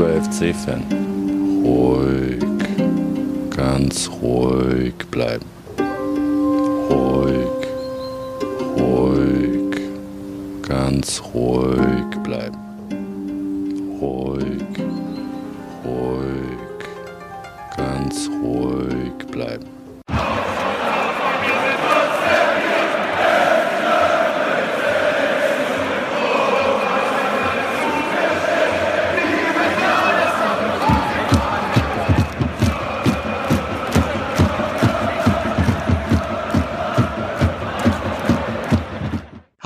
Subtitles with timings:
[0.00, 0.82] Lieber FC-Fan,
[1.62, 2.42] ruhig,
[3.54, 5.44] ganz ruhig bleiben.
[6.88, 7.68] Ruhig,
[8.78, 9.76] ruhig,
[10.66, 12.56] ganz ruhig bleiben.
[14.00, 14.62] Ruhig,
[15.84, 16.80] ruhig,
[17.76, 19.79] ganz ruhig bleiben.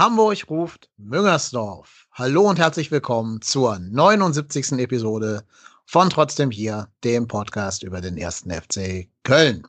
[0.04, 2.08] Hamburg ruft Müngersdorf.
[2.12, 4.72] Hallo und herzlich willkommen zur 79.
[4.72, 5.44] Episode
[5.86, 9.66] von Trotzdem hier, dem Podcast über den ersten FC Köln.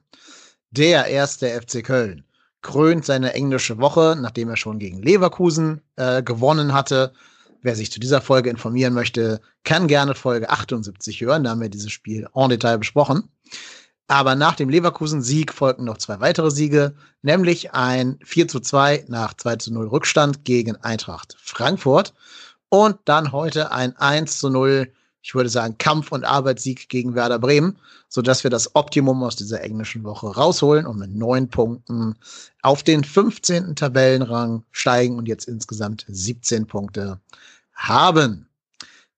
[0.71, 2.25] Der erste FC Köln
[2.61, 7.13] krönt seine englische Woche, nachdem er schon gegen Leverkusen äh, gewonnen hatte.
[7.61, 11.45] Wer sich zu dieser Folge informieren möchte, kann gerne Folge 78 hören.
[11.45, 13.29] Da haben wir dieses Spiel en Detail besprochen.
[14.07, 19.33] Aber nach dem Leverkusen-Sieg folgten noch zwei weitere Siege, nämlich ein 4 zu 2 nach
[19.33, 22.13] 2 zu 0 Rückstand gegen Eintracht Frankfurt
[22.69, 24.91] und dann heute ein 1 zu 0,
[25.23, 29.61] ich würde sagen, Kampf- und Arbeitssieg gegen Werder Bremen, sodass wir das Optimum aus dieser
[29.61, 32.15] englischen Woche rausholen und mit neun Punkten
[32.61, 33.75] auf den 15.
[33.75, 37.19] Tabellenrang steigen und jetzt insgesamt 17 Punkte
[37.73, 38.44] haben.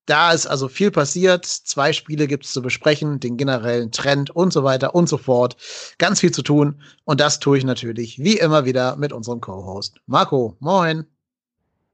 [0.08, 1.46] Da ist also viel passiert.
[1.46, 5.58] Zwei Spiele gibt es zu besprechen, den generellen Trend und so weiter und so fort.
[5.98, 6.82] Ganz viel zu tun.
[7.04, 10.56] Und das tue ich natürlich wie immer wieder mit unserem Co-Host Marco.
[10.60, 11.06] Moin.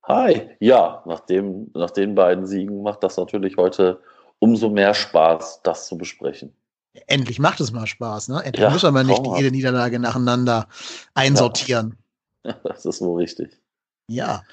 [0.03, 0.47] Hi.
[0.59, 4.00] Ja, nach, dem, nach den beiden Siegen macht das natürlich heute
[4.38, 6.53] umso mehr Spaß, das zu besprechen.
[7.08, 8.44] Endlich macht es mal Spaß, ne?
[8.44, 10.67] Endlich ja, müssen wir nicht jede Niederlage nacheinander
[11.16, 11.98] einsortieren.
[11.98, 12.53] Ja.
[12.64, 13.58] Das ist wohl richtig.
[14.08, 14.44] Ja.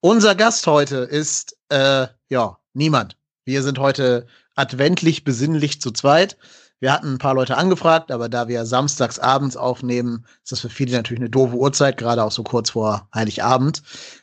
[0.00, 3.16] Unser Gast heute ist, äh, ja, Niemand.
[3.44, 6.36] Wir sind heute adventlich besinnlich zu zweit.
[6.80, 10.68] Wir hatten ein paar Leute angefragt, aber da wir samstags abends aufnehmen, ist das für
[10.68, 13.82] viele natürlich eine doofe Uhrzeit, gerade auch so kurz vor Heiligabend.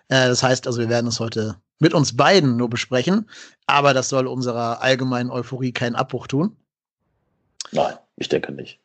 [0.10, 3.28] Äh, das heißt also, wir werden es heute mit uns beiden nur besprechen,
[3.66, 6.56] aber das soll unserer allgemeinen Euphorie keinen Abbruch tun.
[7.72, 8.80] Nein, ich denke nicht.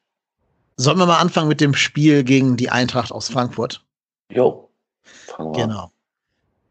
[0.77, 3.85] Sollen wir mal anfangen mit dem Spiel gegen die Eintracht aus Frankfurt?
[4.31, 4.71] Jo,
[5.03, 5.93] fangen wir genau.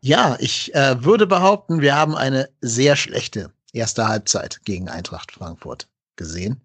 [0.06, 5.88] Ja, ich äh, würde behaupten, wir haben eine sehr schlechte erste Halbzeit gegen Eintracht Frankfurt
[6.16, 6.62] gesehen.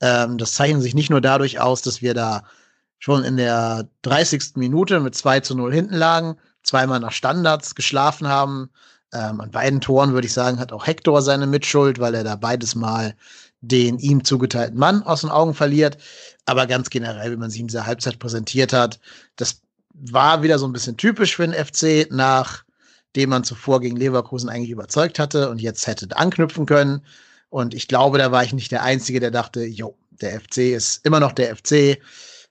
[0.00, 2.42] Ähm, das zeichnet sich nicht nur dadurch aus, dass wir da
[2.98, 4.56] schon in der 30.
[4.56, 8.68] Minute mit 2 zu 0 hinten lagen, zweimal nach Standards geschlafen haben.
[9.12, 12.34] Ähm, an beiden Toren würde ich sagen, hat auch Hector seine Mitschuld, weil er da
[12.34, 13.14] beides Mal
[13.60, 15.98] den ihm zugeteilten Mann aus den Augen verliert.
[16.46, 18.98] Aber ganz generell, wie man sich in dieser Halbzeit präsentiert hat,
[19.36, 19.60] das
[19.94, 22.64] war wieder so ein bisschen typisch für den FC nach
[23.16, 27.02] den man zuvor gegen Leverkusen eigentlich überzeugt hatte und jetzt hätte anknüpfen können.
[27.50, 31.04] Und ich glaube, da war ich nicht der Einzige, der dachte, jo, der FC ist
[31.04, 31.98] immer noch der FC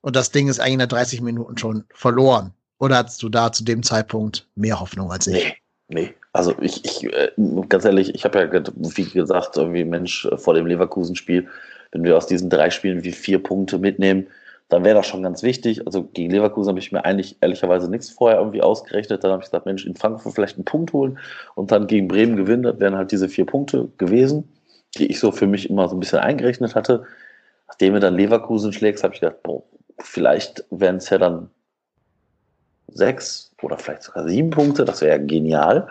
[0.01, 2.53] und das Ding ist eigentlich nach 30 Minuten schon verloren.
[2.79, 5.55] Oder hattest du da zu dem Zeitpunkt mehr Hoffnung als ich?
[5.87, 6.13] Nee, nee.
[6.33, 7.29] Also ich, ich äh,
[7.67, 11.47] ganz ehrlich, ich habe ja, wie gesagt, irgendwie Mensch vor dem Leverkusen-Spiel,
[11.91, 14.27] wenn wir aus diesen drei Spielen wie vier Punkte mitnehmen,
[14.71, 15.85] dann wäre das schon ganz wichtig.
[15.85, 19.21] Also gegen Leverkusen habe ich mir eigentlich ehrlicherweise nichts vorher irgendwie ausgerechnet.
[19.21, 21.19] Dann habe ich gesagt, Mensch, in Frankfurt vielleicht einen Punkt holen
[21.55, 22.63] und dann gegen Bremen gewinnen.
[22.63, 24.49] Das wären halt diese vier Punkte gewesen,
[24.97, 27.03] die ich so für mich immer so ein bisschen eingerechnet hatte.
[27.67, 29.61] Nachdem er dann Leverkusen schlägt, habe ich gedacht, boah,
[29.99, 31.49] vielleicht wären es ja dann
[32.87, 34.85] sechs oder vielleicht sogar sieben Punkte.
[34.85, 35.89] Das wäre ja genial.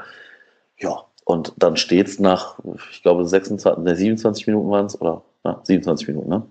[0.78, 2.58] Ja, und dann steht es nach,
[2.90, 6.46] ich glaube, 26, 27 Minuten waren es, oder ja, 27 Minuten, ne?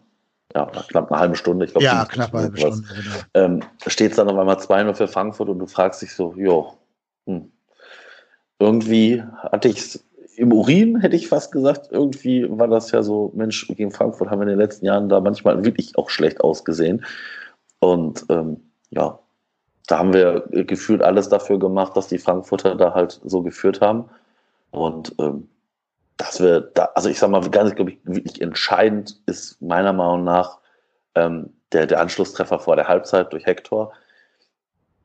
[0.56, 1.66] Ja, knapp eine halbe Stunde.
[1.66, 2.88] Ich glaub, ja, knapp eine halbe Stunde.
[2.88, 3.16] Genau.
[3.34, 6.74] Ähm, steht es dann auf einmal 2-0 für Frankfurt und du fragst dich so, jo,
[7.28, 7.52] hm.
[8.58, 10.06] irgendwie hatte ich es
[10.36, 11.90] im Urin, hätte ich fast gesagt.
[11.92, 15.20] Irgendwie war das ja so, Mensch, gegen Frankfurt haben wir in den letzten Jahren da
[15.20, 17.06] manchmal wirklich auch schlecht ausgesehen.
[17.80, 19.20] Und ähm, ja,
[19.88, 24.06] da haben wir gefühlt alles dafür gemacht, dass die Frankfurter da halt so geführt haben.
[24.72, 25.50] Und ähm,
[26.20, 30.26] dass wir da, also ich sag mal, ganz, glaube ich, wirklich entscheidend ist meiner Meinung
[30.26, 30.60] nach
[31.16, 33.94] ähm, der, der Anschlusstreffer vor der Halbzeit durch Hector.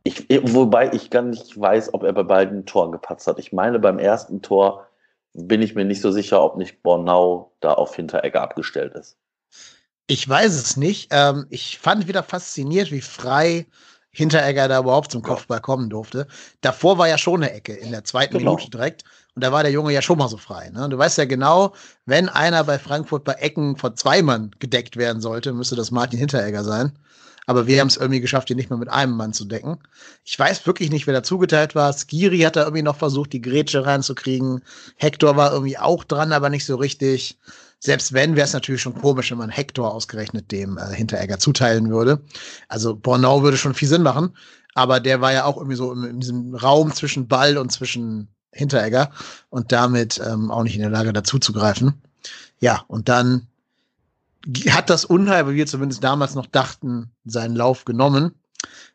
[0.03, 3.39] Ich, wobei ich gar nicht weiß, ob er bei beiden Toren gepatzt hat.
[3.39, 4.89] Ich meine, beim ersten Tor
[5.35, 9.17] bin ich mir nicht so sicher, ob nicht Bornau da auf Hinteregger abgestellt ist.
[10.09, 11.09] Ich weiß es nicht.
[11.13, 13.67] Ähm, ich fand wieder fasziniert, wie frei
[14.11, 16.27] Hinteregger da überhaupt zum Kopfball kommen durfte.
[16.61, 18.57] Davor war ja schon eine Ecke in der zweiten genau.
[18.57, 19.05] Minute direkt.
[19.35, 20.71] Und da war der Junge ja schon mal so frei.
[20.71, 20.89] Ne?
[20.89, 21.75] Du weißt ja genau,
[22.07, 26.19] wenn einer bei Frankfurt bei Ecken von zwei Mann gedeckt werden sollte, müsste das Martin
[26.21, 26.93] Hinteregger sein.
[27.47, 29.79] aber wir haben es irgendwie geschafft, ihn nicht mehr mit einem Mann zu decken.
[30.25, 31.93] Ich weiß wirklich nicht, wer da zugeteilt war.
[31.93, 34.63] Skiri hat da irgendwie noch versucht, die Grätsche reinzukriegen.
[34.97, 37.39] Hector war irgendwie auch dran, aber nicht so richtig.
[37.79, 41.91] Selbst wenn, wäre es natürlich schon komisch, wenn man Hector ausgerechnet dem äh, Hinteregger zuteilen
[41.91, 42.23] würde.
[42.69, 44.35] Also Bornau würde schon viel Sinn machen,
[44.75, 48.34] aber der war ja auch irgendwie so in, in diesem Raum zwischen Ball und zwischen
[48.55, 49.11] Hinteregger
[49.51, 52.01] und damit ähm, auch nicht in der Lage dazu zu greifen.
[52.61, 53.47] Ja, und dann
[54.71, 58.35] hat das Unheil, wie wir zumindest damals noch dachten, seinen Lauf genommen,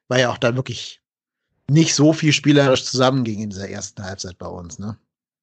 [0.08, 1.02] weil ja auch da wirklich
[1.70, 4.98] nicht so viel spielerisch zusammenging in dieser ersten Halbzeit bei uns, ne?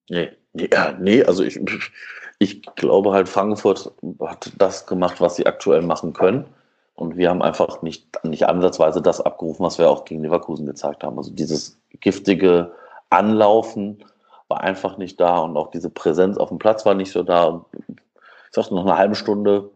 [0.09, 1.61] Nee, ja, nee, also ich,
[2.39, 6.45] ich glaube halt, Frankfurt hat das gemacht, was sie aktuell machen können.
[6.95, 11.05] Und wir haben einfach nicht, nicht ansatzweise das abgerufen, was wir auch gegen Leverkusen gezeigt
[11.05, 11.19] haben.
[11.19, 12.73] Also dieses giftige
[13.11, 14.05] Anlaufen
[14.49, 17.44] war einfach nicht da und auch diese Präsenz auf dem Platz war nicht so da.
[17.44, 17.97] Und ich
[18.53, 19.70] sagte, noch eine halbe Stunde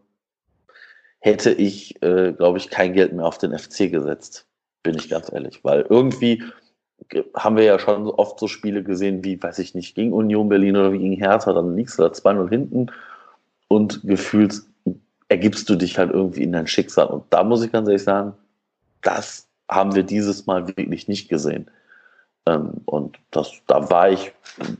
[1.19, 4.47] hätte ich, äh, glaube ich, kein Geld mehr auf den FC gesetzt.
[4.83, 5.63] Bin ich ganz ehrlich.
[5.63, 6.43] Weil irgendwie
[7.35, 10.77] haben wir ja schon oft so Spiele gesehen, wie, weiß ich nicht, gegen Union Berlin
[10.77, 12.87] oder wie gegen Hertha, dann liegst du da 2-0 hinten
[13.67, 14.61] und gefühlt
[15.27, 17.07] ergibst du dich halt irgendwie in dein Schicksal.
[17.07, 18.33] Und da muss ich ganz ehrlich sagen,
[19.01, 21.69] das haben wir dieses Mal wirklich nicht gesehen.
[22.45, 24.33] Ähm, und das, da war ich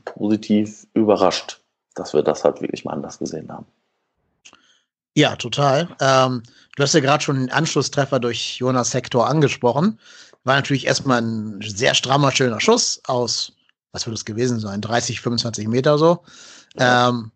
[0.04, 1.60] positiv überrascht,
[1.94, 3.66] dass wir das halt wirklich mal anders gesehen haben.
[5.14, 5.94] Ja, total.
[6.00, 6.42] Ähm,
[6.76, 9.98] du hast ja gerade schon den Anschlusstreffer durch Jonas Hector angesprochen.
[10.44, 13.52] War natürlich erstmal ein sehr strammer, schöner Schuss aus,
[13.92, 16.24] was wird es gewesen sein, 30, 25 Meter so.
[16.78, 17.10] Ja.
[17.10, 17.30] Ähm,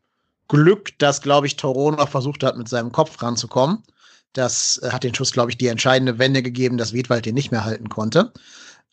[0.49, 3.83] Glück, dass, glaube ich, Toro noch versucht hat, mit seinem Kopf ranzukommen.
[4.33, 7.51] Das äh, hat den Schuss, glaube ich, die entscheidende Wende gegeben, dass Wiedwald den nicht
[7.51, 8.33] mehr halten konnte.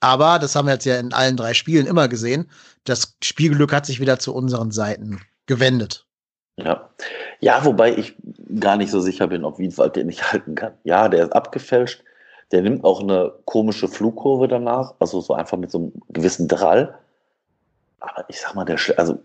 [0.03, 2.51] Aber das haben wir jetzt ja in allen drei Spielen immer gesehen.
[2.83, 6.05] Das Spielglück hat sich wieder zu unseren Seiten gewendet.
[6.57, 6.89] Ja.
[7.39, 8.13] Ja, wobei ich
[8.59, 10.73] gar nicht so sicher bin, ob Wiedwald den nicht halten kann.
[10.83, 12.03] Ja, der ist abgefälscht.
[12.51, 16.99] Der nimmt auch eine komische Flugkurve danach, also so einfach mit so einem gewissen Drall.
[18.01, 19.19] Aber ich sag mal, der, also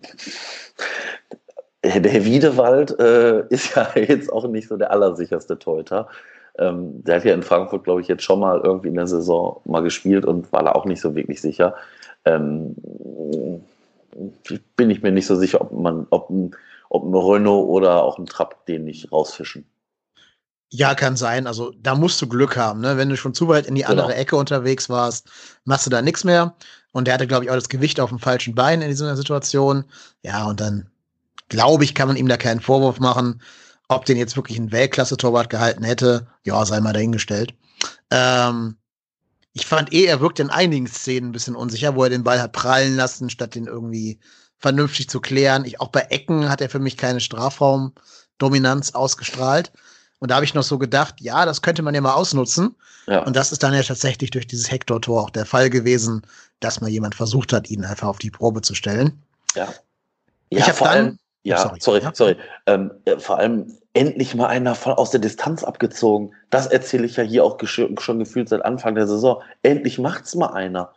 [1.83, 6.07] der Wiedewald äh, ist ja jetzt auch nicht so der allersicherste Torhüter.
[6.59, 9.61] Ähm, der hat ja in Frankfurt, glaube ich, jetzt schon mal irgendwie in der Saison
[9.65, 11.75] mal gespielt und war da auch nicht so wirklich sicher.
[12.25, 12.75] Ähm,
[14.77, 16.55] bin ich mir nicht so sicher, ob man, ob ein,
[16.89, 19.65] ob ein Renault oder auch ein Trapp den nicht rausfischen.
[20.71, 21.47] Ja, kann sein.
[21.47, 22.81] Also da musst du Glück haben.
[22.81, 22.97] Ne?
[22.97, 24.03] Wenn du schon zu weit in die genau.
[24.03, 25.31] andere Ecke unterwegs warst,
[25.65, 26.55] machst du da nichts mehr.
[26.93, 29.85] Und der hatte, glaube ich, auch das Gewicht auf dem falschen Bein in dieser Situation.
[30.23, 30.91] Ja, und dann
[31.49, 33.41] glaube ich, kann man ihm da keinen Vorwurf machen.
[33.88, 37.55] Ob den jetzt wirklich ein Weltklasse-Torwart gehalten hätte, ja, sei mal dahingestellt.
[38.11, 38.76] Ähm,
[39.55, 42.40] ich fand eh, er wirkt in einigen Szenen ein bisschen unsicher, wo er den Ball
[42.40, 44.20] hat prallen lassen, statt den irgendwie
[44.58, 45.64] vernünftig zu klären.
[45.64, 49.73] Ich, auch bei Ecken hat er für mich keine Strafraumdominanz ausgestrahlt.
[50.19, 52.75] Und da habe ich noch so gedacht, ja, das könnte man ja mal ausnutzen.
[53.06, 53.23] Ja.
[53.23, 56.23] Und das ist dann ja tatsächlich durch dieses Hector-Tor auch der Fall gewesen,
[56.61, 59.23] dass mal jemand versucht hat, ihn einfach auf die Probe zu stellen.
[59.55, 59.73] Ja.
[60.50, 62.00] Ja, ich vor dann, allem, ja, sorry, sorry.
[62.02, 62.12] Ja.
[62.14, 62.37] sorry.
[62.67, 66.35] Ähm, äh, vor allem endlich mal einer von, aus der Distanz abgezogen.
[66.50, 69.43] Das erzähle ich ja hier auch schon gefühlt seit Anfang der Saison.
[69.62, 70.93] Endlich macht's mal einer.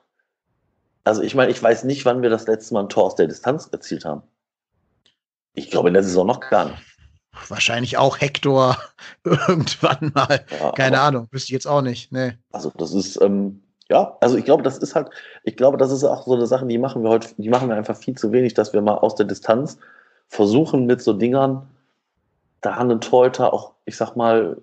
[1.04, 3.28] Also ich meine, ich weiß nicht, wann wir das letzte Mal ein Tor aus der
[3.28, 4.22] Distanz erzielt haben.
[5.54, 6.82] Ich glaube in der Saison noch gar nicht.
[7.48, 8.78] Wahrscheinlich auch Hector
[9.24, 10.46] irgendwann mal.
[10.60, 12.12] Ja, Keine Ahnung, wüsste ich jetzt auch nicht.
[12.12, 12.34] Nee.
[12.52, 15.10] Also das ist, ähm, ja, also ich glaube, das ist halt,
[15.44, 17.76] ich glaube, das ist auch so eine Sache, die machen wir heute, die machen wir
[17.76, 19.78] einfach viel zu wenig, dass wir mal aus der Distanz
[20.28, 21.68] versuchen mit so Dingern
[22.62, 24.58] da einen Torhüter auch, ich sag mal,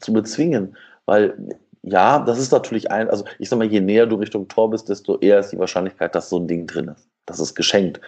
[0.00, 0.76] zu bezwingen.
[1.06, 1.36] Weil
[1.82, 4.88] ja, das ist natürlich ein, also ich sag mal, je näher du Richtung Tor bist,
[4.88, 7.08] desto eher ist die Wahrscheinlichkeit, dass so ein Ding drin ist.
[7.26, 8.00] Das ist geschenkt.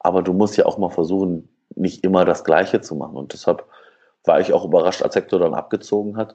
[0.00, 3.16] Aber du musst ja auch mal versuchen, nicht immer das Gleiche zu machen.
[3.16, 3.64] Und deshalb
[4.24, 6.34] war ich auch überrascht, als Hector dann abgezogen hat.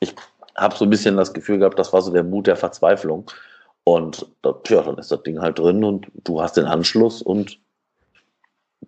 [0.00, 0.14] Ich
[0.56, 3.30] habe so ein bisschen das Gefühl gehabt, das war so der Mut der Verzweiflung.
[3.84, 4.26] Und
[4.68, 7.58] ja, dann ist das Ding halt drin und du hast den Anschluss und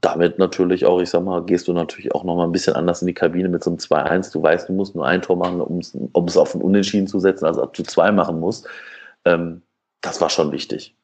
[0.03, 3.07] damit natürlich auch, ich sag mal, gehst du natürlich auch nochmal ein bisschen anders in
[3.07, 4.33] die Kabine mit so einem 2-1.
[4.33, 5.79] Du weißt, du musst nur ein Tor machen, um
[6.27, 8.69] es auf ein Unentschieden zu setzen, also ob du zwei machen musst.
[9.25, 9.63] Ähm,
[10.01, 10.97] das war schon wichtig.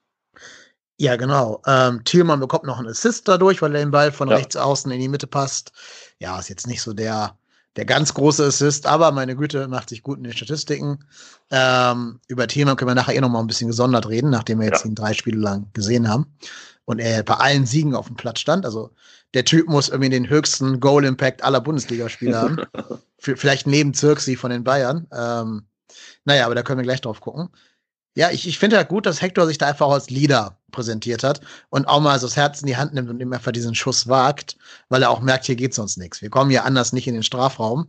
[1.00, 1.62] Ja, genau.
[1.64, 4.36] Ähm, Thielmann bekommt noch einen Assist dadurch, weil er den Ball von ja.
[4.36, 5.70] rechts außen in die Mitte passt.
[6.18, 7.37] Ja, ist jetzt nicht so der,
[7.78, 11.04] der ganz große Assist, aber meine Güte, macht sich gut in den Statistiken.
[11.50, 14.66] Ähm, über Thielmann können wir nachher eh noch mal ein bisschen gesondert reden, nachdem wir
[14.66, 14.90] jetzt ja.
[14.90, 16.26] ihn drei Spiele lang gesehen haben
[16.86, 18.64] und er bei allen Siegen auf dem Platz stand.
[18.64, 18.90] Also
[19.32, 22.56] der Typ muss irgendwie den höchsten Goal-Impact aller Bundesligaspieler haben.
[23.18, 25.06] Vielleicht neben Zirksi von den Bayern.
[25.12, 25.62] Ähm,
[26.24, 27.48] naja, aber da können wir gleich drauf gucken.
[28.18, 31.40] Ja, ich, ich finde halt gut, dass Hector sich da einfach als Leader präsentiert hat
[31.70, 34.08] und auch mal so das Herz in die Hand nimmt und ihm einfach diesen Schuss
[34.08, 34.56] wagt,
[34.88, 36.20] weil er auch merkt, hier geht sonst nichts.
[36.20, 37.86] Wir kommen hier anders nicht in den Strafraum.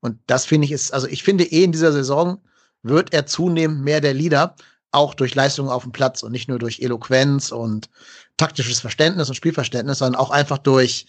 [0.00, 2.40] Und das finde ich ist, also ich finde eh in dieser Saison
[2.82, 4.56] wird er zunehmend mehr der Leader,
[4.90, 7.88] auch durch Leistungen auf dem Platz und nicht nur durch Eloquenz und
[8.36, 11.06] taktisches Verständnis und Spielverständnis, sondern auch einfach durch,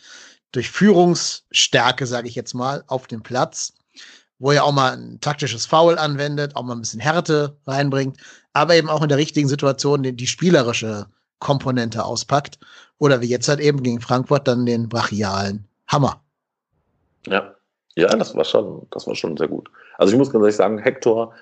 [0.52, 3.74] durch Führungsstärke, sage ich jetzt mal, auf dem Platz,
[4.38, 8.18] wo er auch mal ein taktisches Foul anwendet, auch mal ein bisschen Härte reinbringt,
[8.54, 11.08] aber eben auch in der richtigen Situation die, die spielerische
[11.40, 12.60] Komponente auspackt.
[12.98, 16.22] Oder wie jetzt halt eben gegen Frankfurt dann den brachialen Hammer.
[17.26, 17.56] Ja,
[17.96, 19.70] ja, das war schon, das war schon sehr gut.
[19.98, 21.34] Also ich muss ganz ehrlich sagen, Hector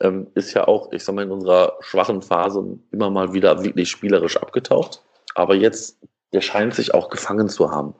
[0.00, 3.90] ähm, ist ja auch, ich sag mal, in unserer schwachen Phase immer mal wieder wirklich
[3.90, 5.02] spielerisch abgetaucht.
[5.34, 5.98] Aber jetzt,
[6.32, 7.94] der scheint sich auch gefangen zu haben.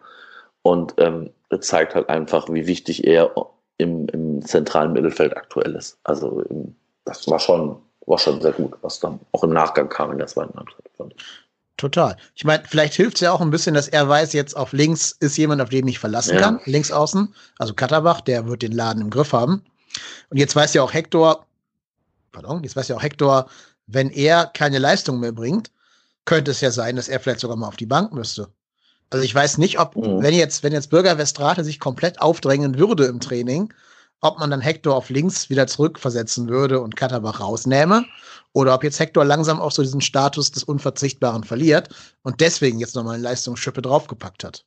[0.63, 1.31] Und ähm,
[1.61, 3.33] zeigt halt einfach, wie wichtig er
[3.79, 5.99] im, im zentralen Mittelfeld aktuell ist.
[6.05, 6.43] Also
[7.05, 10.27] das war schon, war schon sehr gut, was dann auch im Nachgang kam in der
[10.27, 10.91] zweiten Halbzeit.
[10.97, 11.25] Fand ich.
[11.77, 12.17] Total.
[12.35, 15.17] Ich meine, vielleicht hilft es ja auch ein bisschen, dass er weiß, jetzt auf links
[15.19, 16.41] ist jemand, auf den ich verlassen ja.
[16.41, 16.61] kann.
[16.65, 19.65] Links außen, also Katterbach, der wird den Laden im Griff haben.
[20.31, 21.47] Und jetzt weiß ja auch Hector,
[22.31, 23.47] pardon, jetzt weiß ja auch Hector,
[23.87, 25.71] wenn er keine Leistung mehr bringt,
[26.25, 28.49] könnte es ja sein, dass er vielleicht sogar mal auf die Bank müsste.
[29.11, 30.23] Also ich weiß nicht, ob, mhm.
[30.23, 33.73] wenn jetzt, wenn jetzt Bürger Westrate sich komplett aufdrängen würde im Training,
[34.23, 38.05] ob man dann Hector auf links wieder zurückversetzen würde und Katterbach rausnähme
[38.53, 41.89] oder ob jetzt Hector langsam auch so diesen Status des Unverzichtbaren verliert
[42.23, 44.65] und deswegen jetzt nochmal eine Leistungsschippe draufgepackt hat.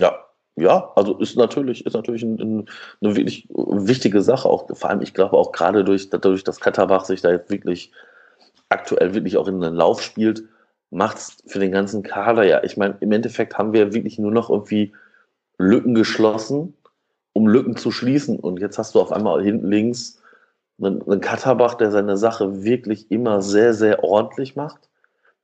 [0.00, 0.18] Ja,
[0.56, 2.68] ja, also ist natürlich, ist natürlich ein, ein,
[3.00, 7.04] eine wirklich wichtige Sache, auch vor allem, ich glaube auch gerade durch, dadurch, dass Katterbach
[7.04, 7.92] sich da jetzt wirklich
[8.68, 10.42] aktuell wirklich auch in den Lauf spielt,
[10.90, 12.64] macht es für den ganzen Kader ja.
[12.64, 14.92] Ich meine, im Endeffekt haben wir wirklich nur noch irgendwie
[15.56, 16.74] Lücken geschlossen
[17.40, 18.38] um Lücken zu schließen.
[18.38, 20.20] Und jetzt hast du auf einmal hinten links
[20.78, 24.88] einen, einen Katterbach, der seine Sache wirklich immer sehr, sehr ordentlich macht.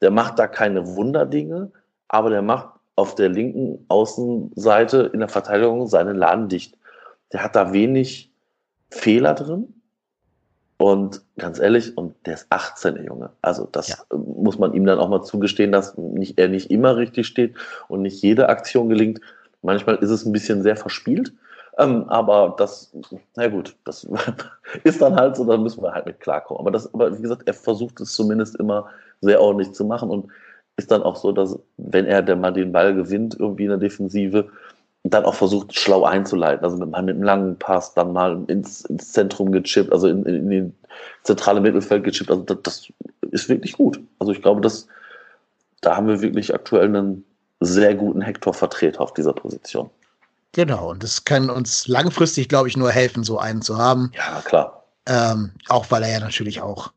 [0.02, 1.72] Der macht da keine Wunderdinge,
[2.08, 6.76] aber der macht auf der linken Außenseite in der Verteidigung seinen Laden dicht.
[7.32, 8.30] Der hat da wenig
[8.90, 9.72] Fehler drin.
[10.78, 13.30] Und ganz ehrlich, und der ist 18, der Junge.
[13.40, 13.96] Also das ja.
[14.14, 17.54] muss man ihm dann auch mal zugestehen, dass nicht, er nicht immer richtig steht
[17.88, 19.20] und nicht jede Aktion gelingt.
[19.62, 21.32] Manchmal ist es ein bisschen sehr verspielt.
[21.78, 22.94] Ähm, aber das,
[23.36, 24.06] na gut, das
[24.84, 26.60] ist dann halt so, da müssen wir halt mit klarkommen.
[26.60, 28.88] Aber das, aber wie gesagt, er versucht es zumindest immer
[29.20, 30.30] sehr ordentlich zu machen und
[30.76, 33.78] ist dann auch so, dass wenn er dann mal den Ball gewinnt, irgendwie in der
[33.78, 34.48] Defensive,
[35.04, 36.64] dann auch versucht, schlau einzuleiten.
[36.64, 40.24] Also mit, mal mit einem langen Pass dann mal ins, ins Zentrum gechippt, also in,
[40.24, 40.74] in, in
[41.22, 42.30] zentrale Mittelfeld gechippt.
[42.30, 42.92] Also das, das,
[43.32, 44.00] ist wirklich gut.
[44.18, 44.86] Also ich glaube, dass
[45.80, 47.24] da haben wir wirklich aktuell einen
[47.60, 49.90] sehr guten Hector-Vertreter auf dieser Position.
[50.52, 54.10] Genau, und das kann uns langfristig, glaube ich, nur helfen, so einen zu haben.
[54.14, 54.84] Ja, klar.
[55.06, 56.92] Ähm, auch weil er ja natürlich auch,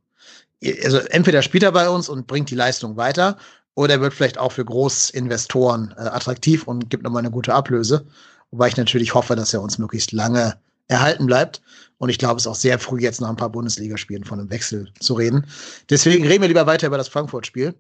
[0.84, 3.38] also entweder spielt er bei uns und bringt die Leistung weiter,
[3.76, 8.06] oder er wird vielleicht auch für Großinvestoren äh, attraktiv und gibt nochmal eine gute Ablöse.
[8.52, 10.58] Wobei ich natürlich hoffe, dass er uns möglichst lange
[10.90, 11.62] erhalten bleibt.
[11.98, 14.50] Und ich glaube, es ist auch sehr früh, jetzt nach ein paar Bundesligaspielen von einem
[14.50, 15.46] Wechsel zu reden.
[15.90, 17.76] Deswegen reden wir lieber weiter über das Frankfurt-Spiel.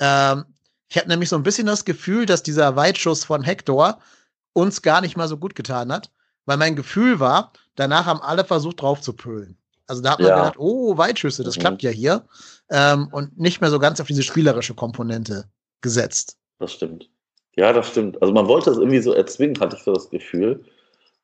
[0.00, 0.44] Ähm,
[0.88, 3.98] ich habe nämlich so ein bisschen das Gefühl, dass dieser Weitschuss von Hector
[4.52, 6.10] uns gar nicht mal so gut getan hat,
[6.46, 9.56] weil mein Gefühl war, danach haben alle versucht drauf zu pölen.
[9.86, 10.36] Also da hat man ja.
[10.36, 11.60] gedacht, oh, Weitschüsse, das mhm.
[11.60, 12.24] klappt ja hier.
[12.70, 15.46] Ähm, und nicht mehr so ganz auf diese spielerische Komponente
[15.80, 16.38] gesetzt.
[16.58, 17.10] Das stimmt.
[17.56, 18.20] Ja, das stimmt.
[18.22, 20.64] Also man wollte es irgendwie so erzwingen, hatte ich so das Gefühl.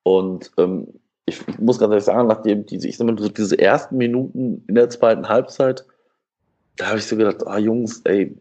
[0.02, 0.88] Und ähm,
[1.26, 4.75] ich muss ganz ehrlich sagen, nachdem diese, ich sag mal, so diese ersten Minuten in
[4.75, 5.85] der zweiten Halbzeit,
[6.76, 8.37] da habe ich so gedacht, ah Jungs, ey,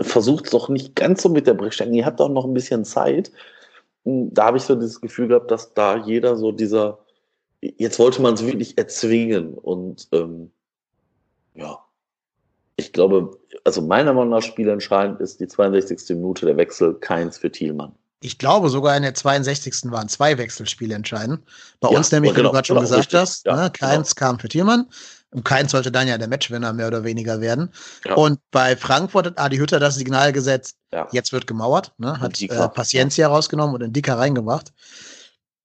[0.00, 2.84] versucht es doch nicht ganz so mit der Brechstange, ihr habt doch noch ein bisschen
[2.84, 3.30] Zeit
[4.04, 6.98] da habe ich so dieses Gefühl gehabt, dass da jeder so dieser,
[7.60, 10.50] jetzt wollte man es wirklich erzwingen und ähm,
[11.54, 11.78] ja,
[12.76, 16.16] ich glaube, also meiner Meinung nach spielentscheidend ist die 62.
[16.16, 17.92] Minute der Wechsel keins für Thielmann.
[18.20, 19.90] Ich glaube, sogar in der 62.
[19.90, 21.42] waren zwei Wechselspiele entscheidend.
[21.80, 23.20] Bei ja, uns nämlich, wie genau, du gerade schon genau, gesagt richtig.
[23.20, 24.28] hast, ja, ne, keins genau.
[24.28, 24.88] kam für Thielmann.
[25.34, 27.72] Und keins sollte dann ja der Matchwinner mehr oder weniger werden.
[28.04, 28.14] Ja.
[28.14, 30.76] Und bei Frankfurt hat Adi Hütter das Signal gesetzt,
[31.10, 34.72] jetzt wird gemauert, ne, hat äh, Paciencia rausgenommen und den Dicker reingebracht.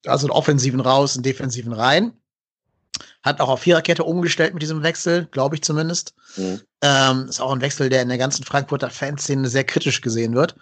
[0.07, 2.13] Also einen offensiven raus, einen defensiven rein.
[3.21, 6.15] Hat auch auf Viererkette umgestellt mit diesem Wechsel, glaube ich zumindest.
[6.35, 6.61] Mhm.
[6.81, 10.55] Ähm, ist auch ein Wechsel, der in der ganzen Frankfurter Fanszene sehr kritisch gesehen wird,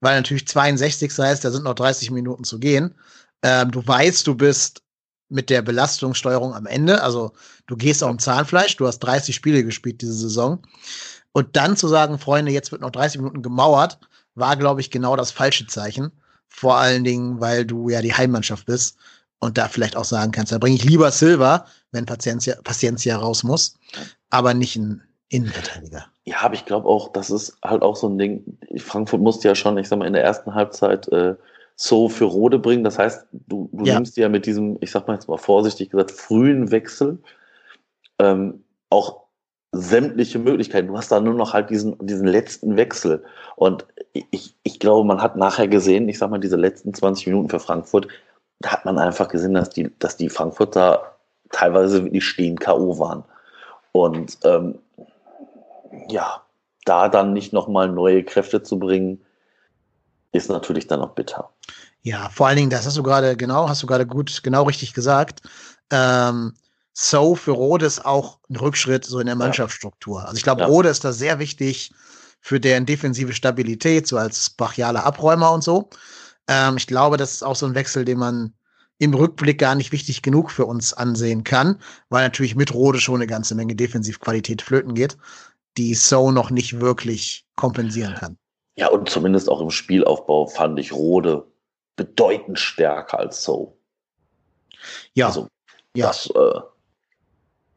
[0.00, 2.94] weil natürlich 62 heißt, da sind noch 30 Minuten zu gehen.
[3.42, 4.81] Ähm, du weißt, du bist
[5.32, 7.02] mit der Belastungssteuerung am Ende.
[7.02, 7.32] Also
[7.66, 10.62] du gehst auch im Zahnfleisch, du hast 30 Spiele gespielt diese Saison.
[11.32, 13.98] Und dann zu sagen, Freunde, jetzt wird noch 30 Minuten gemauert,
[14.34, 16.12] war, glaube ich, genau das falsche Zeichen.
[16.48, 18.98] Vor allen Dingen, weil du ja die Heimmannschaft bist
[19.38, 23.42] und da vielleicht auch sagen kannst, da bringe ich lieber Silver, wenn Paciencia, Paciencia raus
[23.42, 23.78] muss,
[24.28, 26.06] aber nicht ein Innenverteidiger.
[26.24, 28.58] Ja, aber ich glaube auch, das ist halt auch so ein Ding.
[28.76, 31.34] Frankfurt musste ja schon, ich sag mal, in der ersten Halbzeit äh,
[31.76, 32.84] so für Rode bringen.
[32.84, 33.94] Das heißt, du, du ja.
[33.94, 37.18] nimmst ja mit diesem, ich sag mal jetzt mal vorsichtig gesagt, frühen Wechsel,
[38.18, 39.22] ähm, auch
[39.72, 40.88] sämtliche Möglichkeiten.
[40.88, 43.24] Du hast da nur noch halt diesen, diesen letzten Wechsel.
[43.56, 47.48] Und ich, ich glaube, man hat nachher gesehen, ich sag mal, diese letzten 20 Minuten
[47.48, 48.08] für Frankfurt,
[48.60, 51.16] da hat man einfach gesehen, dass die, dass die Frankfurter
[51.50, 52.98] teilweise wirklich stehen K.O.
[52.98, 53.24] waren.
[53.92, 54.78] Und ähm,
[56.08, 56.42] ja,
[56.84, 59.22] da dann nicht nochmal neue Kräfte zu bringen,
[60.32, 61.50] ist natürlich dann auch bitter.
[62.02, 64.92] Ja, vor allen Dingen, das hast du gerade genau, hast du gerade gut, genau richtig
[64.94, 65.42] gesagt.
[65.90, 66.54] Ähm,
[66.92, 70.22] so für Rode ist auch ein Rückschritt so in der Mannschaftsstruktur.
[70.22, 70.66] Also ich glaube, ja.
[70.66, 71.92] Rode ist da sehr wichtig
[72.40, 75.88] für deren defensive Stabilität, so als brachialer Abräumer und so.
[76.48, 78.52] Ähm, ich glaube, das ist auch so ein Wechsel, den man
[78.98, 83.16] im Rückblick gar nicht wichtig genug für uns ansehen kann, weil natürlich mit Rode schon
[83.16, 85.16] eine ganze Menge Defensivqualität flöten geht,
[85.76, 88.38] die So noch nicht wirklich kompensieren kann.
[88.76, 91.46] Ja, und zumindest auch im Spielaufbau fand ich Rode
[91.96, 93.78] bedeutend stärker als So.
[95.14, 95.26] Ja.
[95.26, 95.48] Also,
[95.94, 96.06] ja.
[96.06, 96.60] Das, äh,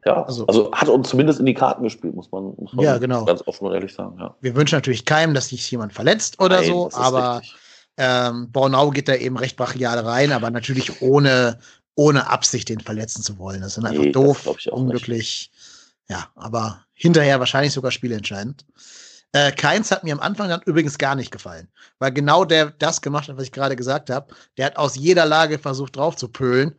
[0.06, 2.96] ja, also, also, hat uns zumindest in die Karten gespielt, muss man, muss man ja,
[2.98, 3.24] genau.
[3.24, 4.16] ganz offen und ehrlich sagen.
[4.18, 4.36] Ja.
[4.40, 7.42] Wir wünschen natürlich keinem, dass sich jemand verletzt oder Nein, so, aber
[7.96, 11.58] ähm, Bornau geht da eben recht brachial rein, aber natürlich ohne,
[11.96, 13.62] ohne Absicht den verletzen zu wollen.
[13.62, 15.50] Das ist einfach nee, doof, unglücklich.
[15.52, 15.52] Nicht.
[16.08, 18.64] Ja, aber hinterher wahrscheinlich sogar spielentscheidend.
[19.32, 21.68] Äh, Keins hat mir am Anfang dann übrigens gar nicht gefallen,
[21.98, 24.34] weil genau der das gemacht hat, was ich gerade gesagt habe.
[24.56, 26.74] Der hat aus jeder Lage versucht drauf zu pölen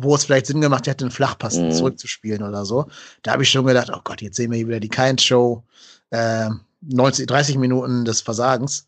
[0.00, 1.72] wo es vielleicht Sinn gemacht hätte, einen Flachpass mhm.
[1.72, 2.86] zurückzuspielen oder so.
[3.22, 5.64] Da habe ich schon gedacht, oh Gott, jetzt sehen wir hier wieder die Keins-Show.
[6.10, 6.50] Äh,
[6.82, 8.86] 90, 30 Minuten des Versagens.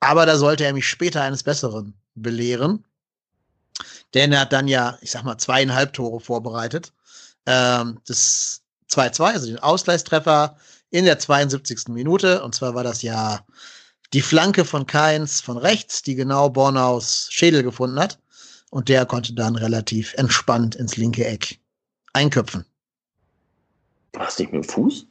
[0.00, 2.84] Aber da sollte er mich später eines Besseren belehren.
[4.14, 6.92] Denn er hat dann ja, ich sag mal, zweieinhalb Tore vorbereitet.
[7.46, 10.56] Ähm, das 2-2, also den Ausgleichstreffer
[10.92, 11.88] in der 72.
[11.88, 12.44] Minute.
[12.44, 13.40] Und zwar war das ja
[14.12, 18.20] die Flanke von Keins von rechts, die genau Bornaus Schädel gefunden hat
[18.70, 21.58] und der konnte dann relativ entspannt ins linke Eck
[22.12, 22.64] einköpfen.
[24.12, 25.06] War es nicht mit dem Fuß?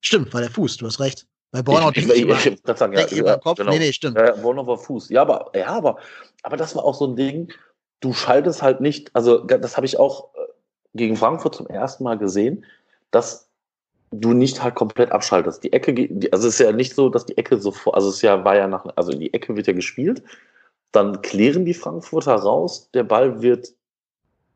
[0.00, 1.26] Stimmt, war der Fuß, du hast recht.
[1.52, 3.58] Bei Bornau ich, ich, ich, ich, sagen, ja, ja, Kopf.
[3.58, 3.70] Genau.
[3.70, 4.18] Nee, nee, stimmt.
[4.18, 5.08] Ja, Bornau war Fuß.
[5.10, 5.98] Ja, aber, ja, aber,
[6.42, 7.52] aber das war auch so ein Ding,
[8.00, 10.38] du schaltest halt nicht, also das habe ich auch äh,
[10.94, 12.64] gegen Frankfurt zum ersten Mal gesehen,
[13.12, 13.45] dass
[14.10, 15.64] du nicht halt komplett abschaltest.
[15.64, 18.44] Die Ecke, also es ist ja nicht so, dass die Ecke sofort, also es ja,
[18.44, 20.22] war ja nach, also die Ecke wird ja gespielt
[20.96, 22.90] dann klären die Frankfurter raus.
[22.94, 23.74] Der Ball wird,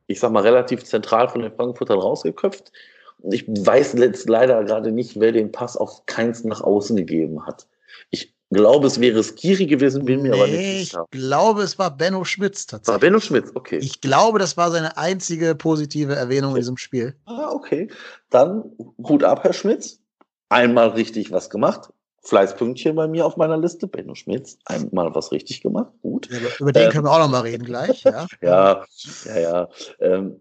[0.06, 2.72] ich sag mal, relativ zentral von den Frankfurtern rausgeköpft.
[3.18, 7.46] Und ich weiß jetzt leider gerade nicht, wer den Pass auf keins nach außen gegeben
[7.46, 7.68] hat.
[8.08, 11.06] Ich glaube, es wäre Skiri gewesen, bin mir nee, aber nicht sicher.
[11.12, 12.92] Ich glaube, es war Benno Schmitz tatsächlich.
[12.92, 13.78] War Benno Schmitz, okay.
[13.78, 16.58] Ich glaube, das war seine einzige positive Erwähnung okay.
[16.58, 17.14] in diesem Spiel.
[17.26, 17.88] Ah, okay.
[18.30, 18.64] Dann
[18.98, 20.00] Hut ab, Herr Schmitz.
[20.48, 21.90] Einmal richtig was gemacht.
[22.22, 23.86] Fleißpünktchen bei mir auf meiner Liste.
[23.86, 25.92] Benno Schmitz, einmal was richtig gemacht.
[26.02, 26.28] Gut.
[26.30, 28.02] Ja, über den ähm, können wir auch noch mal reden gleich.
[28.02, 28.84] Ja, ja,
[29.24, 29.38] ja.
[29.38, 29.68] ja
[30.00, 30.40] ähm,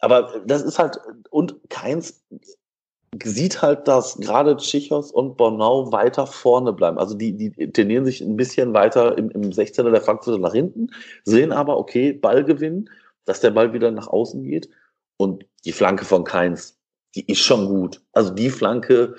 [0.00, 0.98] aber das ist halt,
[1.30, 2.22] und keins
[3.22, 6.98] sieht halt, dass gerade Tschichos und Bornau weiter vorne bleiben.
[6.98, 10.88] Also die, die tendieren sich ein bisschen weiter im, im 16er der Frankfurter nach hinten,
[11.24, 12.88] sehen aber, okay, Ballgewinn,
[13.24, 14.68] dass der Ball wieder nach außen geht.
[15.18, 16.78] Und die Flanke von Keins,
[17.14, 18.00] die ist schon gut.
[18.12, 19.14] Also die Flanke,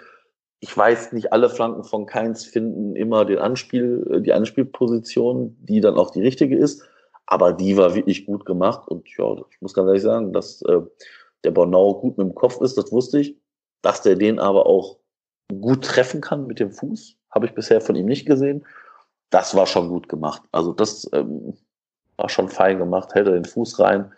[0.59, 5.97] ich weiß nicht, alle Flanken von Keins finden immer den Anspiel, die Anspielposition, die dann
[5.97, 6.83] auch die richtige ist.
[7.27, 8.87] Aber die war wirklich gut gemacht.
[8.87, 10.81] Und ja, ich muss ganz ehrlich sagen, dass äh,
[11.43, 13.37] der Bornau gut mit dem Kopf ist, das wusste ich.
[13.83, 14.97] Dass der den aber auch
[15.61, 18.65] gut treffen kann mit dem Fuß, habe ich bisher von ihm nicht gesehen.
[19.29, 20.41] Das war schon gut gemacht.
[20.51, 21.53] Also das ähm,
[22.17, 23.13] war schon fein gemacht.
[23.13, 24.11] Hält er den Fuß rein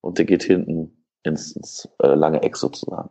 [0.00, 3.10] und der geht hinten ins, ins äh, lange Eck sozusagen.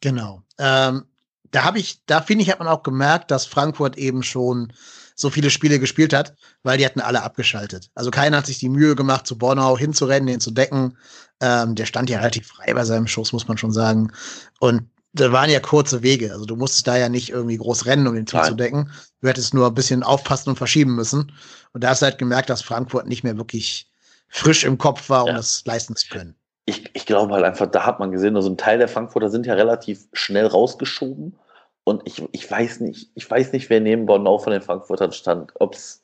[0.00, 0.42] Genau.
[0.58, 1.04] Ähm,
[1.50, 4.72] da habe ich, da finde ich, hat man auch gemerkt, dass Frankfurt eben schon
[5.14, 7.90] so viele Spiele gespielt hat, weil die hatten alle abgeschaltet.
[7.94, 10.96] Also keiner hat sich die Mühe gemacht, zu Bornau hinzurennen, den zu decken.
[11.40, 14.12] Ähm, der stand ja relativ frei bei seinem Schuss, muss man schon sagen.
[14.60, 16.32] Und da waren ja kurze Wege.
[16.32, 18.90] Also du musstest da ja nicht irgendwie groß rennen, um den zuzudecken.
[19.20, 21.32] Du hättest nur ein bisschen aufpassen und verschieben müssen.
[21.72, 23.90] Und da hast du halt gemerkt, dass Frankfurt nicht mehr wirklich
[24.28, 25.36] frisch im Kopf war, um ja.
[25.36, 26.36] das leisten zu können
[26.70, 29.46] ich, ich glaube halt einfach, da hat man gesehen, also ein Teil der Frankfurter sind
[29.46, 31.36] ja relativ schnell rausgeschoben.
[31.84, 35.52] Und ich, ich weiß nicht, ich weiß nicht, wer neben Bornau von den Frankfurtern stand.
[35.58, 36.02] Ob es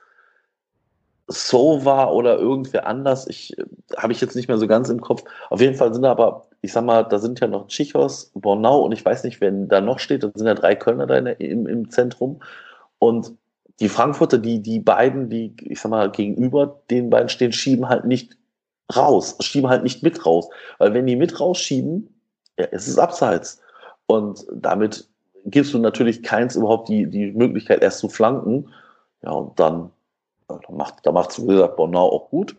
[1.29, 3.55] so war oder irgendwer anders, ich
[3.97, 5.25] habe ich jetzt nicht mehr so ganz im Kopf.
[5.51, 8.81] Auf jeden Fall sind da aber, ich sag mal, da sind ja noch Tschichos, Bornau
[8.81, 10.23] und ich weiß nicht, wer da noch steht.
[10.23, 12.41] Da sind ja drei Kölner da im, im Zentrum.
[12.99, 13.33] Und
[13.81, 18.05] die Frankfurter, die, die beiden, die, ich sag mal, gegenüber den beiden stehen, schieben halt
[18.05, 18.37] nicht
[18.95, 20.49] raus, schieben halt nicht mit raus.
[20.79, 22.09] Weil wenn die mit rausschieben,
[22.59, 23.61] ja, es ist abseits.
[24.07, 25.09] Und damit
[25.45, 28.71] gibst du natürlich keins überhaupt die, die Möglichkeit, erst zu flanken.
[29.23, 29.91] Ja, und dann,
[30.49, 32.57] ja, macht, da macht wie gesagt, Bornau auch gut.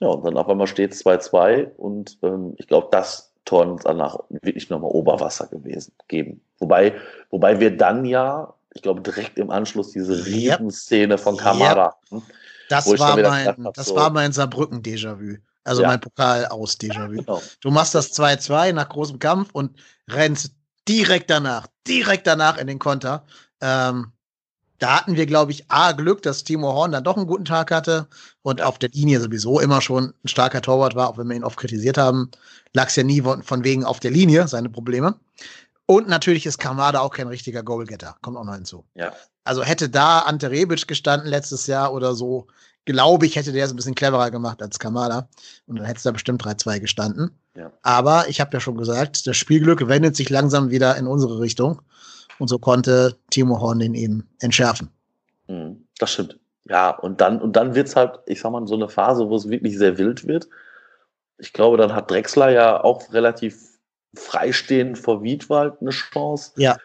[0.00, 4.18] Ja, und dann auf einmal steht es 2-2 und ähm, ich glaube, das Toren danach
[4.28, 6.40] wirklich nochmal Oberwasser gewesen geben.
[6.58, 6.94] Wobei,
[7.30, 10.26] wobei wir dann ja, ich glaube, direkt im Anschluss diese Yep.
[10.60, 11.96] Riesenszene von Kamada.
[12.12, 12.22] Yep.
[12.68, 15.38] Das Wo ich war mein, hab, das so- war mein Saarbrücken-Déjà-vu.
[15.64, 15.88] Also Ja.
[15.88, 17.16] mein Pokal aus Déjà-vu.
[17.16, 17.42] Genau.
[17.60, 20.52] Du machst das 2-2 nach großem Kampf und rennst
[20.86, 23.24] direkt danach, direkt danach in den Konter.
[23.60, 24.12] Ähm,
[24.78, 27.70] da hatten wir, glaube ich, A, Glück, dass Timo Horn dann doch einen guten Tag
[27.70, 28.06] hatte
[28.42, 31.44] und auf der Linie sowieso immer schon ein starker Torwart war, auch wenn wir ihn
[31.44, 32.30] oft kritisiert haben.
[32.74, 35.16] Lag es ja nie von, von wegen auf der Linie, seine Probleme.
[35.86, 38.16] Und natürlich ist Kamada auch kein richtiger Goalgetter.
[38.20, 38.84] Kommt auch noch hinzu.
[38.94, 39.12] Ja.
[39.44, 42.46] Also hätte da Ante Rebic gestanden letztes Jahr oder so,
[42.84, 45.28] glaube ich, hätte der es ein bisschen cleverer gemacht als Kamada.
[45.66, 47.30] Und dann hätte es da bestimmt 3-2 gestanden.
[47.56, 47.72] Ja.
[47.82, 51.80] Aber ich habe ja schon gesagt, das Spielglück wendet sich langsam wieder in unsere Richtung.
[52.38, 54.90] Und so konnte Timo Horn den eben entschärfen.
[55.48, 56.38] Mhm, Das stimmt.
[56.64, 59.48] Ja, und dann, und dann wird's halt, ich sag mal, so eine Phase, wo es
[59.48, 60.48] wirklich sehr wild wird.
[61.38, 63.78] Ich glaube, dann hat Drexler ja auch relativ
[64.14, 66.52] freistehend vor Wiedwald eine Chance.
[66.56, 66.76] Ja.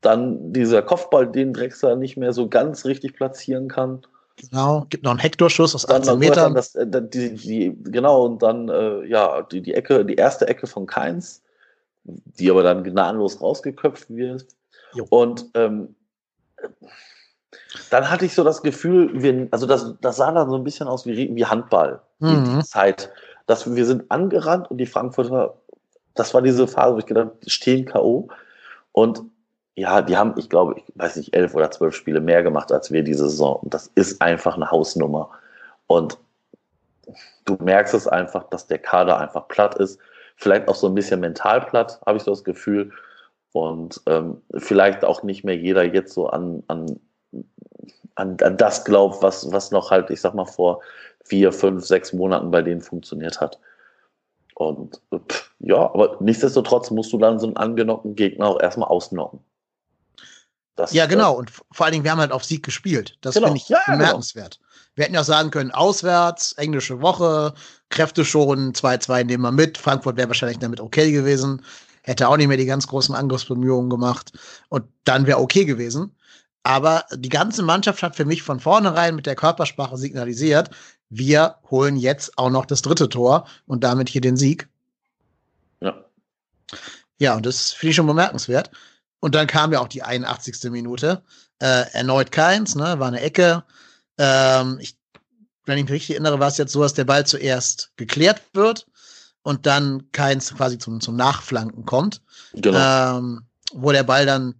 [0.00, 4.02] Dann dieser Kopfball, den Drexler nicht mehr so ganz richtig platzieren kann.
[4.36, 4.86] Genau.
[4.88, 6.54] Gibt noch einen Hectorschuss aus Dann, 18 dann Metern.
[6.54, 10.66] das, äh, die, die, genau, und dann, äh, ja, die, die Ecke, die erste Ecke
[10.68, 11.42] von Keins,
[12.04, 14.46] die aber dann gnadenlos rausgeköpft wird.
[14.94, 15.06] Jo.
[15.10, 15.94] Und ähm,
[17.90, 20.88] dann hatte ich so das Gefühl, wir, also das, das sah dann so ein bisschen
[20.88, 22.44] aus wie, wie Handball, Mhm.
[22.44, 23.10] die, die Zeit.
[23.46, 25.54] Dass wir sind angerannt und die Frankfurter,
[26.14, 28.28] das war diese Phase, wo ich gedacht habe, die stehen K.O.
[28.92, 29.22] Und
[29.74, 32.90] ja, die haben, ich glaube, ich weiß nicht, elf oder zwölf Spiele mehr gemacht als
[32.90, 33.56] wir diese Saison.
[33.56, 35.30] Und das ist einfach eine Hausnummer.
[35.86, 36.18] Und
[37.44, 39.98] du merkst es einfach, dass der Kader einfach platt ist.
[40.36, 42.92] Vielleicht auch so ein bisschen mental platt, habe ich so das Gefühl.
[43.58, 47.00] Und ähm, vielleicht auch nicht mehr jeder jetzt so an, an,
[48.14, 50.80] an, an das glaubt, was, was noch halt, ich sag mal, vor
[51.24, 53.58] vier, fünf, sechs Monaten bei denen funktioniert hat.
[54.54, 59.40] Und pff, ja, aber nichtsdestotrotz musst du dann so einen angenockten Gegner auch erstmal ausnocken.
[60.76, 61.34] Das, Ja, genau.
[61.34, 63.16] Und v- vor allen Dingen, wir haben halt auf Sieg gespielt.
[63.20, 63.48] Das Genau.
[63.48, 63.98] finde ich Ja, ja, genau.
[63.98, 64.60] bemerkenswert.
[64.94, 67.54] Wir hätten ja auch sagen können, auswärts, englische Woche,
[67.88, 69.78] Kräfte schon, 2-2 nehmen wir mit.
[69.78, 71.62] Frankfurt wäre wahrscheinlich damit okay gewesen.
[72.08, 74.32] Hätte auch nicht mehr die ganz großen Angriffsbemühungen gemacht.
[74.70, 76.16] Und dann wäre okay gewesen.
[76.62, 80.70] Aber die ganze Mannschaft hat für mich von vornherein mit der Körpersprache signalisiert,
[81.10, 84.70] wir holen jetzt auch noch das dritte Tor und damit hier den Sieg.
[85.82, 86.02] Ja.
[87.18, 88.70] Ja, und das finde ich schon bemerkenswert.
[89.20, 90.70] Und dann kam ja auch die 81.
[90.70, 91.22] Minute.
[91.58, 92.98] Äh, erneut keins, ne?
[92.98, 93.64] War eine Ecke.
[94.16, 94.96] Ähm, ich,
[95.66, 98.86] wenn ich mich richtig erinnere, war es jetzt so, dass der Ball zuerst geklärt wird
[99.48, 102.20] und dann keins quasi zum, zum Nachflanken kommt.
[102.52, 103.16] Genau.
[103.18, 103.40] Ähm,
[103.72, 104.54] wo der Ball dann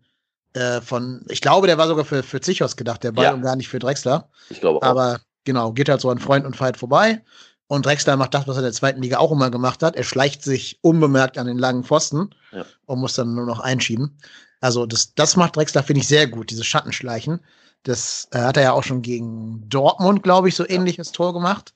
[0.55, 3.35] äh, von, ich glaube, der war sogar für, für Zichos gedacht, der Ball Ja.
[3.35, 4.31] und gar nicht für Drexler.
[4.49, 4.89] ich glaube auch.
[4.91, 7.23] Aber genau, geht halt so an Freund und Feind vorbei.
[7.67, 9.95] Und Drexler macht das, was er in der zweiten Liga auch immer gemacht hat.
[9.95, 12.65] Er schleicht sich unbemerkt an den langen Pfosten Ja.
[12.87, 14.17] und muss dann nur noch einschieben.
[14.63, 17.41] Also das, das macht Drexler, finde ich, sehr gut, dieses Schattenschleichen.
[17.83, 21.75] Das äh, hat er ja auch schon gegen Dortmund, glaube ich, so ähnliches Tor gemacht.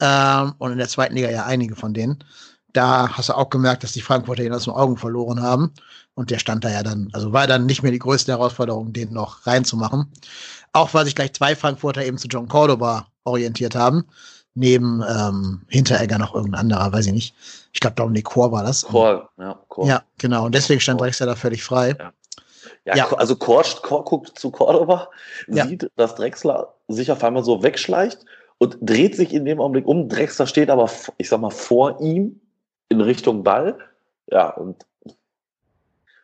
[0.00, 2.24] Ähm, und in der zweiten Liga ja einige von denen.
[2.72, 5.72] Da hast du auch gemerkt, dass die Frankfurter ihn aus den Augen verloren haben.
[6.14, 9.12] Und der stand da ja dann, also war dann nicht mehr die größte Herausforderung, den
[9.12, 10.06] noch reinzumachen.
[10.72, 14.04] Auch weil sich gleich zwei Frankfurter eben zu John Cordoba orientiert haben.
[14.54, 17.34] Neben ähm, Hinteregger noch irgendein anderer, weiß ich nicht.
[17.72, 18.82] Ich glaube, Dominik Chor war das.
[18.82, 19.86] Chor, ja, Chor.
[19.86, 20.44] Ja, genau.
[20.46, 21.00] Und deswegen stand.
[21.00, 21.96] Drexler da völlig frei.
[22.84, 23.04] Ja, Ja.
[23.06, 25.08] Chor- also Chor, Chor guckt zu Cordoba,
[25.48, 25.66] Ja.
[25.66, 28.24] sieht, dass Drexler sich auf einmal so wegschleicht
[28.60, 30.08] und dreht sich in dem Augenblick um.
[30.08, 32.40] Drexler steht aber, ich sag mal, vor ihm
[32.90, 33.78] in Richtung Ball.
[34.30, 34.86] Ja, und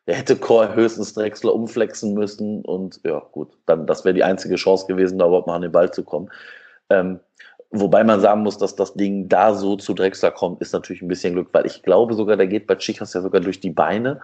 [0.04, 4.56] er hätte Chor höchstens Drexler umflexen müssen und ja, gut, dann das wäre die einzige
[4.56, 6.28] Chance gewesen, da überhaupt mal an den Ball zu kommen.
[6.90, 7.20] Ähm,
[7.70, 11.08] wobei man sagen muss, dass das Ding da so zu Drexler kommt, ist natürlich ein
[11.08, 14.20] bisschen Glück, weil ich glaube sogar, der geht bei Chicas ja sogar durch die Beine.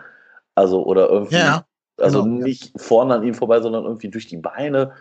[0.55, 1.65] Also, oder irgendwie, Ja,
[1.97, 2.45] also genau, ja.
[2.45, 4.93] nicht vorne an ihm vorbei, sondern irgendwie durch die Beine.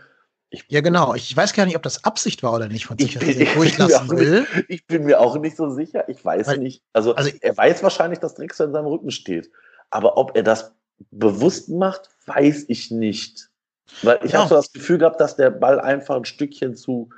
[0.54, 1.16] Ich, ja, genau.
[1.16, 3.38] Ich weiß gar nicht, ob das Absicht war oder nicht von Ich sich, bin- ich
[3.38, 4.48] bin durchlassen mir auch will.
[4.68, 6.08] ich bin mir auch nicht so sicher.
[6.10, 6.84] Ich weiß Weil- nicht.
[6.94, 9.50] Also, also- er weiß wahrscheinlich, dass Drexler in seinem Rücken steht.
[9.90, 10.74] Aber ob er das
[11.10, 13.50] bewusst macht, weiß ich nicht.
[14.04, 14.40] Weil ich Ja.
[14.40, 17.10] habe so das Gefühl gehabt, dass der Ball einfach ein Stückchen zu,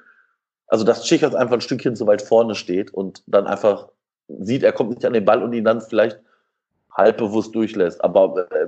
[0.68, 3.90] also dass Tschichos einfach ein Stückchen zu weit vorne steht und dann einfach
[4.28, 6.20] sieht, er kommt nicht an den Ball und ihn dann vielleicht
[6.92, 8.04] halb bewusst durchlässt.
[8.04, 8.68] Aber äh,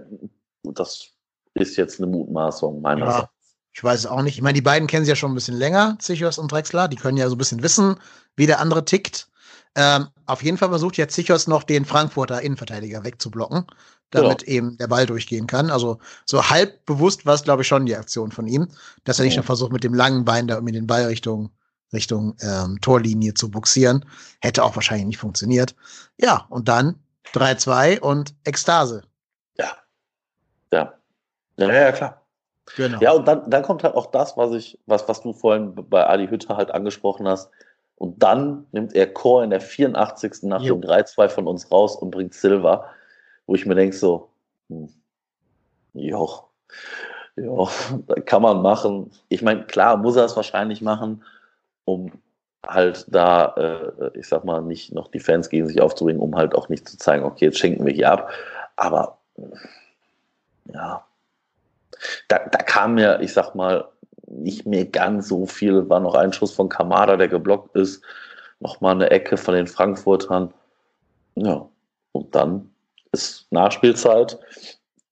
[0.63, 1.07] das
[1.53, 3.19] ist jetzt eine Mutmaßung meinerseits.
[3.23, 3.29] Ja,
[3.75, 4.35] ich weiß es auch nicht.
[4.35, 6.87] Ich meine, die beiden kennen sie ja schon ein bisschen länger, Zichos und Drexler.
[6.87, 7.97] Die können ja so ein bisschen wissen,
[8.37, 9.27] wie der andere tickt.
[9.75, 13.65] Ähm, auf jeden Fall versucht jetzt Zichos noch den Frankfurter Innenverteidiger wegzublocken,
[14.11, 15.69] damit eben der Ball durchgehen kann.
[15.69, 18.69] Also so halb bewusst war es, glaube ich, schon die Aktion von ihm,
[19.03, 19.41] dass er nicht Ja.
[19.41, 21.51] noch versucht, mit dem langen Bein da irgendwie den Ball Richtung,
[21.91, 24.05] Richtung ähm, Torlinie zu buxieren.
[24.39, 25.75] Hätte auch wahrscheinlich nicht funktioniert.
[26.17, 26.95] Ja, und dann
[27.33, 29.03] 3-2 und Ekstase.
[29.57, 29.75] Ja.
[30.71, 30.93] Ja.
[31.57, 32.24] Ja, ja, klar.
[32.75, 32.99] Genau.
[32.99, 36.07] Ja, und dann, dann kommt halt auch das, was ich, was, was du vorhin bei
[36.07, 37.51] Adi Hütter halt angesprochen hast.
[37.97, 40.43] Und dann nimmt er Chor in der 84.
[40.43, 40.75] nach Jo.
[40.75, 42.85] dem 3-2 von uns raus und bringt Silva,
[43.45, 44.29] wo ich mir denke so,
[44.69, 44.89] hm,
[45.93, 46.29] jo,
[47.35, 47.69] jo,
[48.25, 49.11] kann man machen.
[49.29, 51.23] Ich meine, klar muss er es wahrscheinlich machen,
[51.85, 52.11] um
[52.67, 56.55] halt da, äh, ich sag mal, nicht noch die Fans gegen sich aufzubringen, um halt
[56.55, 58.29] auch nicht zu zeigen, okay, jetzt schenken wir hier ab.
[58.75, 59.19] Aber
[60.73, 61.04] ja,
[62.27, 63.87] da, da kam mir, ich sag mal,
[64.27, 65.87] nicht mehr ganz so viel.
[65.89, 68.03] War noch ein Schuss von Kamada, der geblockt ist.
[68.59, 70.53] Nochmal eine Ecke von den Frankfurtern.
[71.35, 71.67] Ja,
[72.13, 72.71] und dann
[73.11, 74.39] ist Nachspielzeit.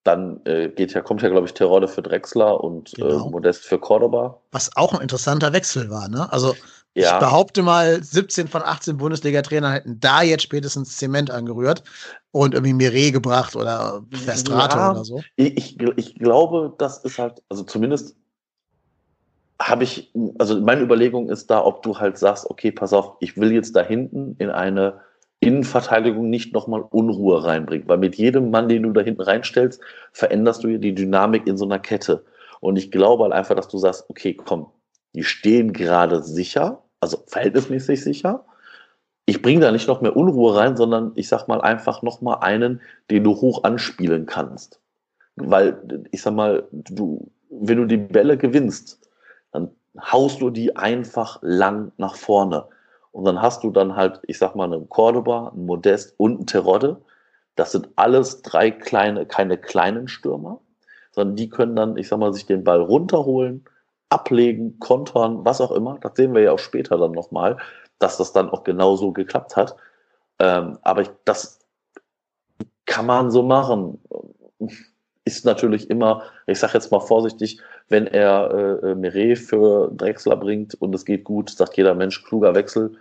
[0.03, 3.27] Dann äh, geht ja, kommt ja, glaube ich, Terodde für Drexler und Genau.
[3.27, 4.39] äh, Modest für Cordoba.
[4.51, 6.32] Was auch ein interessanter Wechsel war, ne?
[6.32, 6.56] Also
[6.95, 11.84] ich Ja, behaupte mal, 17 von 18 Bundesliga-Trainern hätten da jetzt spätestens Zement angerührt
[12.32, 14.91] und irgendwie Mire gebracht oder Verstrate Ja.
[14.91, 15.23] oder so.
[15.36, 18.15] ich, ich, gl- ich glaube, das ist halt, also zumindest
[19.62, 23.38] habe ich, also meine Überlegung ist da, ob du halt sagst, okay, pass auf, ich
[23.38, 25.01] will jetzt da hinten in eine
[25.39, 30.63] Innenverteidigung nicht nochmal Unruhe reinbringen, weil mit jedem Mann, den du da hinten reinstellst, veränderst
[30.63, 32.25] du ja die Dynamik in so einer Kette.
[32.62, 34.67] Und ich glaube halt einfach, dass du sagst, okay, komm,
[35.15, 38.46] die stehen gerade sicher, also verhältnismäßig sicher.
[39.26, 42.82] Ich bringe da nicht noch mehr Unruhe rein, sondern ich sag mal einfach nochmal einen,
[43.10, 44.80] den du hoch anspielen kannst.
[45.36, 49.00] Weil, ich sag mal, du, wenn du die Bälle gewinnst,
[49.52, 52.66] dann haust du die einfach lang nach vorne.
[53.12, 56.48] Und dann hast du dann halt, ich sag mal, einen Cordoba, einen Modest und einen
[56.48, 57.02] Terodde.
[57.56, 60.60] Das sind alles drei kleine, keine kleinen Stürmer,
[61.12, 63.66] sondern die können dann, ich sag mal, sich den Ball runterholen,
[64.13, 65.97] ablegen, kontern, was auch immer.
[65.99, 67.58] Das sehen wir ja auch später dann nochmal,
[67.99, 69.76] dass das dann auch genauso geklappt hat.
[70.39, 71.60] Ähm, aber ich, das
[72.86, 73.99] kann man so machen.
[75.26, 80.36] Ist natürlich immer, ich sage jetzt mal vorsichtig, wenn er äh, äh, Meret für Drexler
[80.36, 82.95] bringt und es geht gut, sagt jeder Mensch, kluger Wechsel.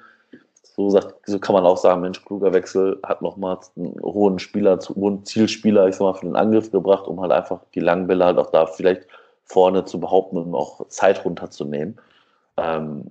[0.62, 4.80] So, sagt, so kann man auch sagen, Mensch, kluger Wechsel hat nochmal einen hohen Spieler,
[4.80, 8.06] zu- hohen Zielspieler, ich sag mal, für den Angriff gebracht, um halt einfach die langen
[8.06, 9.06] Bälle halt auch da vielleicht
[9.44, 12.00] vorne zu behaupten und auch Zeit runterzunehmen.
[12.56, 13.10] Ähm,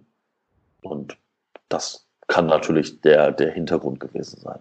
[0.82, 1.18] und
[1.70, 4.60] das kann natürlich der, der Hintergrund gewesen sein.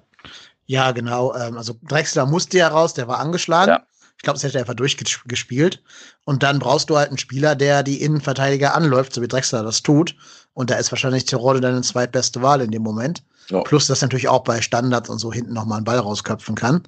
[0.67, 1.35] Ja, genau.
[1.35, 3.73] Ähm, also Drexler musste ja raus, der war angeschlagen.
[3.73, 3.83] Ja.
[4.17, 5.83] Ich glaube, es hätte er einfach durchgespielt.
[6.27, 9.83] Und dann brauchst du halt einen Spieler, der die Innenverteidiger anläuft, so wie Drexler das
[9.83, 10.15] tut.
[10.53, 13.25] Und da ist wahrscheinlich Tirode deine zweitbeste Wahl in dem Moment.
[13.49, 13.63] Ja.
[13.63, 16.83] Plus, dass natürlich auch bei Standards und so hinten nochmal einen Ball rausköpfen kann.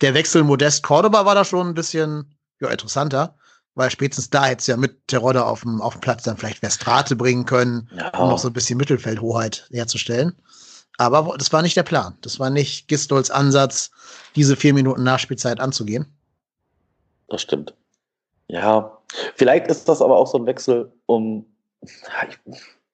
[0.00, 3.36] Der Wechsel Modest Cordoba war da schon ein bisschen ja, interessanter,
[3.76, 6.62] weil spätestens da hätte es ja mit Terodde auf dem, auf dem Platz dann vielleicht
[6.62, 10.34] Westrate bringen können, Ja, um noch so ein bisschen Mittelfeldhoheit herzustellen.
[10.98, 12.16] Aber das war nicht der Plan.
[12.22, 13.90] Das war nicht Gistols Ansatz,
[14.34, 16.06] diese vier Minuten Nachspielzeit anzugehen.
[17.28, 17.74] Das stimmt.
[18.48, 18.96] Ja,
[19.34, 21.44] vielleicht ist das aber auch so ein Wechsel, um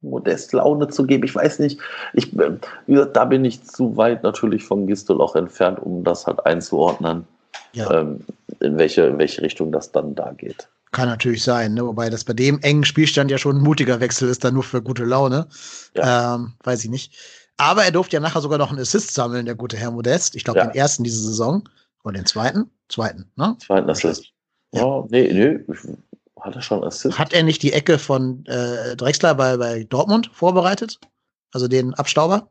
[0.01, 1.25] Modest Laune zu geben.
[1.25, 1.81] Ich weiß nicht.
[2.13, 6.03] Ich, äh, wie gesagt, da bin ich zu weit natürlich von Gistol auch entfernt, um
[6.03, 7.29] das halt einzuordnen,
[7.73, 8.25] Ja, ähm,
[8.59, 10.69] in, welche, in welche Richtung das dann da geht.
[10.93, 11.75] Kann natürlich sein.
[11.75, 11.85] Ne?
[11.87, 14.83] Wobei das bei dem engen Spielstand ja schon ein mutiger Wechsel ist, dann nur für
[14.83, 15.49] gute Laune.
[15.95, 17.15] Ähm, weiß ich nicht.
[17.57, 20.35] Aber er durfte ja nachher sogar noch einen Assist sammeln, der gute Herr Modest.
[20.37, 20.67] Ich glaube, Ja.
[20.67, 21.69] den ersten diese Saison.
[22.05, 22.71] Oder den zweiten?
[22.89, 23.57] Zweiten, ne?
[23.65, 24.27] Zweiten Assist.
[24.73, 25.73] Ja, nee, nee.
[25.73, 25.97] ich-
[26.41, 27.19] Hat er schon Assist?
[27.19, 30.99] Hat er nicht die Ecke von äh, Drexler bei, bei Dortmund vorbereitet?
[31.53, 32.49] Also den Abstauber?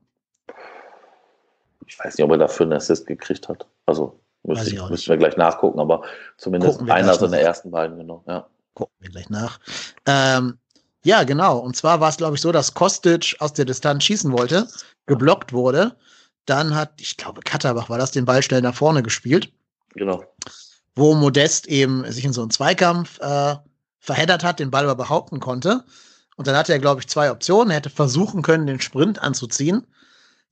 [1.88, 3.66] Ich weiß nicht, ob er dafür einen Assist gekriegt hat.
[3.86, 6.04] Also müsste ich müssen wir gleich nachgucken, aber
[6.38, 8.24] zumindest einer seiner ersten beiden, genau.
[8.28, 8.48] Ja.
[8.74, 9.60] Gucken wir gleich nach.
[10.06, 10.58] Ähm,
[11.04, 11.58] ja, genau.
[11.58, 14.68] Und zwar war es, glaube ich, so, dass Kostic aus der Distanz schießen wollte,
[15.08, 15.96] geblockt wurde.
[16.46, 19.52] Dann hat, ich glaube, Katterbach war das, den Ball schnell nach vorne gespielt,
[19.94, 20.24] Genau.
[20.96, 23.56] wo Modest eben sich in so einen Zweikampf äh,
[24.00, 25.84] verheddert hat, den Ball aber behaupten konnte.
[26.38, 27.70] Und dann hatte er, glaube ich, zwei Optionen.
[27.70, 29.86] Er hätte versuchen können, den Sprint anzuziehen.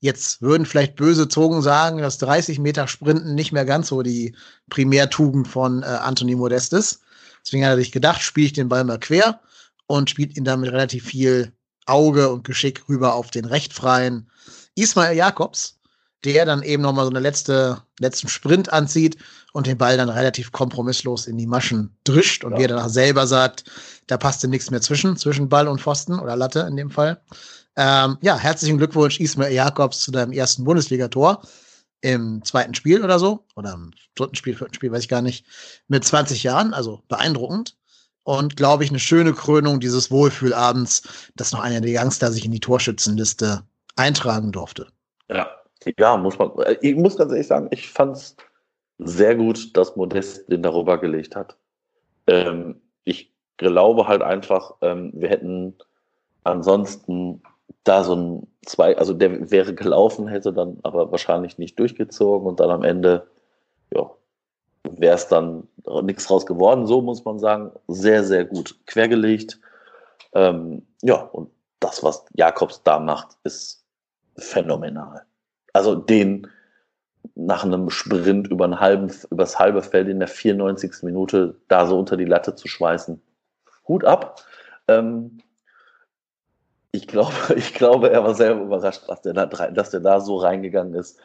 [0.00, 4.34] Jetzt würden vielleicht böse Zogen sagen, dass 30 Meter Sprinten nicht mehr ganz so die
[4.70, 7.00] Primärtugend von äh, Anthony Modest ist.
[7.44, 9.40] Deswegen hat er sich gedacht, spiele ich den Ball mal quer
[9.86, 11.52] und spielt ihn dann mit relativ viel
[11.86, 14.30] Auge und Geschick rüber auf den rechtfreien
[14.74, 15.78] Ismail Jakobs,
[16.24, 19.16] der dann eben nochmal so eine letzte, letzten Sprint anzieht
[19.52, 22.58] und den Ball dann relativ kompromisslos in die Maschen drischt und Ja.
[22.58, 23.64] wie er danach selber sagt,
[24.06, 27.20] da passte nichts mehr zwischen, zwischen Ball und Pfosten oder Latte in dem Fall.
[27.82, 31.40] Ähm, ja, herzlichen Glückwunsch, Ismail Jakobs, zu deinem ersten Bundesligator
[32.02, 35.46] im zweiten Spiel oder so, oder im dritten Spiel, vierten Spiel, weiß ich gar nicht,
[35.88, 37.78] mit 20 Jahren, also beeindruckend.
[38.22, 42.52] Und glaube ich, eine schöne Krönung dieses Wohlfühlabends, dass noch einer der Youngster sich in
[42.52, 43.62] die Torschützenliste
[43.96, 44.88] eintragen durfte.
[45.30, 45.48] Ja,
[45.98, 46.50] Ja, muss man.
[46.58, 48.36] äh, Ich muss ganz ehrlich sagen, ich fand es
[48.98, 51.56] sehr gut, dass Modest den darüber gelegt hat.
[52.26, 55.76] Ähm, ich glaube halt einfach, ähm, wir hätten
[56.44, 57.42] ansonsten
[57.84, 62.60] da so ein zwei, also der wäre gelaufen, hätte dann aber wahrscheinlich nicht durchgezogen und
[62.60, 63.26] dann am Ende,
[63.92, 64.10] ja,
[64.84, 65.66] wäre es dann
[66.02, 66.86] nichts draus geworden.
[66.86, 69.60] So muss man sagen, sehr, sehr gut quergelegt.
[70.32, 73.84] Ähm, ja, und das, was Jakobs da macht, ist
[74.36, 75.22] phänomenal.
[75.72, 76.46] Also den
[77.34, 81.02] nach einem Sprint über einen halben, übers halbe Feld in der 94.
[81.02, 83.20] Minute da so unter die Latte zu schweißen.
[83.88, 84.44] Hut ab.
[84.88, 85.38] Ähm,
[86.92, 90.36] ich glaube, ich glaube, er war selber überrascht, dass der da, dass der da so
[90.36, 91.18] reingegangen ist.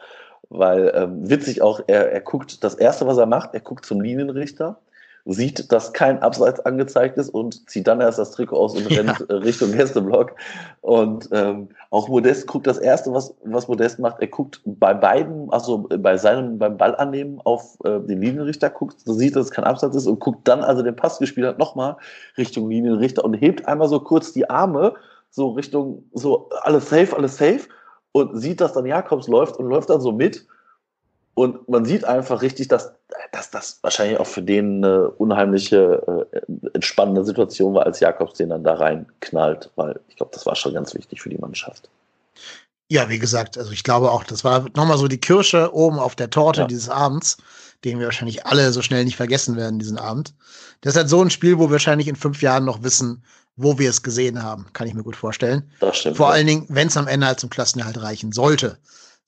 [0.48, 4.00] Weil ähm, witzig auch, er, er guckt, das erste, was er macht, er guckt zum
[4.00, 4.78] Linienrichter,
[5.24, 8.98] sieht, dass kein Abseits angezeigt ist und zieht dann erst das Trikot aus und Ja.
[9.02, 10.36] rennt äh, Richtung Gästeblock.
[10.82, 15.50] Und ähm, auch Modest guckt das erste, was, was Modest macht, er guckt bei beiden,
[15.50, 19.96] also bei seinem, beim Ballannehmen auf äh, den Linienrichter, guckt, sieht, dass es kein Abseits
[19.96, 21.96] ist und guckt dann, als er den Pass gespielt hat, nochmal
[22.38, 24.94] Richtung Linienrichter und hebt einmal so kurz die Arme,
[25.36, 27.68] so Richtung, so alles safe, alles safe
[28.12, 30.46] und sieht, dass dann Jakobs läuft und läuft dann so mit.
[31.34, 32.94] Und man sieht einfach richtig, dass,
[33.32, 36.40] dass das wahrscheinlich auch für den eine unheimliche, äh,
[36.72, 40.72] entspannende Situation war, als Jakobs den dann da reinknallt, weil ich glaube, das war schon
[40.72, 41.90] ganz wichtig für die Mannschaft.
[42.88, 46.16] Ja, wie gesagt, also ich glaube auch, das war nochmal so die Kirsche oben auf
[46.16, 46.66] der Torte Ja.
[46.66, 47.36] dieses Abends,
[47.84, 50.32] den wir wahrscheinlich alle so schnell nicht vergessen werden, diesen Abend.
[50.80, 53.22] Das ist halt so ein Spiel, wo wir wahrscheinlich in fünf Jahren noch wissen,
[53.56, 55.70] wo wir es gesehen haben, kann ich mir gut vorstellen.
[55.80, 56.18] Das stimmt.
[56.18, 56.34] Vor ja.
[56.34, 58.78] allen Dingen, wenn es am Ende halt zum Klassenerhalt reichen sollte.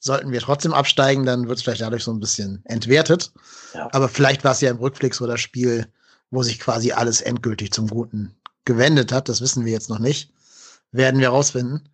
[0.01, 3.33] Sollten wir trotzdem absteigen, dann wird es vielleicht dadurch so ein bisschen entwertet.
[3.75, 3.89] Ja.
[3.93, 5.89] Aber vielleicht war es ja im Rückblick so das Spiel,
[6.31, 9.29] wo sich quasi alles endgültig zum Guten gewendet hat.
[9.29, 10.31] Das wissen wir jetzt noch nicht.
[10.93, 11.89] Werden wir rausfinden.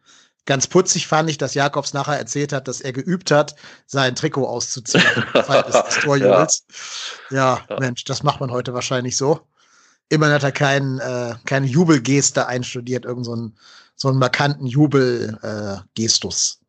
[0.44, 3.54] Ganz putzig fand ich, dass Jakobs nachher erzählt hat, dass er geübt hat,
[3.86, 5.04] sein Trikot auszuziehen.
[7.30, 7.64] Ja.
[7.70, 7.78] Ja.
[7.78, 9.40] Mensch, das macht man heute wahrscheinlich so.
[10.08, 13.56] Immerhin hat er keinen, äh, keine Jubelgeste einstudiert, irgend so einen,
[13.96, 16.58] so einen markanten Jubelgestus.
[16.60, 16.64] Äh,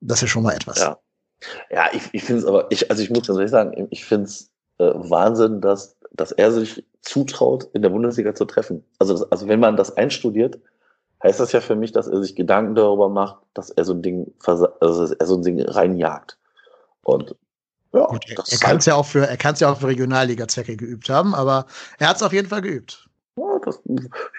[0.00, 0.78] das ist schon mal etwas.
[0.78, 0.98] Ja,
[1.70, 4.26] ja ich, ich finde es aber, ich, also ich muss ganz ehrlich sagen, ich finde
[4.26, 8.84] es äh, Wahnsinn, dass, dass er sich zutraut, in der Bundesliga zu treffen.
[8.98, 10.60] Also, das, also wenn man das einstudiert,
[11.22, 14.02] heißt das ja für mich, dass er sich Gedanken darüber macht, dass er so ein
[14.02, 16.38] Ding, also dass er so ein Ding reinjagt.
[17.02, 17.34] Und
[17.92, 20.76] ja, Gut, er, kann es ja auch für, er kann es ja auch für Regionalliga-Zwecke
[20.76, 21.66] geübt haben, aber
[21.98, 23.08] er hat es auf jeden Fall geübt.
[23.36, 23.80] ja, das,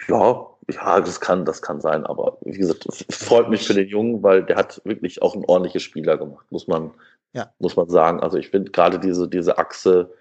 [0.07, 3.87] ja, ja, das kann, das kann sein, aber wie gesagt, es freut mich für den
[3.87, 6.91] Jungen, weil der hat wirklich auch ein ordentliches Spieler gemacht, muss man,
[7.33, 7.51] Ja.
[7.59, 8.19] muss man sagen.
[8.21, 10.13] Also ich finde gerade diese, diese Achse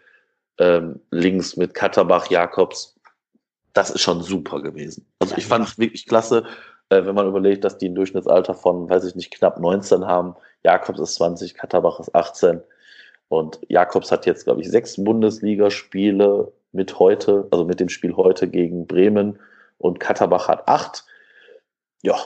[0.58, 2.96] ähm, links mit Katterbach, Jakobs,
[3.74, 5.06] das ist schon super gewesen.
[5.20, 6.44] Also ich fand es wirklich klasse,
[6.88, 10.34] äh, wenn man überlegt, dass die ein Durchschnittsalter von, weiß ich nicht, knapp 19 haben.
[10.64, 12.60] Jakobs ist 20, Katterbach ist 18.
[13.28, 18.48] Und Jakobs hat jetzt, glaube ich, sechs Bundesligaspiele mit heute, also mit dem Spiel heute
[18.48, 19.38] gegen Bremen
[19.78, 21.04] und Katterbach hat acht.
[22.02, 22.16] Ja,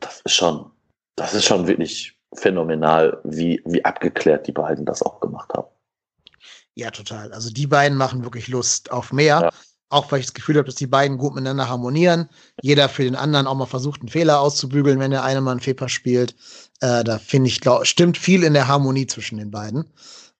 [0.00, 0.70] das ist schon,
[1.16, 5.68] das ist schon wirklich phänomenal, wie, wie abgeklärt die beiden das auch gemacht haben.
[6.74, 7.32] Ja, total.
[7.32, 9.40] Also die beiden machen wirklich Lust auf mehr.
[9.40, 9.50] Ja.
[9.90, 12.28] Auch weil ich das Gefühl habe, dass die beiden gut miteinander harmonieren.
[12.62, 15.60] Jeder für den anderen auch mal versucht, einen Fehler auszubügeln, wenn der eine mal einen
[15.60, 16.34] Fehler spielt.
[16.80, 19.84] Äh, da finde ich, glaub, stimmt viel in der Harmonie zwischen den beiden.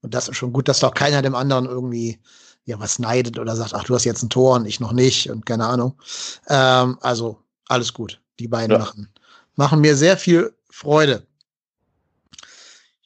[0.02, 2.20] Und das ist schon gut, dass doch keiner dem anderen irgendwie
[2.64, 5.30] ja was neidet oder sagt, ach, du hast jetzt ein Tor und ich noch nicht
[5.30, 6.00] und keine Ahnung.
[6.48, 8.20] Ähm, also alles gut.
[8.38, 8.78] Die beiden Ja.
[8.78, 9.08] machen,
[9.54, 11.26] machen mir sehr viel Freude.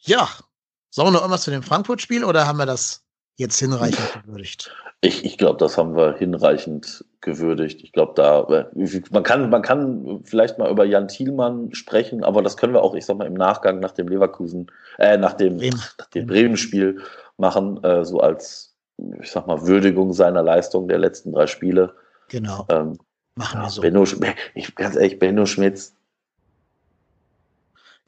[0.00, 0.28] Ja,
[0.90, 3.04] sollen wir noch irgendwas zu dem Frankfurt-Spiel oder haben wir das
[3.36, 4.70] jetzt hinreichend gewürdigt?
[5.00, 7.82] Ich, ich glaube, das haben wir hinreichend gewürdigt.
[7.82, 8.42] Ich glaube, da
[8.74, 12.82] äh, man kann man kann vielleicht mal über Jan Thielmann sprechen, aber das können wir
[12.82, 15.80] auch, ich sag mal, im Nachgang nach dem Leverkusen, äh, nach dem Bremen.
[15.98, 17.00] nach dem Bremen-Spiel
[17.36, 18.74] machen, äh, so als
[19.20, 21.94] ich sag mal Würdigung seiner Leistung der letzten drei Spiele.
[22.28, 22.98] Genau, Ähm,
[23.36, 23.80] machen wir so.
[23.80, 24.04] Benno,
[24.54, 25.94] ich ganz ehrlich, Benno Schmitz,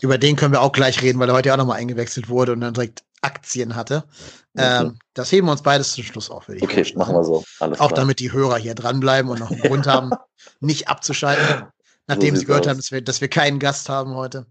[0.02, 2.60] Über den können wir auch gleich reden, weil er heute auch nochmal eingewechselt wurde und
[2.60, 4.04] dann direkt Aktien hatte.
[4.56, 7.44] Ähm, das heben wir uns beides zum Schluss auf, würde ich okay, machen wir so.
[7.58, 8.00] Alles Auch klar.
[8.00, 10.10] damit die Hörer hier dranbleiben und noch einen Grund haben,
[10.60, 11.66] nicht abzuschalten,
[12.06, 12.70] nachdem sie sieht's gehört aus.
[12.70, 14.46] haben, dass wir, dass wir keinen Gast haben heute.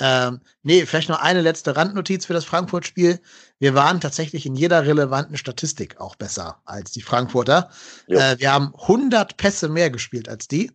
[0.00, 3.20] Ähm, nee, vielleicht noch eine letzte Randnotiz für das Frankfurt-Spiel.
[3.58, 7.70] Wir waren tatsächlich in jeder relevanten Statistik auch besser als die Frankfurter.
[8.08, 10.70] Äh, wir haben 100 Pässe mehr gespielt als die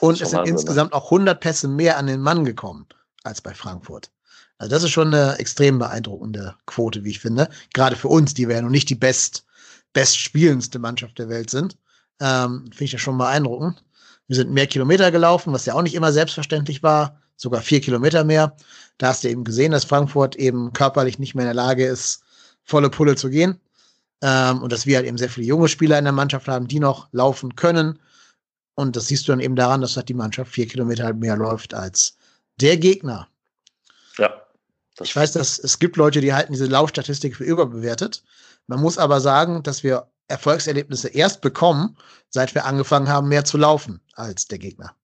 [0.00, 0.60] und es sind Wahnsinn, ne?
[0.60, 2.86] insgesamt auch 100 Pässe mehr an den Mann gekommen
[3.24, 4.10] als bei Frankfurt.
[4.58, 7.48] Also das ist schon eine extrem beeindruckende Quote, wie ich finde.
[7.72, 9.44] Gerade für uns, die wir ja noch nicht die best,
[9.92, 11.78] bestspielendste Mannschaft der Welt sind.
[12.20, 13.84] Ähm, finde ich das schon beeindruckend.
[14.26, 17.20] Wir sind mehr Kilometer gelaufen, was ja auch nicht immer selbstverständlich war.
[17.36, 18.56] Sogar vier Kilometer mehr.
[18.98, 22.22] Da hast du eben gesehen, dass Frankfurt eben körperlich nicht mehr in der Lage ist,
[22.64, 23.60] volle Pulle zu gehen.
[24.20, 26.80] Ähm, und dass wir halt eben sehr viele junge Spieler in der Mannschaft haben, die
[26.80, 28.00] noch laufen können.
[28.74, 31.36] Und das siehst du dann eben daran, dass halt die Mannschaft vier Kilometer halt mehr
[31.36, 32.16] läuft als
[32.60, 33.28] der Gegner.
[35.00, 38.22] Ich weiß, dass es gibt Leute, die halten diese Laufstatistik für überbewertet.
[38.66, 41.96] Man muss aber sagen, dass wir Erfolgserlebnisse erst bekommen,
[42.28, 44.94] seit wir angefangen haben, mehr zu laufen als der Gegner.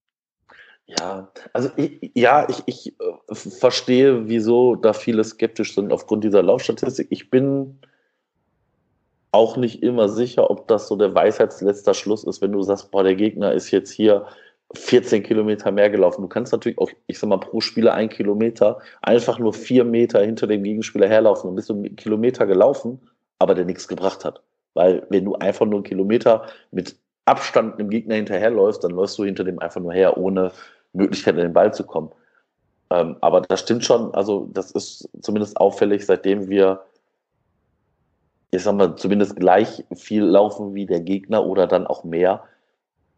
[0.87, 6.43] Ja, also ich, ja, ich, ich äh, verstehe, wieso da viele skeptisch sind aufgrund dieser
[6.43, 7.07] Laufstatistik.
[7.11, 7.79] Ich bin
[9.31, 13.03] auch nicht immer sicher, ob das so der Weisheitsletzter Schluss ist, wenn du sagst, boah,
[13.03, 14.27] der Gegner ist jetzt hier
[14.75, 16.23] 14 Kilometer mehr gelaufen.
[16.23, 20.21] Du kannst natürlich auch, ich sag mal, pro Spieler ein Kilometer einfach nur vier Meter
[20.21, 23.01] hinter dem Gegenspieler herlaufen und bist du einen Kilometer gelaufen,
[23.39, 24.43] aber der nichts gebracht hat.
[24.75, 29.25] Weil wenn du einfach nur einen Kilometer mit Abstand dem Gegner hinterherläufst, dann läufst du
[29.25, 30.53] hinter dem einfach nur her, ohne
[30.93, 32.11] Möglichkeit, an den Ball zu kommen.
[32.91, 36.83] Ähm, aber das stimmt schon, also das ist zumindest auffällig, seitdem wir,
[38.51, 42.45] ich sag mal, zumindest gleich viel laufen wie der Gegner oder dann auch mehr,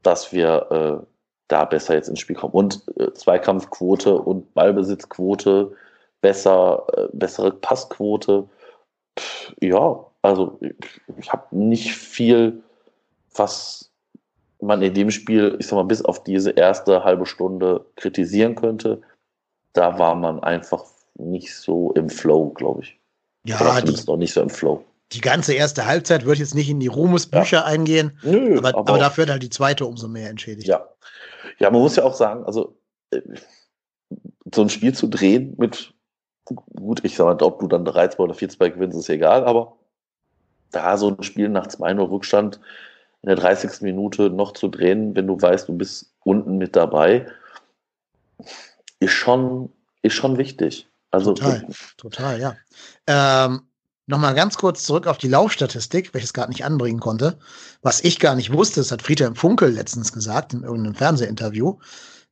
[0.02, 1.15] dass wir äh,
[1.48, 2.52] da besser jetzt ins Spiel kommen.
[2.52, 5.72] Und äh, Zweikampfquote und Ballbesitzquote,
[6.20, 8.48] besser, äh, bessere Passquote.
[9.18, 12.62] Pff, ja, also ich, ich habe nicht viel,
[13.34, 13.90] was
[14.60, 19.02] man in dem Spiel, ich sag mal, bis auf diese erste halbe Stunde kritisieren könnte.
[19.72, 20.84] Da war man einfach
[21.14, 22.98] nicht so im Flow, glaube ich.
[23.44, 24.84] Ja, die, noch nicht so im Flow.
[25.12, 27.64] Die ganze erste Halbzeit wird jetzt nicht in die Ruhmesbücher ja.
[27.64, 30.66] eingehen, Nö, aber, aber, aber dafür wird halt die zweite umso mehr entschädigt.
[30.66, 30.88] Ja,
[31.58, 32.76] ja, man muss ja auch sagen, also
[33.10, 33.20] äh,
[34.54, 35.94] so ein Spiel zu drehen mit,
[36.44, 39.76] gut, ich sag mal, ob du dann 3-2 oder 4-2 gewinnst, ist egal, aber
[40.70, 42.60] da so ein Spiel nach 2-0 Rückstand
[43.22, 43.82] in der 30.
[43.82, 47.26] Minute noch zu drehen, wenn du weißt, du bist unten mit dabei,
[49.00, 50.88] ist schon, ist schon wichtig.
[51.10, 52.56] Also, total, total, ja.
[53.06, 53.62] Ähm,
[54.08, 57.38] Nochmal ganz kurz zurück auf die Laufstatistik, welches gerade nicht anbringen konnte.
[57.82, 61.78] Was ich gar nicht wusste, das hat Friedhelm Funkel letztens gesagt in irgendeinem Fernsehinterview.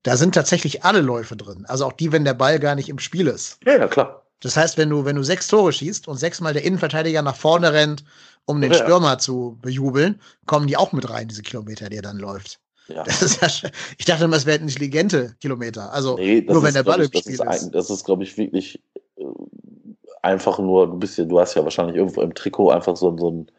[0.05, 1.65] Da sind tatsächlich alle Läufe drin.
[1.67, 3.59] Also auch die, wenn der Ball gar nicht im Spiel ist.
[3.65, 4.25] Ja, ja, klar.
[4.41, 7.73] Das heißt, wenn du, wenn du sechs Tore schießt und sechsmal der Innenverteidiger nach vorne
[7.73, 8.05] rennt,
[8.45, 8.79] um den ja.
[8.79, 12.61] Stürmer zu bejubeln, kommen die auch mit rein, diese Kilometer, die er dann läuft.
[12.89, 13.03] Ja.
[13.05, 15.93] Das ist ja, ich dachte immer, es wären intelligente Kilometer.
[15.93, 17.41] Also nee, nur wenn der Ball im Spiel ist.
[17.41, 18.83] Ein, das ist, glaube ich, wirklich
[19.17, 19.25] äh,
[20.25, 23.31] einfach nur, du bist ja, du hast ja wahrscheinlich irgendwo im Trikot einfach so, so
[23.31, 23.51] ein,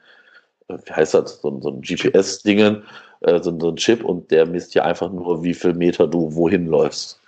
[0.68, 2.84] äh, wie heißt das, so, so ein GPS-Dingen,
[3.22, 6.34] äh, so, so ein Chip und der misst ja einfach nur, wie viel Meter du
[6.34, 7.20] wohin läufst.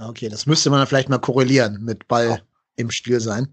[0.00, 2.38] Okay, das müsste man dann vielleicht mal korrelieren mit Ball ja.
[2.76, 3.48] im Spiel sein.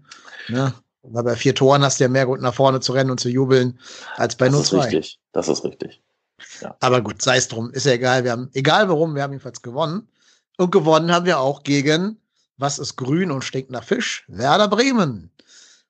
[0.48, 0.74] Ne?
[1.02, 3.28] Weil bei vier Toren hast du ja mehr Grund nach vorne zu rennen und zu
[3.28, 3.78] jubeln
[4.16, 4.76] als bei das nur zwei.
[4.76, 6.02] Das ist richtig, das ist richtig.
[6.60, 6.76] Ja.
[6.80, 8.24] Aber gut, sei es drum, ist ja egal.
[8.24, 10.08] Wir haben, egal warum, wir haben jedenfalls gewonnen.
[10.58, 12.18] Und gewonnen haben wir auch gegen
[12.56, 14.24] was ist grün und stinkt nach Fisch?
[14.28, 15.30] Werder Bremen.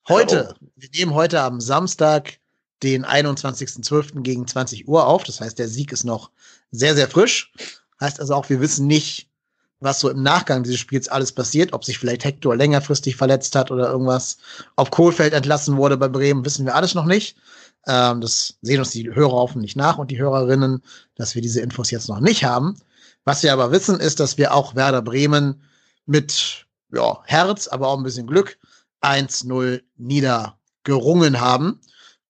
[0.09, 0.67] Heute, oh.
[0.77, 2.39] wir nehmen heute am Samstag,
[2.83, 4.23] den 21.12.
[4.23, 5.25] gegen 20 Uhr auf.
[5.25, 6.31] Das heißt, der Sieg ist noch
[6.71, 7.53] sehr, sehr frisch.
[8.01, 9.29] Heißt also auch, wir wissen nicht,
[9.81, 13.71] was so im Nachgang dieses Spiels alles passiert, ob sich vielleicht Hector längerfristig verletzt hat
[13.71, 14.39] oder irgendwas,
[14.77, 17.37] ob Kohlfeld entlassen wurde bei Bremen, wissen wir alles noch nicht.
[17.87, 20.83] Ähm, das sehen uns die Hörer hoffentlich nach und die Hörerinnen,
[21.17, 22.77] dass wir diese Infos jetzt noch nicht haben.
[23.25, 25.63] Was wir aber wissen, ist, dass wir auch Werder Bremen
[26.13, 28.59] mit ja, Herz, aber auch ein bisschen Glück
[29.01, 31.81] 1-0 niedergerungen haben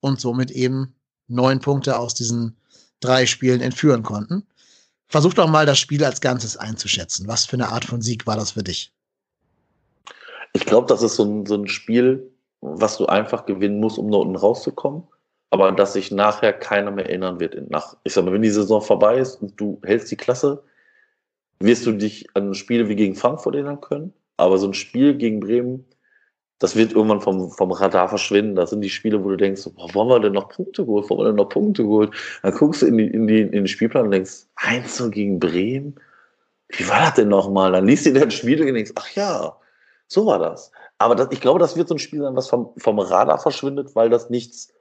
[0.01, 0.95] und somit eben
[1.26, 2.57] neun Punkte aus diesen
[3.01, 4.47] drei Spielen entführen konnten.
[5.09, 7.26] Versuch doch mal das Spiel als Ganzes einzuschätzen.
[7.26, 8.93] Was für eine Art von Sieg war das für dich?
[10.55, 12.30] Ich glaube, das ist so ein, so ein Spiel,
[12.61, 15.03] was du einfach gewinnen musst, um da unten rauszukommen,
[15.51, 17.68] aber dass sich nachher keiner mehr erinnern wird.
[17.68, 20.62] Nach, ich sag mal, wenn die Saison vorbei ist und du hältst die Klasse,
[21.63, 24.13] wirst du dich an Spiele wie gegen Frankfurt erinnern können.
[24.37, 25.85] Aber so ein Spiel gegen Bremen,
[26.59, 28.55] das wird irgendwann vom, vom Radar verschwinden.
[28.55, 31.11] Das sind die Spiele, wo du denkst, boah, wollen wir denn noch Punkte geholt?
[31.11, 32.13] Wollen wir denn noch Punkte geholt?
[32.43, 35.41] Dann guckst du in, die, in, die, in den Spielplan und denkst, 1 so gegen
[35.41, 35.97] Bremen?
[36.69, 37.73] Wie war das denn nochmal?
[37.73, 39.57] Dann liest du dir das Spiel und denkst, ach ja,
[40.07, 40.71] so war das.
[40.99, 43.97] Aber das, ich glaube, das wird so ein Spiel sein, was vom, vom Radar verschwindet,
[43.97, 44.73] weil das nichts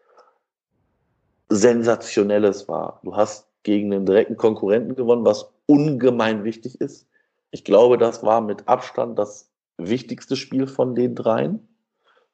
[1.49, 3.01] Sensationelles war.
[3.03, 7.07] Du hast gegen einen direkten Konkurrenten gewonnen, was ungemein wichtig ist.
[7.51, 11.67] Ich glaube, das war mit Abstand das wichtigste Spiel von den dreien,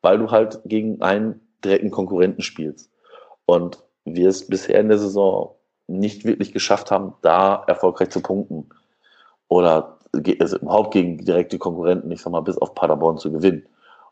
[0.01, 2.89] weil du halt gegen einen direkten Konkurrenten spielst.
[3.45, 5.55] Und wir es bisher in der Saison
[5.87, 8.69] nicht wirklich geschafft haben, da erfolgreich zu punkten.
[9.47, 9.99] Oder
[10.39, 13.65] also überhaupt gegen direkte Konkurrenten, ich sag mal, bis auf Paderborn zu gewinnen.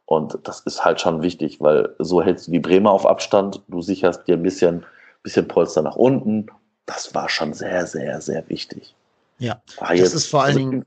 [0.05, 3.81] Und das ist halt schon wichtig, weil so hältst du die Bremer auf Abstand, du
[3.81, 4.85] sicherst dir ein bisschen,
[5.23, 6.47] bisschen Polster nach unten.
[6.85, 8.95] Das war schon sehr, sehr, sehr wichtig.
[9.37, 10.85] Ja, das ist vor allen also Dingen,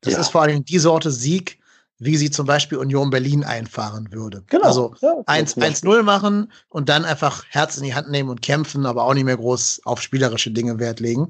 [0.00, 0.20] das ja.
[0.20, 1.58] ist vor allen Dingen die Sorte Sieg,
[1.98, 4.44] wie sie zum Beispiel Union Berlin einfahren würde.
[4.46, 4.64] Genau.
[4.64, 9.04] Also ja, 1-0 machen und dann einfach Herz in die Hand nehmen und kämpfen, aber
[9.04, 11.28] auch nicht mehr groß auf spielerische Dinge Wert legen.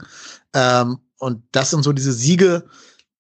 [0.53, 2.67] Ähm, und das sind so diese Siege,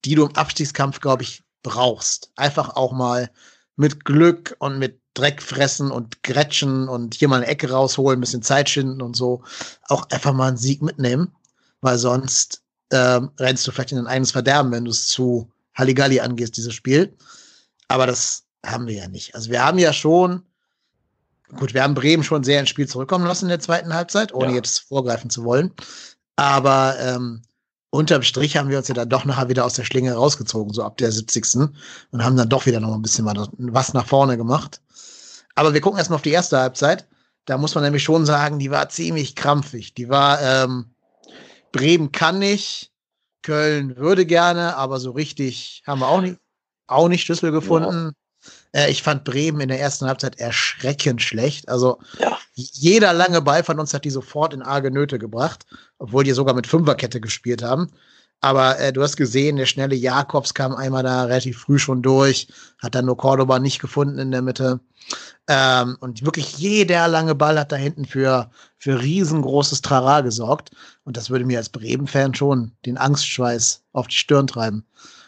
[0.05, 2.31] die du im Abstiegskampf, glaube ich, brauchst.
[2.37, 3.31] Einfach auch mal
[3.77, 8.21] mit Glück und mit Dreck fressen und grätschen und hier mal eine Ecke rausholen, ein
[8.21, 9.43] bisschen Zeit schinden und so.
[9.89, 11.35] Auch einfach mal einen Sieg mitnehmen,
[11.81, 16.20] weil sonst ähm, rennst du vielleicht in ein eigenes Verderben, wenn du es zu Halligalli
[16.20, 17.16] angehst, dieses Spiel.
[17.89, 19.34] Aber das haben wir ja nicht.
[19.34, 20.43] Also wir haben ja schon,
[21.57, 24.49] gut, wir haben Bremen schon sehr ins Spiel zurückkommen lassen in der zweiten Halbzeit, ohne
[24.51, 24.57] Ja.
[24.57, 25.72] jetzt vorgreifen zu wollen.
[26.36, 27.43] Aber ähm,
[27.91, 30.82] unterm Strich haben wir uns ja dann doch nachher wieder aus der Schlinge rausgezogen, so
[30.82, 31.70] ab der 70.
[32.11, 34.80] und haben dann doch wieder noch ein bisschen was nach vorne gemacht.
[35.55, 37.07] Aber wir gucken erstmal auf die erste Halbzeit.
[37.47, 39.95] Da muss man nämlich schon sagen, die war ziemlich krampfig.
[39.95, 40.91] Die war, ähm,
[41.79, 42.91] Bremen kann nicht,
[43.43, 46.39] Köln würde gerne, aber so richtig haben wir auch nicht,
[46.89, 48.12] auch nicht Schlüssel gefunden.
[48.72, 51.68] Äh, ich fand Bremen in der ersten Halbzeit erschreckend schlecht.
[51.68, 52.39] Also Ja.
[52.55, 55.66] jeder lange Ball von uns hat die sofort in arge Nöte gebracht,
[55.99, 57.93] obwohl die sogar mit Fünferkette gespielt haben.
[58.41, 62.47] Aber äh, du hast gesehen, der schnelle Jakobs kam einmal da relativ früh schon durch,
[62.78, 64.80] hat dann nur Cordoba nicht gefunden in der Mitte.
[65.49, 70.70] Ähm, und wirklich jeder lange Ball hat da hinten für, für riesengroßes Trara gesorgt.
[71.05, 74.84] Und das würde mir als Bremen-Fan schon den Angstschweiß auf die Stirn treiben.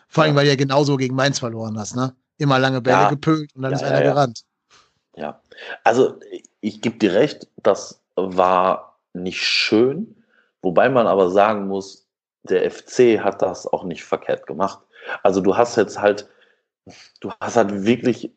[0.09, 0.39] Vor allem, Ja.
[0.39, 2.15] weil du ja genauso gegen Mainz verloren hast, ne?
[2.39, 3.09] Immer lange Bälle Ja.
[3.11, 4.43] gepölt und dann Ja, ist einer gerannt.
[5.17, 5.41] Ja,
[5.85, 10.17] also ich, ich gebe dir recht, das war nicht schön,
[10.63, 12.07] wobei man aber sagen muss,
[12.43, 14.81] der FC hat das auch nicht verkehrt gemacht.
[15.23, 16.29] Also du hast jetzt halt,
[17.21, 18.33] du hast halt wirklich,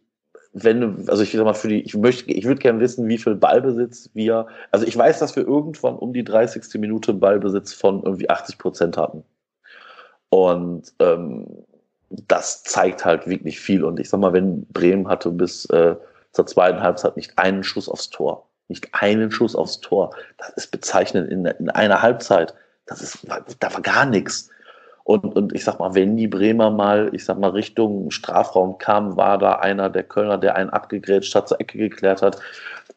[0.53, 3.17] wenn du, also ich sag mal für die, ich möchte, ich würde gerne wissen, wie
[3.17, 6.79] viel Ballbesitz wir, also ich weiß, dass wir irgendwann um die 30.
[6.79, 9.23] Minute Ballbesitz von irgendwie 80 Prozent hatten.
[10.29, 11.63] Und ähm,
[12.09, 13.83] das zeigt halt wirklich viel.
[13.83, 15.95] Und ich sag mal, wenn Bremen hatte bis äh,
[16.31, 20.71] zur zweiten Halbzeit nicht einen Schuss aufs Tor, nicht einen Schuss aufs Tor, das ist
[20.71, 22.53] bezeichnend in, in einer Halbzeit.
[22.85, 23.25] Das ist,
[23.59, 24.49] da war gar nichts.
[25.03, 29.17] Und, und ich sag mal, wenn die Bremer mal, ich sag mal, Richtung Strafraum kamen,
[29.17, 32.39] war da einer der Kölner, der einen abgegrätscht hat, zur Ecke geklärt hat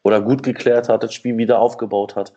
[0.03, 2.33] oder gut geklärt hat, das Spiel wieder aufgebaut hat.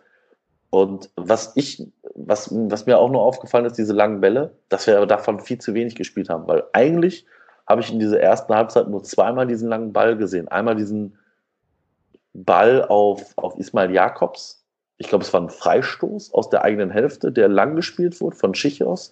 [0.71, 4.97] Und was ich, was, was mir auch nur aufgefallen ist, diese langen Bälle, dass wir
[4.97, 7.25] aber davon viel zu wenig gespielt haben, weil eigentlich
[7.67, 10.47] habe ich in dieser ersten Halbzeit nur zweimal diesen langen Ball gesehen.
[10.49, 11.17] Einmal diesen
[12.33, 14.60] Ball auf, auf Ismail Jakobs.
[15.01, 18.53] Ich glaube, es war ein Freistoß aus der eigenen Hälfte, der lang gespielt wurde von
[18.53, 19.11] Schichos.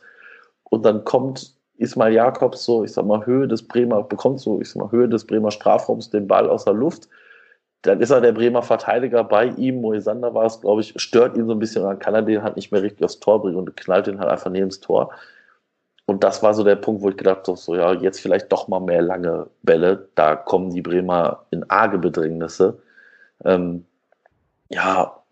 [0.65, 4.69] Und dann kommt Ismail Jakobs so, ich sag mal, Höhe des Bremer, bekommt so, ich
[4.69, 7.09] sag mal, Höhe des Bremer Strafraums den Ball aus der Luft.
[7.81, 11.47] Dann ist er der Bremer Verteidiger bei ihm, Moisander war es, glaube ich, stört ihn
[11.47, 13.75] so ein bisschen dann kann er den halt nicht mehr richtig aufs Tor bringen und
[13.75, 15.09] knallt den halt einfach neben das Tor.
[16.05, 18.67] Und das war so der Punkt, wo ich gedacht habe, so, ja, jetzt vielleicht doch
[18.67, 20.09] mal mehr lange Bälle.
[20.13, 22.77] Da kommen die Bremer in arge Bedrängnisse.
[23.43, 23.85] Ähm,
[24.69, 25.23] ja,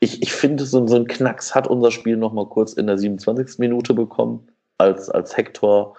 [0.00, 2.98] ich, ich finde, so, so ein Knacks hat unser Spiel noch mal kurz in der
[2.98, 3.58] 27.
[3.58, 4.48] Minute bekommen,
[4.78, 5.96] als, als Hector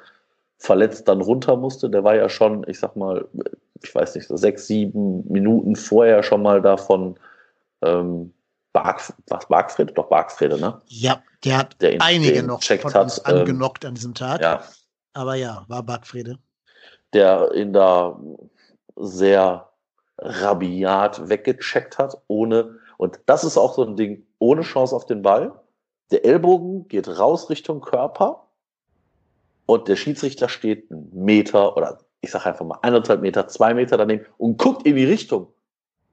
[0.60, 1.90] verletzt dann runter musste.
[1.90, 3.28] Der war ja schon, ich sag mal,
[3.84, 7.18] ich weiß nicht, so sechs, sieben Minuten vorher schon mal davon
[7.84, 8.34] ähm,
[8.74, 9.94] Bark, was Bargfrede?
[9.94, 10.82] Doch Bargfrede, ne?
[10.88, 14.14] Ja, der hat Der ihn- einige den noch von hat, uns ähm, angenockt an diesem
[14.14, 14.42] Tag.
[14.42, 14.64] Ja,
[15.14, 16.38] Aber ja, war Backfriede.
[17.14, 18.20] der ihn da
[18.96, 19.70] sehr
[20.18, 25.22] rabiat weggecheckt hat, ohne, und das ist auch so ein Ding, ohne Chance auf den
[25.22, 25.54] Ball.
[26.12, 28.48] Der Ellbogen geht raus Richtung Körper
[29.66, 33.98] und der Schiedsrichter steht einen Meter oder ich sage einfach mal eineinhalb Meter, zwei Meter
[33.98, 35.48] daneben und guckt in die Richtung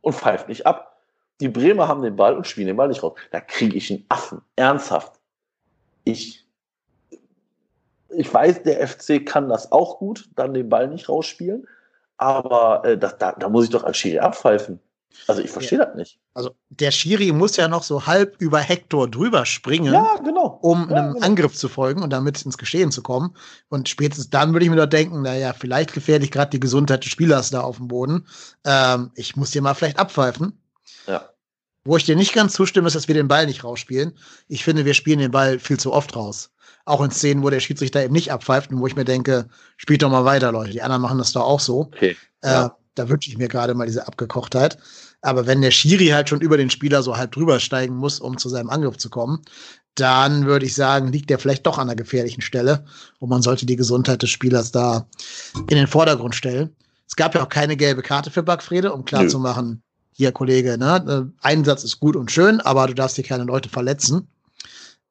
[0.03, 0.99] und pfeift nicht ab.
[1.41, 3.15] Die Bremer haben den Ball und spielen den Ball nicht raus.
[3.31, 4.43] Da kriege ich einen Affen.
[4.57, 5.19] Ernsthaft.
[6.05, 6.47] Ich,
[8.11, 11.67] ich weiß, der FC kann das auch gut, dann den Ball nicht rausspielen.
[12.17, 14.81] Aber äh, das, da, da muss ich doch als Schiri abpfeifen.
[15.27, 16.19] Also ich verstehe das nicht.
[16.35, 19.93] Also der Schiri muss ja noch so halb über Hector drüber springen.
[19.93, 20.59] Ja, genau.
[20.61, 21.27] um Ja, einem genau.
[21.27, 23.37] Angriff zu folgen und damit ins Geschehen zu kommen.
[23.69, 27.13] Und spätestens dann würde ich mir doch denken, naja, vielleicht gefährlich gerade die Gesundheit des
[27.13, 28.27] Spielers da auf dem Boden.
[28.65, 30.61] Ähm, ich muss hier mal vielleicht abpfeifen.
[31.07, 31.31] Ja.
[31.85, 34.17] Wo ich dir nicht ganz zustimme, ist, dass wir den Ball nicht rausspielen.
[34.49, 36.51] Ich finde, wir spielen den Ball viel zu oft raus.
[36.85, 40.03] Auch in Szenen, wo der Schiedsrichter eben nicht abpfeift und wo ich mir denke, spielt
[40.03, 40.71] doch mal weiter, Leute.
[40.71, 41.83] Die anderen machen das doch auch so.
[41.95, 42.17] Okay.
[42.43, 42.77] Äh, Ja.
[42.97, 44.79] Da wünsche ich mir gerade mal diese Abgekochtheit.
[45.21, 48.39] Aber wenn der Schiri halt schon über den Spieler so halb drüber steigen muss, um
[48.39, 49.41] zu seinem Angriff zu kommen,
[49.97, 52.85] dann würde ich sagen, liegt der vielleicht doch an einer gefährlichen Stelle
[53.19, 55.09] und man sollte die Gesundheit des Spielers da
[55.69, 56.77] in den Vordergrund stellen.
[57.09, 59.83] Es gab ja auch keine gelbe Karte für Backfrede, um klarzumachen,
[60.13, 63.69] hier Kollege, ne, äh, Einsatz ist gut und schön, aber du darfst hier keine Leute
[63.69, 64.29] verletzen.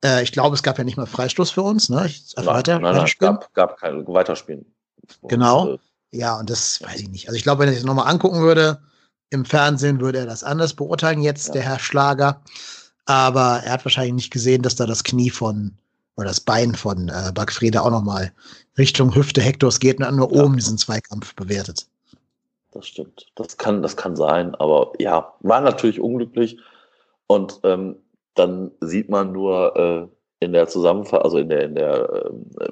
[0.04, 2.06] Äh, ich glaube, es gab ja nicht mal Freistoß für uns, ne?
[2.06, 3.36] Ich, Nein, weiter, nein, nein, weiterspielen.
[3.36, 4.66] gab, gab kein Weiterspielen.
[5.24, 5.74] Genau.
[5.74, 5.78] Äh,
[6.12, 7.28] Ja, und das weiß ich nicht.
[7.28, 8.80] Also ich glaube, wenn er sich nochmal angucken würde,
[9.30, 11.54] im Fernsehen würde er das anders beurteilen jetzt, ja.
[11.54, 12.42] der Herr Schlager.
[13.06, 15.76] Aber er hat wahrscheinlich nicht gesehen, dass da das Knie von
[16.16, 18.32] oder das Bein von äh, Bagfrede auch nochmal
[18.78, 20.44] Richtung Hüfte Hektors geht und dann nur ja.
[20.44, 21.88] oben diesen Zweikampf bewertet.
[22.72, 23.28] Das stimmt.
[23.36, 24.54] Das kann, das kann sein.
[24.56, 26.60] Aber ja, war natürlich unglücklich.
[27.28, 27.96] Und ähm,
[28.36, 32.70] dann sieht man nur äh, in der Zusammenfassung, also in der, in der, äh,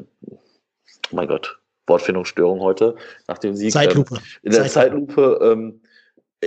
[1.11, 2.95] mein Gott, Wortfindungsstörung heute,
[3.27, 3.71] nach dem Sieg.
[3.71, 4.15] Zeitlupe.
[4.15, 5.81] Ähm, in der Zeitlupe, Zeitlupe ähm,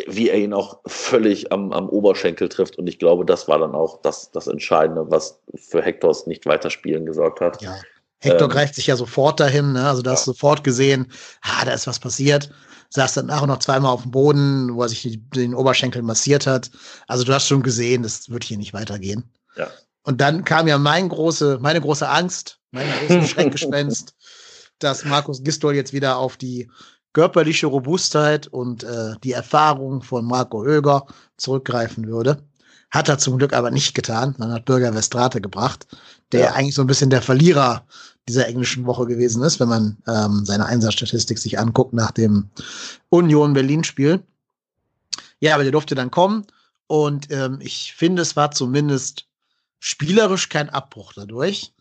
[0.09, 2.77] wie er ihn auch völlig am, am Oberschenkel trifft.
[2.79, 7.07] Und ich glaube, das war dann auch das, das Entscheidende, was für Hektors nicht weiterspielen
[7.07, 7.63] gesorgt hat.
[7.63, 7.77] Ja.
[8.19, 9.87] Hector ähm, greift sich ja sofort dahin, ne?
[9.87, 11.13] also da hast du sofort gesehen,
[11.43, 12.51] ah, da ist was passiert.
[12.95, 16.71] Saß dann nachher noch zweimal auf dem Boden, wo er sich den Oberschenkel massiert hat.
[17.09, 19.25] Also du hast schon gesehen, das wird hier nicht weitergehen.
[19.57, 19.69] Ja.
[20.05, 24.15] Und dann kam ja mein große, meine große Angst, mein großes Schreckgespenst,
[24.79, 26.71] dass Markus Gistol jetzt wieder auf die
[27.15, 32.45] körperliche Robustheit und äh, die Erfahrung von Marco Höger zurückgreifen würde.
[32.91, 34.37] Hat er zum Glück aber nicht getan.
[34.39, 35.89] Man hat Bürger Westrate gebracht,
[36.31, 36.53] der ja.
[36.53, 37.87] eigentlich so ein bisschen der Verlierer
[38.29, 42.49] dieser englischen Woche gewesen ist, wenn man ähm, seine Einsatzstatistik sich anguckt nach dem
[43.11, 44.23] Union Berlin-Spiel.
[45.41, 46.47] Ja, aber der durfte dann kommen
[46.87, 49.27] und ähm, ich finde, es war zumindest
[49.79, 51.73] spielerisch kein Abbruch dadurch.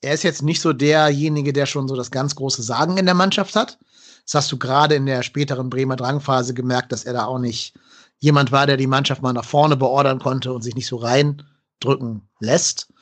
[0.00, 3.14] Er ist jetzt nicht so derjenige, der schon so das ganz große Sagen in der
[3.14, 3.78] Mannschaft hat.
[4.24, 7.74] Das hast du gerade in der späteren Bremer Drangphase gemerkt, dass er da auch nicht
[8.18, 12.28] jemand war, der die Mannschaft mal nach vorne beordern konnte und sich nicht so reindrücken
[12.40, 12.92] lässt.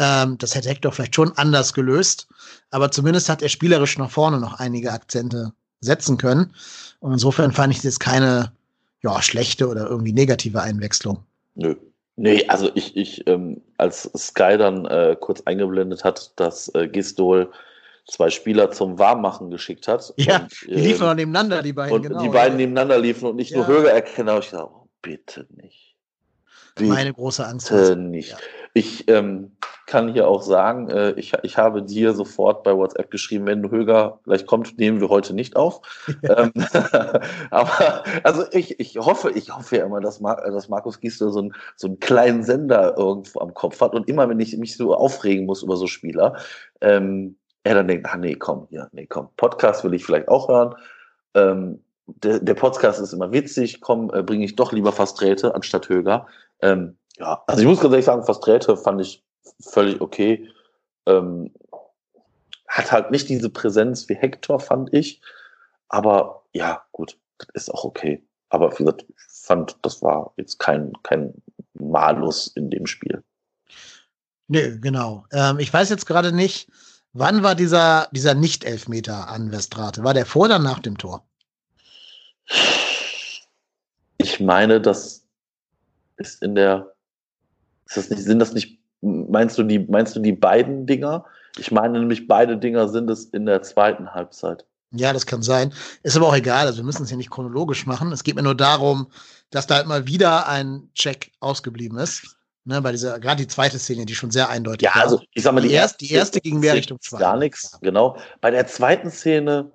[0.00, 2.26] Ähm, das hätte Hector vielleicht schon anders gelöst,
[2.70, 6.54] aber zumindest hat er spielerisch nach vorne noch einige Akzente setzen können.
[7.00, 8.50] Und insofern fand ich das keine
[9.02, 11.18] ja, schlechte oder irgendwie negative Einwechslung.
[11.54, 11.76] Nö.
[12.16, 17.50] Nee, also ich, ich ähm, als Sky dann äh, kurz eingeblendet hat, dass äh, Gistol
[18.06, 20.12] zwei Spieler zum Warmmachen geschickt hat.
[20.16, 21.94] Ja, und, die liefen ähm, nebeneinander, die beiden.
[21.94, 22.66] Und genau, die beiden ja.
[22.66, 23.58] nebeneinander liefen und nicht ja.
[23.58, 25.94] nur Höger erkennen, habe ich gedacht, oh, bitte nicht.
[26.74, 27.70] Bitte Meine große Angst.
[27.70, 28.30] Bitte nicht.
[28.30, 28.38] Ja.
[28.72, 29.52] Ich ähm,
[29.90, 34.20] kann hier auch sagen, äh, ich, ich habe dir sofort bei WhatsApp geschrieben, wenn Höger
[34.22, 35.80] gleich kommt, nehmen wir heute nicht auf.
[36.22, 36.52] ähm,
[37.50, 41.42] aber also ich, ich hoffe, ich hoffe ja immer, dass, Mar dass Markus Gistel so,
[41.42, 44.94] ein, so einen kleinen Sender irgendwo am Kopf hat und immer, wenn ich mich so
[44.94, 46.36] aufregen muss über so Spieler,
[46.80, 50.48] ähm, er dann denkt, ah nee, komm, ja, nee, komm, Podcast will ich vielleicht auch
[50.48, 50.76] hören.
[51.34, 55.88] Ähm, der, der Podcast ist immer witzig, komm, äh, bringe ich doch lieber Fasträte anstatt
[55.88, 56.28] Höger.
[56.62, 59.24] Ähm, ja, also ich muss ganz ehrlich sagen, Fasträte fand ich
[59.60, 60.48] völlig okay.
[61.06, 61.52] Ähm,
[62.66, 65.20] hat halt nicht diese Präsenz wie Hector, fand ich.
[65.88, 68.24] Aber ja, gut, das ist auch okay.
[68.48, 71.34] Aber wie gesagt, ich fand, das war jetzt kein, kein
[71.74, 73.22] Malus in dem Spiel.
[74.48, 75.26] Nee, genau.
[75.32, 76.68] Ähm, ich weiß jetzt gerade nicht,
[77.12, 80.04] Wann war dieser, dieser Nicht-Elfmeter an Westrate?
[80.04, 81.26] War der vor oder nach dem Tor?
[84.18, 85.26] Ich meine, das
[86.16, 86.94] ist in der.
[87.90, 91.24] Ist das nicht, sind das nicht, meinst du die, meinst du die beiden Dinger?
[91.58, 94.64] Ich meine nämlich, beide Dinger sind es in der zweiten Halbzeit.
[94.92, 95.74] Ja, das kann sein.
[96.04, 96.66] Ist aber auch egal.
[96.66, 98.12] Also wir müssen es ja nicht chronologisch machen.
[98.12, 99.10] Es geht mir nur darum,
[99.50, 102.36] dass da halt mal wieder ein Check ausgeblieben ist.
[102.64, 104.96] Ne, bei dieser, gerade die zweite Szene, die schon sehr eindeutig ja, war.
[104.98, 107.20] Ja, also ich sag mal, die, die erste, die erste ging mehr Richtung Schwein.
[107.20, 108.16] Gar nichts, genau.
[108.40, 109.72] Bei der zweiten Szene.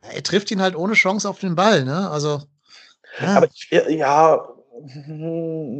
[0.00, 2.08] Er trifft ihn halt ohne Chance auf den Ball, ne?
[2.10, 2.42] Also.
[3.20, 3.36] Ja.
[3.36, 4.48] Aber ich, ja,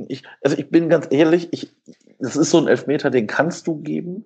[0.09, 1.73] ich, also ich bin ganz ehrlich, ich,
[2.19, 4.25] das ist so ein Elfmeter, den kannst du geben.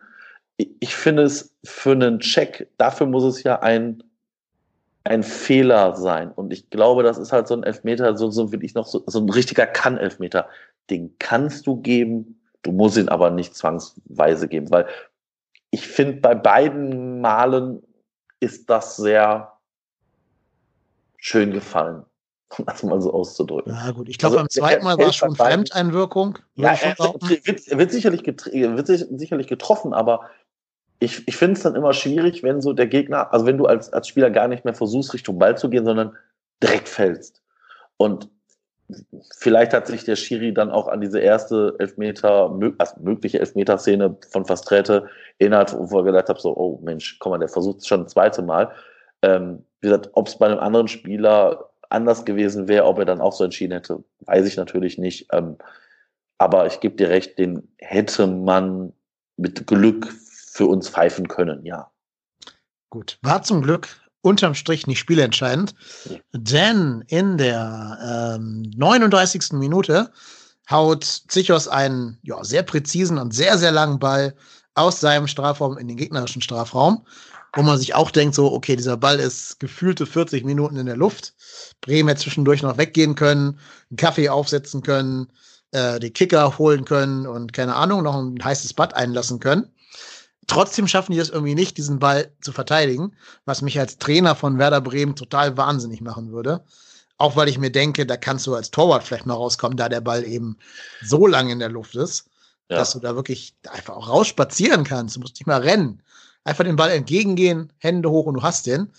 [0.57, 4.03] Ich, ich finde es für einen Check, dafür muss es ja ein
[5.05, 6.33] ein Fehler sein.
[6.33, 9.05] Und ich glaube, das ist halt so ein Elfmeter, so, so will ich noch so,
[9.07, 10.49] so ein richtiger Kann-Elfmeter.
[10.91, 14.87] Den kannst du geben, du musst ihn aber nicht zwangsweise geben, weil
[15.71, 17.83] ich finde, bei beiden Malen
[18.41, 19.53] ist das sehr
[21.19, 22.05] schön gefallen,
[22.59, 23.73] um das mal so auszudrücken.
[23.73, 24.09] Ja, gut.
[24.09, 26.39] Ich glaube, also, beim zweiten Mal war es schon Fremdeinwirkung.
[26.57, 30.31] Ja, er wird, wird, sicherlich wird sicherlich getroffen, aber
[31.01, 33.93] ich, ich finde es dann immer schwierig, wenn so der Gegner, also wenn du als,
[33.93, 36.17] als Spieler gar nicht mehr versuchst, Richtung Ball zu gehen, sondern
[36.63, 37.43] direkt fällst.
[37.97, 38.29] Und
[39.39, 44.45] vielleicht hat sich der Schiri dann auch an diese erste Elfmeter, also mögliche Elfmeter-Szene von
[44.45, 48.03] Fasträte erinnert, wo er gedacht hat, so, oh Mensch, komm mal, der versucht es schon
[48.03, 48.71] ein zweites Mal.
[49.23, 53.21] Ähm, wie gesagt, ob es bei einem anderen Spieler anders gewesen wäre, ob er dann
[53.21, 55.29] auch so entschieden hätte, weiß ich natürlich nicht.
[55.33, 55.57] Ähm,
[56.39, 58.93] aber ich gebe dir recht, den hätte man
[59.37, 60.13] mit Glück
[60.53, 61.91] für uns pfeifen können, ja.
[62.91, 63.89] Gut, war zum Glück
[64.21, 65.75] unterm Strich nicht spielentscheidend,
[66.05, 66.17] ja.
[66.33, 69.53] denn in der ähm, 39.
[69.53, 70.11] Minute
[70.71, 74.35] haut Zichos einen ja, sehr präzisen und sehr, sehr langen Ball
[74.75, 77.07] aus seinem Strafraum in den gegnerischen Strafraum.
[77.57, 80.97] Wo man sich auch denkt, so, okay, dieser Ball ist gefühlte 40 Minuten in der
[80.97, 81.35] Luft.
[81.81, 83.59] Bremen hätte zwischendurch noch weggehen können,
[83.91, 85.29] einen Kaffee aufsetzen können,
[85.71, 89.71] äh, die Kicker holen können und keine Ahnung, noch ein heißes Bad einlassen können.
[90.47, 94.59] Trotzdem schaffen die es irgendwie nicht, diesen Ball zu verteidigen, was mich als Trainer von
[94.59, 96.65] Werder Bremen total wahnsinnig machen würde.
[97.17, 100.01] Auch weil ich mir denke, da kannst du als Torwart vielleicht mal rauskommen, da der
[100.01, 100.59] Ball eben
[101.03, 102.27] so lang in der Luft ist,
[102.69, 102.77] ja.
[102.77, 105.17] dass du da wirklich einfach auch rausspazieren kannst.
[105.17, 106.03] Du musst nicht mal rennen.
[106.45, 108.93] Einfach den Ball entgegengehen, Hände hoch und du hast den.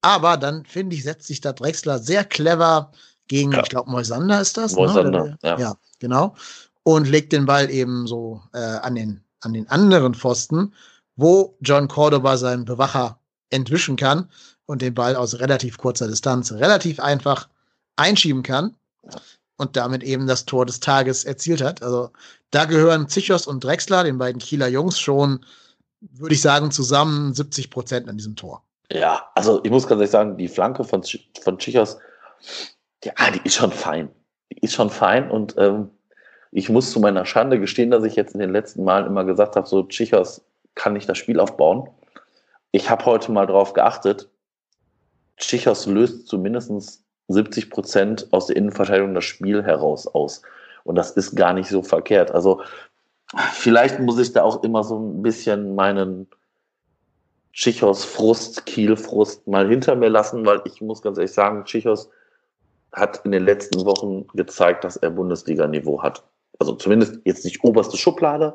[0.00, 2.90] Aber dann, finde ich, setzt sich da Drexler sehr clever
[3.28, 3.62] gegen, ja.
[3.62, 4.72] ich glaube, Moisander ist das.
[4.72, 4.82] Ne?
[4.82, 5.38] Moisander, ne?
[5.42, 5.58] ja.
[5.58, 6.34] ja, genau.
[6.82, 10.74] Und legt den Ball eben so äh, an, den, an den anderen Pfosten,
[11.14, 13.20] wo John Cordoba seinen Bewacher
[13.50, 14.28] entwischen kann
[14.66, 17.48] und den Ball aus relativ kurzer Distanz relativ einfach
[17.96, 18.74] einschieben kann
[19.56, 21.82] und damit eben das Tor des Tages erzielt hat.
[21.82, 22.10] Also
[22.50, 25.44] da gehören Zichos und Drexler, den beiden Kieler Jungs, schon,
[26.10, 28.62] würde ich sagen, zusammen 70 Prozent an diesem Tor.
[28.90, 31.02] Ja, also ich muss ganz ehrlich sagen, die Flanke von,
[31.42, 31.98] von Chichos,
[33.04, 34.10] ja, die ist schon fein.
[34.52, 35.90] Die ist schon fein und ähm,
[36.50, 39.56] ich muss zu meiner Schande gestehen, dass ich jetzt in den letzten Malen immer gesagt
[39.56, 40.42] habe, so Chichos
[40.74, 41.88] kann nicht das Spiel aufbauen.
[42.72, 44.28] Ich habe heute mal drauf geachtet,
[45.38, 50.42] Chichos löst zumindest 70 Prozent aus der Innenverteidigung das Spiel heraus aus.
[50.84, 52.32] Und das ist gar nicht so verkehrt.
[52.32, 52.60] Also
[53.52, 56.26] vielleicht muss ich da auch immer so ein bisschen meinen
[57.52, 62.08] Chichos Frust, Kiel-Frust mal hinter mir lassen, weil ich muss ganz ehrlich sagen, Chichos
[62.92, 66.24] hat in den letzten Wochen gezeigt, dass er Bundesliga-Niveau hat.
[66.58, 68.54] Also zumindest jetzt nicht oberste Schublade,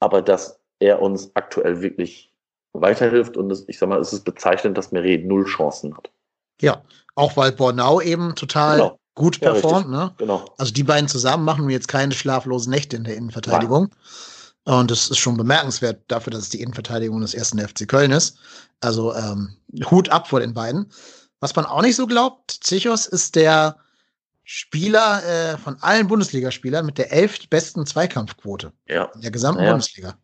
[0.00, 2.32] aber dass er uns aktuell wirklich
[2.72, 6.10] weiterhilft und es, ich sag mal, es ist bezeichnend, dass Meret null Chancen hat.
[6.60, 6.82] Ja,
[7.14, 8.97] auch weil Bornau eben total genau.
[9.18, 9.92] Gut performt.
[9.92, 10.14] Ja, ne?
[10.16, 10.46] genau.
[10.56, 13.90] Also die beiden zusammen machen wir jetzt keine schlaflosen Nächte in der Innenverteidigung.
[14.66, 14.78] Ja.
[14.78, 18.38] Und das ist schon bemerkenswert dafür, dass es die Innenverteidigung des ersten FC Köln ist.
[18.80, 19.56] Also ähm,
[19.90, 20.90] Hut ab vor den beiden.
[21.40, 23.76] Was man auch nicht so glaubt, Zichos ist der
[24.44, 29.10] Spieler äh, von allen Bundesligaspielern mit der elf besten Zweikampfquote ja.
[29.14, 29.70] in der gesamten ja.
[29.70, 30.18] Bundesliga.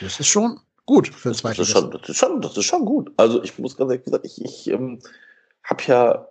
[0.00, 1.58] Das ist schon gut für den zweiten.
[1.58, 3.12] Das ist, schon, das, ist schon, das ist schon gut.
[3.16, 5.00] Also ich muss ganz ehrlich sagen, ich, ich ähm,
[5.62, 6.28] habe ja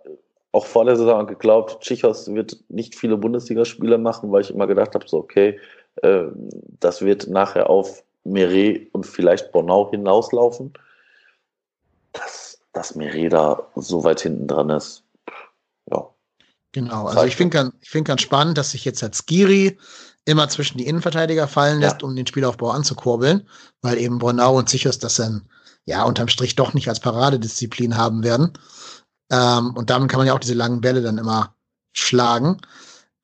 [0.54, 4.94] auch vor der Saison geglaubt, Tschichos wird nicht viele Bundesligaspiele machen, weil ich immer gedacht
[4.94, 5.58] habe, so okay,
[6.02, 6.26] äh,
[6.80, 10.72] das wird nachher auf Meret und vielleicht Bornau hinauslaufen.
[12.12, 15.02] Dass, dass Meret da so weit hinten dran ist,
[15.90, 16.08] ja.
[16.70, 19.76] Genau, also ich finde ganz, find ganz spannend, dass sich jetzt als Skiri
[20.24, 22.08] immer zwischen die Innenverteidiger fallen lässt, ja.
[22.08, 23.48] um den Spielaufbau anzukurbeln,
[23.82, 25.48] weil eben Bornau und Sichos das dann
[25.84, 28.52] ja unterm Strich doch nicht als Paradedisziplin haben werden.
[29.34, 31.54] Ähm, und damit kann man ja auch diese langen Bälle dann immer
[31.92, 32.58] schlagen.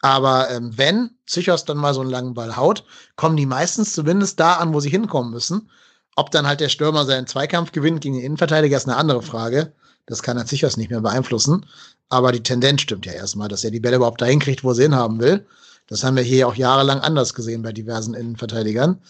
[0.02, 2.84] Aber ähm, wenn Psychos dann mal so einen langen Ball haut,
[3.16, 5.70] kommen die meistens zumindest da an, wo sie hinkommen müssen.
[6.16, 9.72] Ob dann halt der Stürmer seinen Zweikampf gewinnt gegen den Innenverteidiger, ist eine andere Frage.
[10.06, 11.66] Das kann er Psychos nicht mehr beeinflussen.
[12.08, 14.74] Aber die Tendenz stimmt ja erstmal, dass er die Bälle überhaupt dahin kriegt, wo er
[14.74, 15.46] sie hinhaben will.
[15.86, 19.00] Das haben wir hier auch jahrelang anders gesehen bei diversen Innenverteidigern.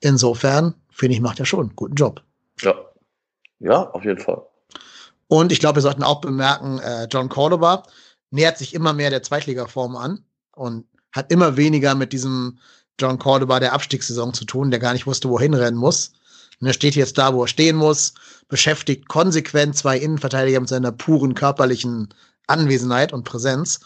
[0.00, 2.22] Insofern, finde ich, macht er schon einen guten Job.
[2.60, 2.74] Ja.
[3.58, 4.42] Ja, auf jeden Fall.
[5.34, 7.82] Und ich glaube, wir sollten auch bemerken, äh, John Cordoba
[8.30, 10.24] nähert sich immer mehr der Zweitligaform an
[10.54, 12.60] und hat immer weniger mit diesem
[13.00, 16.12] John Cordoba der Abstiegssaison zu tun, der gar nicht wusste, wohin rennen muss.
[16.60, 18.14] Und er steht jetzt da, wo er stehen muss,
[18.46, 22.14] beschäftigt konsequent zwei Innenverteidiger mit seiner puren körperlichen
[22.46, 23.80] Anwesenheit und Präsenz,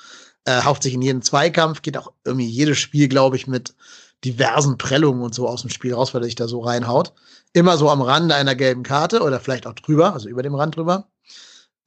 [0.44, 3.74] äh, haucht sich in jeden Zweikampf, geht auch irgendwie jedes Spiel, glaube ich, mit
[4.22, 7.14] diversen Prellungen und so aus dem Spiel raus, weil er sich da so reinhaut.
[7.54, 10.76] Immer so am Rande einer gelben Karte oder vielleicht auch drüber, also über dem Rand
[10.76, 11.08] drüber.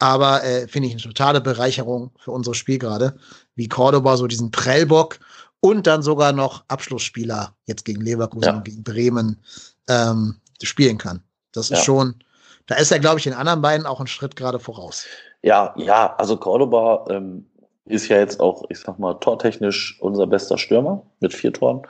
[0.02, 3.16] Aber äh, finde ich eine totale Bereicherung für unser Spiel gerade,
[3.54, 5.20] wie Cordoba so diesen Prellbock
[5.60, 8.56] und dann sogar noch Abschlussspieler jetzt gegen Leverkusen ja.
[8.56, 9.40] und gegen Bremen
[9.88, 11.22] ähm, spielen kann.
[11.52, 11.84] Das ist ja.
[11.84, 12.16] schon,
[12.66, 15.06] da ist er, glaube ich, den anderen beiden auch einen Schritt gerade voraus.
[15.44, 17.46] Ja, ja, also Cordoba ähm,
[17.86, 21.84] ist ja jetzt auch, ich sag mal, tortechnisch unser bester Stürmer mit vier Toren.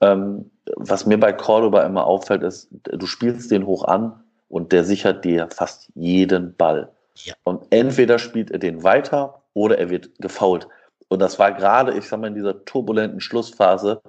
[0.00, 4.82] Ähm, was mir bei Cordoba immer auffällt, ist, du spielst den hoch an und der
[4.82, 6.90] sichert dir fast jeden Ball.
[7.16, 7.34] Ja.
[7.44, 10.68] Und entweder spielt er den weiter oder er wird gefault.
[11.08, 14.00] Und das war gerade, ich sag mal, in dieser turbulenten Schlussphase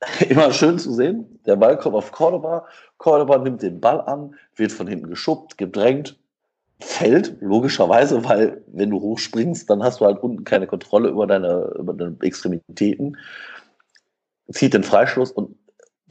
[0.28, 1.40] immer schön zu sehen.
[1.46, 2.66] Der Ball kommt auf Cordoba.
[2.98, 6.18] Cordoba nimmt den Ball an, wird von hinten geschubbt, gedrängt,
[6.80, 11.72] fällt, logischerweise, weil wenn du hochspringst, dann hast du halt unten keine Kontrolle über deine,
[11.78, 13.16] über deine Extremitäten.
[14.50, 15.56] Zieht den Freischluss und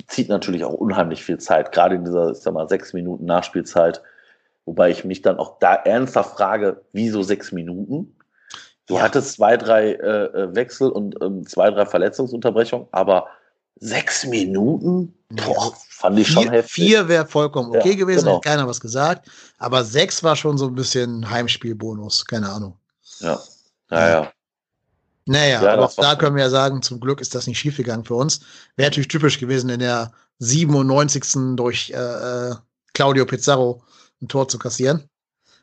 [0.07, 4.01] zieht natürlich auch unheimlich viel Zeit, gerade in dieser, ich sag mal, sechs Minuten Nachspielzeit
[4.70, 8.15] Wobei ich mich dann auch da ernsthaft frage, wieso sechs Minuten?
[8.86, 9.01] Du ja.
[9.01, 13.28] hattest zwei, drei äh, äh, Wechsel und ähm, zwei, drei Verletzungsunterbrechungen, aber
[13.82, 15.13] Sechs Minuten?
[15.30, 16.74] Boah, fand ich schon Vier, heftig.
[16.74, 18.36] vier wäre vollkommen okay Ja, gewesen, genau.
[18.38, 19.28] hätte keiner was gesagt.
[19.57, 22.78] Aber sechs war schon so ein bisschen Heimspielbonus, keine Ahnung.
[23.22, 23.39] Ja.
[23.89, 24.32] Ja, ja.
[25.26, 27.57] Naja, Ja, aber auch da schon- können wir ja sagen, zum Glück ist das nicht
[27.57, 28.41] schiefgegangen für uns.
[28.76, 31.55] Wäre natürlich typisch gewesen, in der 97.
[31.55, 32.55] durch äh, äh,
[32.93, 33.82] Claudio Pizarro
[34.22, 35.09] ein Tor zu kassieren.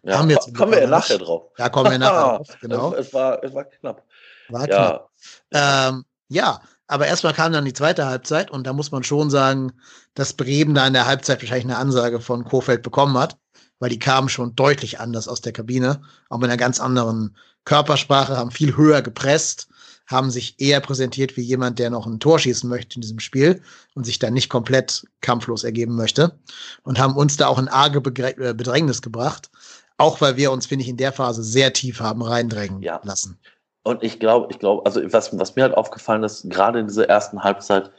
[0.03, 0.19] ja.
[0.19, 1.53] Haben zum Kommen wir ja nachher drauf.
[1.57, 2.93] Da kommen wir nachher drauf, genau.
[2.95, 4.03] Es, es, war, es war knapp.
[4.49, 5.11] War knapp.
[5.53, 5.89] Ja.
[5.89, 9.73] Ähm, ja, aber erstmal kam dann die zweite Halbzeit und da muss man schon sagen,
[10.15, 13.37] dass Bremen da in der Halbzeit wahrscheinlich eine Ansage von Kofeld bekommen hat,
[13.81, 18.37] weil die kamen schon deutlich anders aus der Kabine, auch mit einer ganz anderen Körpersprache,
[18.37, 19.69] haben viel höher gepresst,
[20.07, 23.61] haben sich eher präsentiert wie jemand, der noch ein Tor schießen möchte in diesem Spiel
[23.95, 26.39] und sich dann nicht komplett kampflos ergeben möchte
[26.85, 29.51] und haben uns da auch in arge äh, Bedrängnis gebracht,
[29.99, 33.01] auch weil wir uns, finde ich, in der Phase sehr tief haben reindrängen Ja.
[33.03, 33.39] lassen.
[33.83, 37.09] Und ich glaube, ich glaube, also was, was mir halt aufgefallen ist, gerade in dieser
[37.09, 37.91] ersten Halbzeit,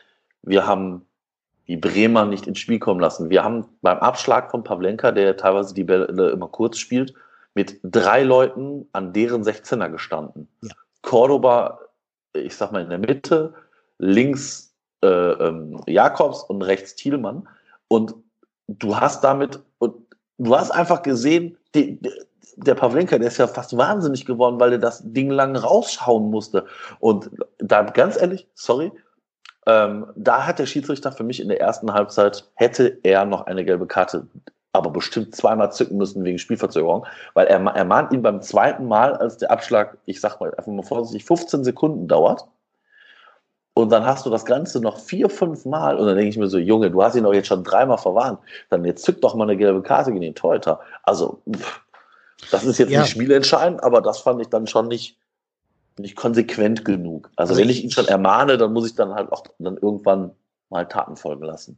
[0.44, 1.06] wir haben
[1.68, 3.30] die Bremer nicht ins Spiel kommen lassen.
[3.30, 7.14] Wir haben beim Abschlag von Pavlenka, der teilweise die Bälle immer kurz spielt,
[7.56, 10.48] mit drei Leuten an deren 16er gestanden.
[10.62, 10.72] Ja.
[11.02, 11.80] Cordoba,
[12.40, 13.54] ich sag mal in der Mitte,
[13.98, 14.74] links
[15.04, 17.48] äh, ähm, Jakobs und rechts Thielmann.
[17.88, 18.16] Und
[18.68, 19.96] du hast damit, und
[20.38, 22.12] du hast einfach gesehen, die, die,
[22.58, 26.66] der Pavlenka, der ist ja fast wahnsinnig geworden, weil er das Ding lang rausschauen musste.
[27.00, 27.30] Und
[27.60, 28.92] da ganz ehrlich, sorry,
[29.68, 33.64] ähm, da hat der Schiedsrichter für mich in der ersten Halbzeit, hätte er noch eine
[33.66, 34.28] gelbe Karte,
[34.78, 39.14] aber bestimmt zweimal zücken müssen wegen Spielverzögerung, weil er, er mahnt ihn beim zweiten Mal,
[39.16, 42.46] als der Abschlag, ich sag mal einfach mal vorsichtig, 15 Sekunden dauert.
[43.74, 45.98] Und dann hast du das Ganze noch vier, fünf Mal.
[45.98, 48.40] Und dann denke ich mir so, Junge, du hast ihn doch jetzt schon dreimal verwarnt.
[48.70, 50.80] Dann jetzt zück doch mal eine gelbe Karte gegen den Torhüter.
[51.04, 51.82] Also, pff,
[52.52, 53.02] das ist jetzt Ja.
[53.02, 55.18] nicht spielentscheidend, aber das fand ich dann schon nicht,
[56.00, 57.30] nicht konsequent genug.
[57.36, 59.78] Also, Also wenn ich- ich ihn schon ermahne, dann muss ich dann halt auch dann
[59.78, 60.32] irgendwann
[60.70, 61.78] mal Taten folgen lassen.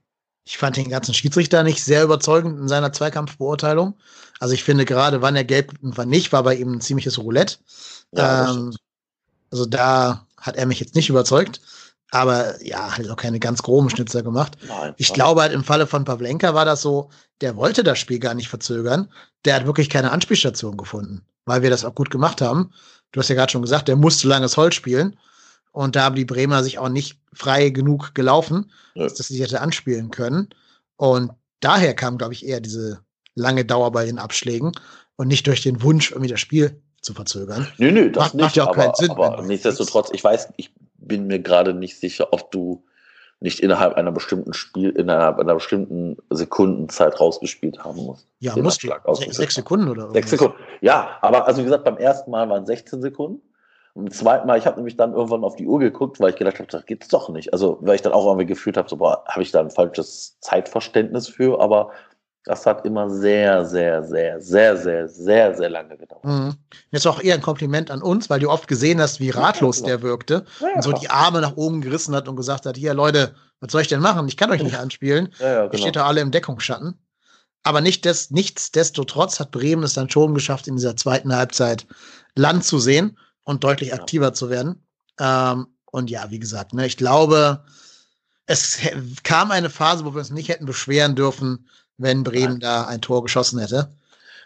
[0.50, 3.94] Ich fand den ganzen Schiedsrichter nicht sehr überzeugend in seiner Zweikampfbeurteilung.
[4.40, 7.20] Also ich finde gerade, wann er gelb und wann nicht, war bei ihm ein ziemliches
[7.20, 7.58] Roulette.
[8.14, 8.76] Ja, ähm,
[9.52, 11.62] also da hat er mich jetzt nicht überzeugt.
[12.10, 14.58] Aber ja, hat auch keine ganz groben Schnitzer gemacht.
[14.68, 14.96] Nein.
[14.98, 18.34] Ich glaube halt im Falle von Pavlenka war das so, der wollte das Spiel gar
[18.34, 19.08] nicht verzögern.
[19.46, 22.74] Der hat wirklich keine Anspielstation gefunden, weil wir das auch gut gemacht haben.
[23.12, 25.16] Du hast ja gerade schon gesagt, der musste langes Holz spielen.
[25.72, 29.04] Und da haben die Bremer sich auch nicht frei genug gelaufen, Nö.
[29.04, 30.50] dass sie sich hätte anspielen können.
[30.98, 33.00] Und daher kam, glaube ich, eher diese
[33.36, 34.72] lange Dauer bei den Abschlägen
[35.16, 37.68] und nicht durch den Wunsch, irgendwie das Spiel zu verzögern.
[37.78, 38.44] Nö, nö, das Macht- nicht.
[38.44, 41.98] macht ja auch aber, keinen Sinn, aber nichtsdestotrotz, ich weiß, ich bin mir gerade nicht
[42.00, 42.84] sicher, ob du
[43.42, 48.28] nicht innerhalb einer bestimmten Spiel, innerhalb einer bestimmten Sekundenzeit rausgespielt haben musst.
[48.40, 48.90] Ja, musst du.
[49.32, 49.56] Sechs.
[49.56, 50.52] Sekunden oder Sechs irgendwas.
[50.58, 50.58] Sekunden.
[50.82, 53.42] Ja, aber also wie gesagt, beim ersten Mal waren 16 Sekunden.
[54.00, 56.38] Und Beim zweiten Mal, ich habe nämlich dann irgendwann auf die Uhr geguckt, weil ich
[56.38, 57.52] gedacht habe, das geht's doch nicht.
[57.52, 60.38] Also, weil ich dann auch irgendwie gefühlt habe, so, boah, habe ich da ein falsches
[60.40, 61.92] Zeitverständnis für, aber
[62.46, 66.24] das hat immer sehr, sehr, sehr, sehr, sehr, sehr, sehr lange gedauert.
[66.24, 66.56] Mhm.
[66.92, 69.88] Jetzt auch eher ein Kompliment an uns, weil du oft gesehen hast, wie ratlos genau.
[69.88, 72.94] der wirkte Ja, und so die Arme nach oben gerissen hat und gesagt hat, hier
[72.94, 74.28] Leute, was soll ich denn machen?
[74.30, 75.30] Ich kann euch nicht anspielen.
[75.40, 75.82] ja, ja, Ihr genau.
[75.82, 76.98] steht da alle im Deckungsschatten.
[77.64, 81.86] Aber nicht des, nichtsdestotrotz hat Bremen es dann schon geschafft, in dieser zweiten Halbzeit
[82.36, 83.18] Land zu sehen
[83.50, 83.96] und deutlich Ja.
[83.96, 84.86] aktiver zu werden.
[85.20, 87.64] Ähm, und ja, wie gesagt, ne, ich glaube,
[88.46, 88.78] es
[89.24, 93.24] kam eine Phase, wo wir uns nicht hätten beschweren dürfen, wenn Bremen da ein Tor
[93.24, 93.92] geschossen hätte.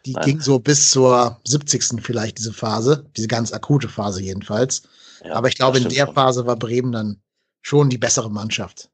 [0.05, 0.25] Die Nein.
[0.25, 2.01] ging so bis zur 70.
[2.01, 4.83] vielleicht, diese Phase, diese ganz akute Phase jedenfalls.
[5.23, 6.15] Ja, Aber ich glaube, in der schon.
[6.15, 7.21] Phase war Bremen dann
[7.61, 8.89] schon die bessere Mannschaft.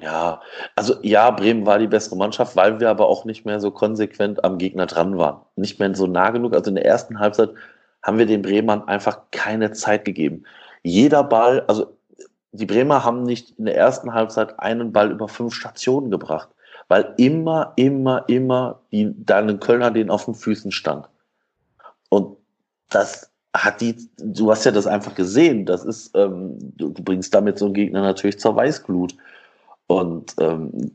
[0.00, 0.40] Ja,
[0.76, 4.44] also ja, Bremen war die bessere Mannschaft, weil wir aber auch nicht mehr so konsequent
[4.44, 5.40] am Gegner dran waren.
[5.56, 6.54] Nicht mehr so nah genug.
[6.54, 7.50] Also in der ersten Halbzeit
[8.02, 10.44] haben wir den Bremern einfach keine Zeit gegeben.
[10.82, 11.96] Jeder Ball, also
[12.52, 16.48] die Bremer haben nicht in der ersten Halbzeit einen Ball über fünf Stationen gebracht,
[16.88, 21.08] weil immer, immer, immer die, deinen Kölner den auf den Füßen stand.
[22.10, 22.36] Und
[22.90, 27.34] das hat die, du hast ja das einfach gesehen, das ist, ähm, du, du bringst
[27.34, 29.14] damit so einen Gegner natürlich zur Weißglut
[29.86, 30.92] und ähm,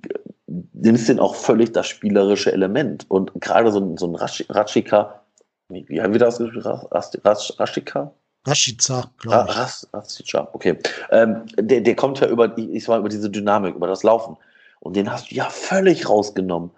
[0.73, 3.05] nimmst den auch völlig das spielerische Element.
[3.09, 5.21] Und gerade so, ein- so ein Ratschika,
[5.69, 8.11] wie, wie haben wir das Ras- Raschika?
[8.45, 9.57] Rashica, Ra- glaube ich.
[9.57, 10.77] Ras- Rashica, okay.
[11.11, 14.37] Ähm, der, der kommt ja über, ich sag mal, über diese Dynamik, über das Laufen.
[14.79, 16.71] Und den hast du ja völlig rausgenommen.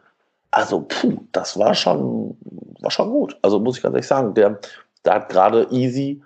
[0.52, 2.36] Also, puh, das war schon,
[2.80, 3.38] war schon gut.
[3.44, 4.60] Also, muss ich ganz ehrlich sagen, der,
[5.06, 6.24] der hat gerade Easy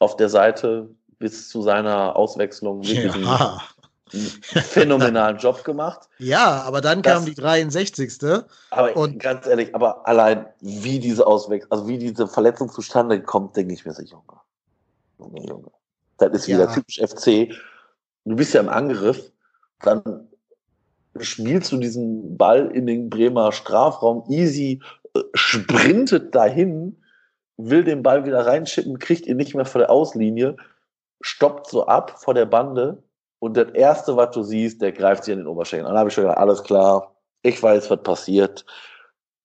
[0.00, 3.62] auf der Seite bis zu seiner Auswechslung wirklich Ja.
[4.10, 6.08] Phänomenalen Job gemacht.
[6.18, 8.12] ja, aber dann Das- kam die 63.
[8.70, 13.56] Aber Und- ganz ehrlich, aber allein wie diese Auswechslung, also wie diese Verletzung zustande kommt,
[13.56, 14.40] denke ich mir so, Junge.
[15.18, 15.70] Junge, Junge.
[16.18, 16.72] Das ist wieder Ja.
[16.72, 17.52] typisch FC.
[18.24, 19.30] Du bist ja im Angriff
[19.80, 20.28] dann
[21.20, 24.80] spielst du diesen Ball in den Bremer Strafraum easy,
[25.14, 26.96] äh, sprintet dahin,
[27.58, 30.56] will den Ball wieder reinschippen, kriegt ihn nicht mehr vor der Auslinie,
[31.20, 33.02] stoppt so ab vor der Bande
[33.44, 35.86] und das Erste, was du siehst, der greift sich in den Oberschenkel.
[35.86, 38.64] dann habe ich schon gedacht, alles klar, ich weiß, was passiert.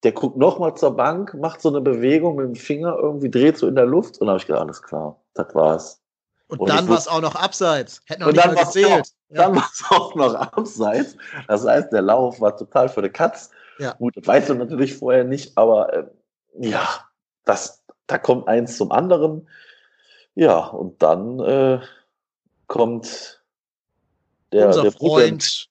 [0.04, 3.68] Der guckt nochmal zur Bank, macht so eine Bewegung mit dem Finger, irgendwie dreht so
[3.68, 6.02] in der Luft und dann habe ich gedacht, alles klar, das war's.
[6.48, 8.02] Und, und dann war es auch noch abseits.
[8.06, 8.90] Hätten noch nicht mal gezählt.
[8.90, 9.44] Auch, ja.
[9.44, 11.18] Dann war es auch noch abseits.
[11.50, 13.50] Das heißt, der Lauf war total für die Katz.
[13.80, 13.96] Ja.
[13.96, 16.06] Gut, das weißt du natürlich vorher nicht, aber äh,
[16.58, 16.88] ja,
[17.44, 19.50] das, da kommt eins zum anderen.
[20.36, 21.82] Ja, und dann äh,
[22.68, 23.39] kommt
[24.52, 25.70] der, Unser der Freund,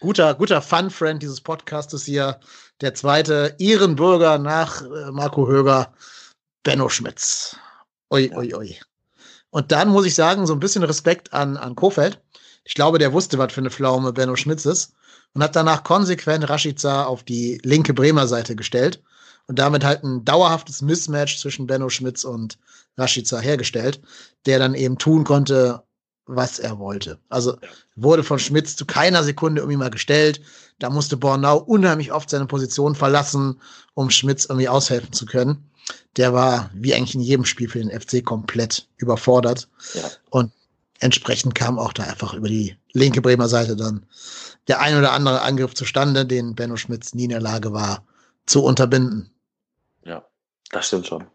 [0.00, 2.40] guter, guter Fun-Friend dieses Podcastes hier,
[2.80, 5.92] der zweite Ehrenbürger nach äh, Marco Höger,
[6.62, 7.56] Benno Schmitz.
[8.10, 8.76] Ui, ui, ui.
[9.50, 12.20] Und dann muss ich sagen, so ein bisschen Respekt an, an Kofeld.
[12.64, 14.94] Ich glaube, der wusste, was für eine Pflaume Benno Schmitz ist
[15.34, 19.02] und hat danach konsequent Rashica auf die linke Bremer Seite gestellt
[19.46, 22.58] und damit halt ein dauerhaftes Mismatch zwischen Benno Schmitz und
[22.96, 24.00] Rashica hergestellt,
[24.46, 25.82] der dann eben tun konnte,
[26.26, 27.18] was er wollte.
[27.28, 27.56] Also
[27.96, 30.40] wurde von Schmitz zu keiner Sekunde irgendwie mal gestellt.
[30.78, 33.60] Da musste Bornau unheimlich oft seine Position verlassen,
[33.94, 35.70] um Schmitz irgendwie aushelfen zu können
[36.16, 39.68] der war wie eigentlich in jedem Spiel für den FC komplett überfordert.
[39.94, 40.02] Ja.
[40.30, 40.52] Und
[41.00, 44.06] entsprechend kam auch da einfach über die linke Bremer Seite dann
[44.68, 48.04] der ein oder andere Angriff zustande, den Benno Schmitz nie in der Lage war
[48.46, 49.30] zu unterbinden.
[50.04, 50.24] Ja,
[50.70, 51.26] das stimmt schon.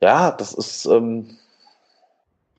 [0.00, 1.36] Ja, das ist, ähm,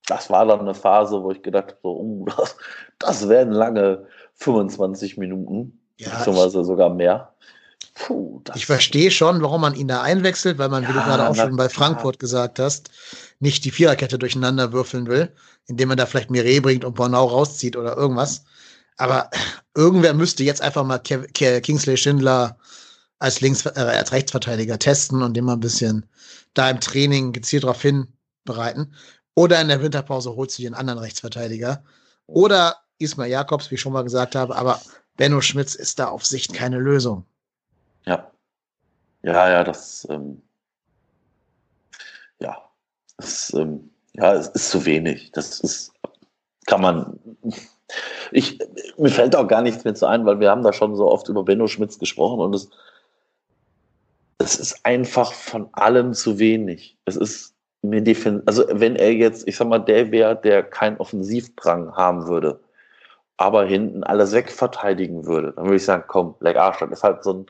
[0.07, 2.55] das war dann eine Phase, wo ich gedacht habe, so, uh, das,
[2.99, 7.33] das werden lange 25 Minuten, ja, beziehungsweise sogar mehr.
[7.93, 11.27] Puh, ich verstehe schon, warum man ihn da einwechselt, weil man, ja, wie du gerade
[11.27, 12.89] auch schon bei Frankfurt gesagt hast,
[13.39, 15.33] nicht die Viererkette durcheinander würfeln will,
[15.67, 18.45] indem man da vielleicht Mire bringt und Bornau rauszieht oder irgendwas.
[18.97, 19.29] Aber
[19.75, 22.57] irgendwer müsste jetzt einfach mal Ke Ke Kingsley Schindler
[23.19, 26.05] als, Links äh, als Rechtsverteidiger testen und den mal ein bisschen
[26.53, 28.93] da im Training gezielt darauf hinbereiten.
[29.35, 31.83] Oder in der Winterpause holst du dir einen anderen Rechtsverteidiger.
[32.27, 34.79] Oder Ismail Jakobs, wie ich schon mal gesagt habe, aber
[35.17, 37.25] Benno Schmitz ist da auf Sicht keine Lösung.
[38.05, 38.31] Ja.
[39.23, 40.41] Ja, ja, das, ähm,
[42.39, 42.57] ja,
[43.17, 45.31] das, ähm, ja, es ist zu wenig.
[45.31, 45.93] Das ist,
[46.65, 47.19] kann man,
[48.31, 48.59] ich,
[48.97, 51.27] mir fällt auch gar nichts mehr zu ein, weil wir haben da schon so oft
[51.29, 52.69] über Benno Schmitz gesprochen und es,
[54.39, 56.97] es ist einfach von allem zu wenig.
[57.05, 57.50] Es ist
[57.81, 62.27] mir definitiv, also wenn er jetzt, ich sag mal, der wäre, der keinen Offensivdrang haben
[62.27, 62.59] würde,
[63.37, 67.23] aber hinten alles wegverteidigen würde, dann würde ich sagen, komm, leck Arsch, das ist halt
[67.23, 67.45] so ein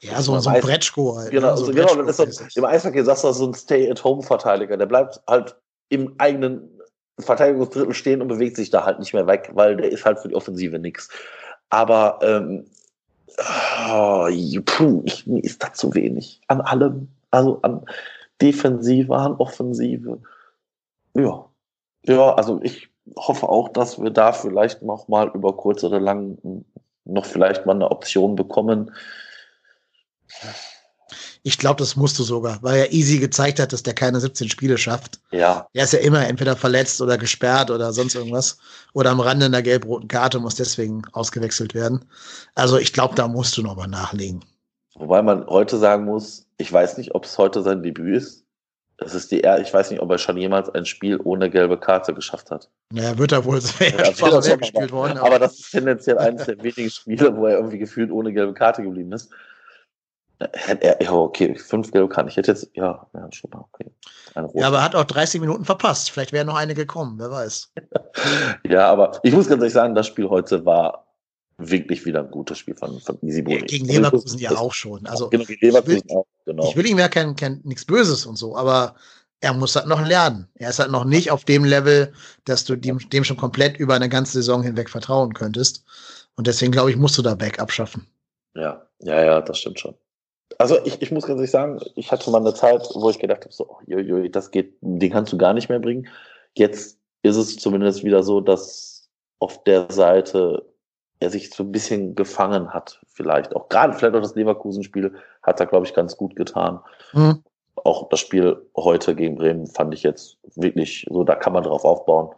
[0.00, 1.30] ja, so, so ein Bretschko halt.
[1.30, 1.56] Genau, ne?
[1.56, 4.76] so genau das ist so, im Eishockey sagst du so ein Stay-at-Home-Verteidiger.
[4.76, 5.56] Der bleibt halt
[5.88, 6.68] im eigenen
[7.20, 10.28] Verteidigungsdrittel stehen und bewegt sich da halt nicht mehr weg, weil der ist halt für
[10.28, 11.08] die Offensive nix.
[11.70, 12.66] Aber ähm,
[13.90, 14.28] oh,
[14.66, 16.40] puh, ich, mir ist das zu wenig.
[16.48, 17.08] An allem.
[17.30, 17.84] Also an
[18.40, 20.20] Defensive, an Offensive.
[21.14, 21.48] Ja.
[22.06, 26.64] Ja, also ich hoffe auch, dass wir da vielleicht noch mal über kurz oder lang
[27.04, 28.90] noch vielleicht mal eine Option bekommen,
[31.46, 34.48] ich glaube, das musst du sogar, weil er easy gezeigt hat, dass der keine 17
[34.48, 35.20] Spiele schafft.
[35.30, 35.68] Ja.
[35.74, 38.56] Er ist ja immer entweder verletzt oder gesperrt oder sonst irgendwas.
[38.94, 42.06] Oder am Rande einer gelb-roten Karte muss deswegen ausgewechselt werden.
[42.54, 44.42] Also ich glaube, da musst du nochmal nachlegen.
[44.94, 48.44] Wobei man heute sagen muss, ich weiß nicht, ob es heute sein Debüt ist.
[48.98, 52.14] Es ist die, ich weiß nicht, ob er schon jemals ein Spiel ohne gelbe Karte
[52.14, 52.70] geschafft hat.
[52.92, 55.18] Ja, wird er wohl sehr ja, ja, gespielt worden.
[55.18, 58.54] Aber, aber das ist tendenziell eines der wenigen Spiele, wo er irgendwie gefühlt ohne gelbe
[58.54, 59.32] Karte geblieben ist.
[60.38, 63.90] Er, ja, okay, fünf gelbe kann ich hätte jetzt, ja, ja, schon mal, okay.
[64.54, 66.10] Ja, aber er hat auch 30 Minuten verpasst.
[66.10, 67.72] Vielleicht wäre noch eine gekommen, wer weiß.
[68.68, 71.03] ja, aber ich muss ganz ehrlich sagen, das Spiel heute war
[71.58, 73.60] wirklich wieder ein gutes Spiel von, von Easy Bowling.
[73.60, 75.06] Ja, gegen Leverkusen ja auch schon.
[75.06, 76.68] Also, genau, gegen Leverkusen ich will, auch, genau.
[76.68, 78.94] Ich will ihm ja kein, kein, nichts Böses und so, aber
[79.40, 80.48] er muss halt noch lernen.
[80.54, 82.12] Er ist halt noch nicht auf dem Level,
[82.44, 85.84] dass du dem, dem schon komplett über eine ganze Saison hinweg vertrauen könntest.
[86.36, 88.06] Und deswegen, glaube ich, musst du da Backup schaffen.
[88.54, 89.94] Ja, ja, ja, das stimmt schon.
[90.58, 93.42] Also ich, ich muss ganz ehrlich sagen, ich hatte mal eine Zeit, wo ich gedacht
[93.42, 96.08] habe, so, oh, joi, das geht, den kannst du gar nicht mehr bringen.
[96.54, 99.08] Jetzt ist es zumindest wieder so, dass
[99.40, 100.64] auf der Seite
[101.20, 103.54] er sich so ein bisschen gefangen hat, vielleicht.
[103.54, 106.80] Auch gerade vielleicht auch das Leverkusen-Spiel hat er, glaube ich, ganz gut getan.
[107.12, 107.42] Mhm.
[107.76, 111.84] Auch das Spiel heute gegen Bremen fand ich jetzt wirklich so, da kann man drauf
[111.84, 112.34] aufbauen.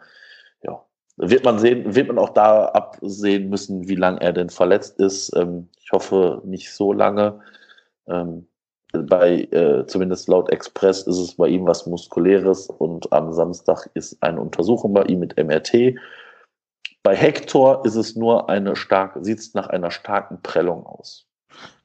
[0.62, 0.82] Ja.
[1.16, 5.34] Wird man sehen, wird man auch da absehen müssen, wie lange er denn verletzt ist.
[5.36, 7.40] Ähm, ich hoffe nicht so lange.
[8.06, 8.46] Ähm,
[8.92, 14.22] bei, äh, zumindest laut Express, ist es bei ihm was Muskuläres und am Samstag ist
[14.22, 15.96] eine Untersuchung bei ihm mit MRT.
[17.06, 21.24] Bei Hector ist es nur eine starke, sieht es nach einer starken Prellung aus.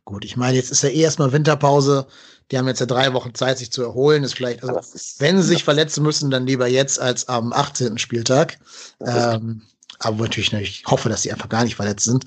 [0.04, 2.08] Gut, ich meine, jetzt ist ja eh erstmal Winterpause.
[2.50, 4.24] Die haben jetzt ja drei Wochen Zeit, sich zu erholen.
[4.24, 8.00] Ist vielleicht, also, ist, wenn sie sich verletzen müssen, dann lieber jetzt als am 18.
[8.00, 8.58] Spieltag.
[9.00, 9.62] Ähm,
[10.00, 12.26] aber natürlich, ich hoffe, dass sie einfach gar nicht verletzt sind.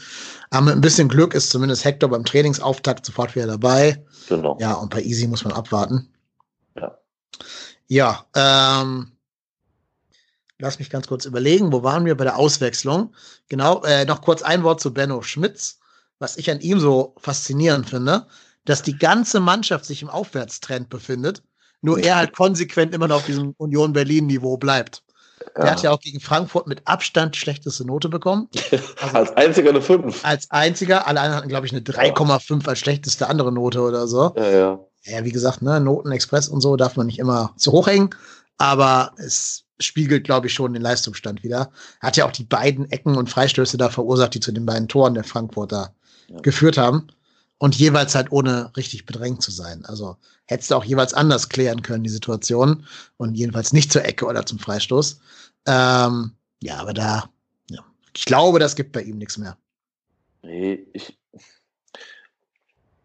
[0.51, 4.05] Aber mit ein bisschen Glück ist zumindest Hector beim Trainingsauftakt sofort wieder dabei.
[4.29, 4.57] Genau.
[4.61, 6.09] Ja, und bei Easy muss man abwarten.
[6.77, 6.97] Ja.
[7.89, 9.14] Ja, ähm,
[10.59, 13.15] lass mich ganz kurz überlegen, wo waren wir bei der Auswechslung?
[13.49, 15.79] Genau, äh, noch kurz ein Wort zu Benno Schmitz,
[16.19, 18.27] was ich an ihm so faszinierend finde,
[18.65, 21.43] dass die ganze Mannschaft sich im Aufwärtstrend befindet,
[21.81, 25.03] nur er halt konsequent immer noch auf diesem Union Berlin Niveau bleibt.
[25.57, 28.49] Der hat ja auch gegen Frankfurt mit Abstand die schlechteste Note bekommen.
[29.03, 30.25] Also als einziger eine 5.
[30.25, 31.07] Als einziger.
[31.07, 34.33] Alle anderen hatten, glaube ich, eine 3,5 als schlechteste andere Note oder so.
[34.37, 34.81] Ja, ja.
[35.03, 38.11] Ja, wie gesagt, ne, Notenexpress und so darf man nicht immer zu hoch hängen.
[38.57, 41.71] Aber es spiegelt, glaube ich, schon den Leistungsstand wieder.
[42.01, 44.89] Er hat ja auch die beiden Ecken und Freistöße da verursacht, die zu den beiden
[44.89, 45.95] Toren der Frankfurter
[46.29, 46.41] ja.
[46.41, 47.09] geführt haben.
[47.59, 49.85] Und jeweils halt ohne richtig bedrängt zu sein.
[49.85, 50.17] Also
[50.47, 52.87] hättest du auch jeweils anders klären können, die Situation.
[53.17, 55.21] Und jedenfalls nicht zur Ecke oder zum Freistoß.
[55.67, 57.31] Ähm, ja, aber da,
[57.71, 59.57] ja, ich glaube, das gibt bei ihm nichts mehr.
[60.43, 61.17] Nee, ich,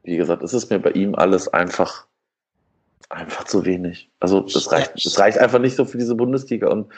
[0.04, 2.08] wie gesagt, es ist mir bei ihm alles einfach,
[3.10, 4.10] einfach zu wenig.
[4.20, 6.92] Also das reicht, das reicht einfach nicht so für diese Bundesliga und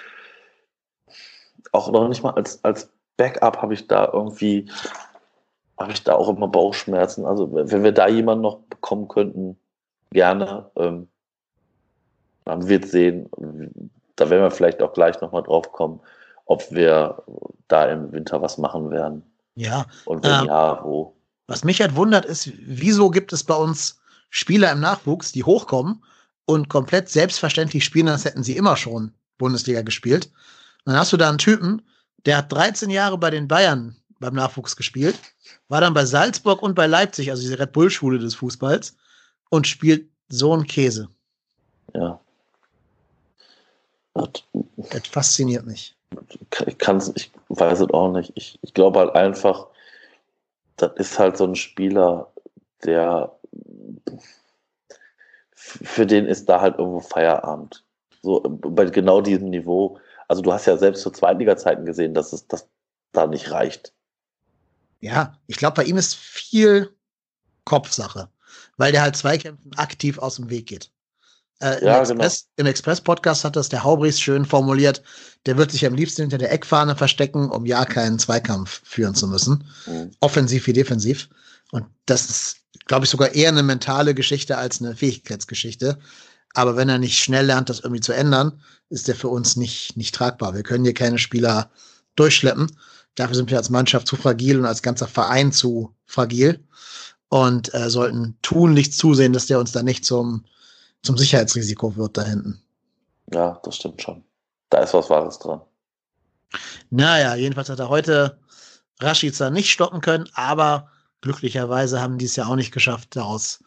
[1.71, 4.69] auch noch nicht mal als, als Backup habe ich da irgendwie,
[5.79, 7.25] habe ich da auch immer Bauchschmerzen.
[7.25, 9.57] Also wenn wir da jemanden noch bekommen könnten,
[10.11, 10.69] gerne.
[10.75, 11.07] Ähm,
[12.45, 13.29] man wird sehen,
[14.15, 16.01] da werden wir vielleicht auch gleich nochmal drauf kommen,
[16.45, 17.23] ob wir
[17.67, 19.23] da im Winter was machen werden.
[19.55, 19.85] Ja.
[20.05, 21.13] Und wenn ähm, ja, wo.
[21.47, 24.00] Was mich halt wundert, ist, wieso gibt es bei uns
[24.31, 26.03] Spieler im Nachwuchs, die hochkommen
[26.45, 30.31] und komplett selbstverständlich spielen, als hätten sie immer schon Bundesliga gespielt.
[30.85, 31.83] Und dann hast du da einen Typen,
[32.25, 35.19] der hat 13 Jahre bei den Bayern beim Nachwuchs gespielt,
[35.67, 38.95] war dann bei Salzburg und bei Leipzig, also diese Red Bull-Schule des Fußballs,
[39.49, 41.09] und spielt so einen Käse.
[41.93, 42.19] Ja.
[44.13, 45.95] Das fasziniert mich.
[46.65, 48.31] Ich, kann's, ich weiß es auch nicht.
[48.35, 49.67] Ich, ich glaube halt einfach,
[50.77, 52.31] das ist halt so ein Spieler,
[52.83, 53.31] der
[55.53, 57.83] für den ist da halt irgendwo Feierabend.
[58.21, 59.99] So bei genau diesem Niveau.
[60.27, 62.67] Also du hast ja selbst zu Zweitliga-Zeiten gesehen, dass es das
[63.11, 63.93] da nicht reicht.
[64.99, 66.95] Ja, ich glaube, bei ihm ist viel
[67.65, 68.29] Kopfsache,
[68.77, 70.91] weil der halt Zweikämpfen aktiv aus dem Weg geht.
[71.61, 72.69] Äh, ja, Im Express, genau.
[72.69, 75.03] Express-Podcast hat das der Haubris schön formuliert.
[75.45, 79.27] Der wird sich am liebsten hinter der Eckfahne verstecken, um ja keinen Zweikampf führen zu
[79.27, 79.63] müssen.
[79.85, 80.11] Mhm.
[80.21, 81.29] Offensiv wie defensiv.
[81.71, 85.99] Und das ist, glaube ich, sogar eher eine mentale Geschichte als eine Fähigkeitsgeschichte.
[86.53, 89.95] Aber wenn er nicht schnell lernt, das irgendwie zu ändern, ist der für uns nicht,
[89.95, 90.53] nicht tragbar.
[90.53, 91.71] Wir können hier keine Spieler
[92.15, 92.75] durchschleppen.
[93.15, 96.65] Dafür sind wir als Mannschaft zu fragil und als ganzer Verein zu fragil
[97.29, 100.45] und äh, sollten tunlichst zusehen, dass der uns da nicht zum
[101.03, 102.61] zum Sicherheitsrisiko wird da hinten.
[103.33, 104.23] Ja, das stimmt schon.
[104.69, 105.61] Da ist was Wahres dran.
[106.89, 108.39] Naja, jedenfalls hat er heute
[108.99, 110.89] Rashica nicht stoppen können, aber
[111.21, 113.63] glücklicherweise haben die es ja auch nicht geschafft, daraus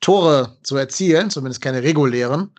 [0.00, 2.52] Tore zu erzielen, zumindest keine regulären.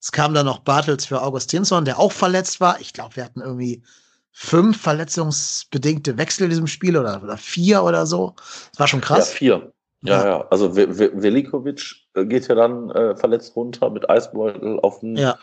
[0.00, 2.80] Es kam dann noch Bartels für Augustinsson, der auch verletzt war.
[2.80, 3.82] Ich glaube, wir hatten irgendwie
[4.30, 8.34] fünf verletzungsbedingte Wechsel in diesem Spiel oder, oder vier oder so.
[8.70, 9.30] Das war schon krass.
[9.30, 9.72] Ja, vier.
[10.02, 10.26] Ja, ja.
[10.26, 10.48] ja.
[10.50, 15.36] Also Velikovic äh, geht ja dann äh, verletzt runter mit Eisbeutel auf den ja.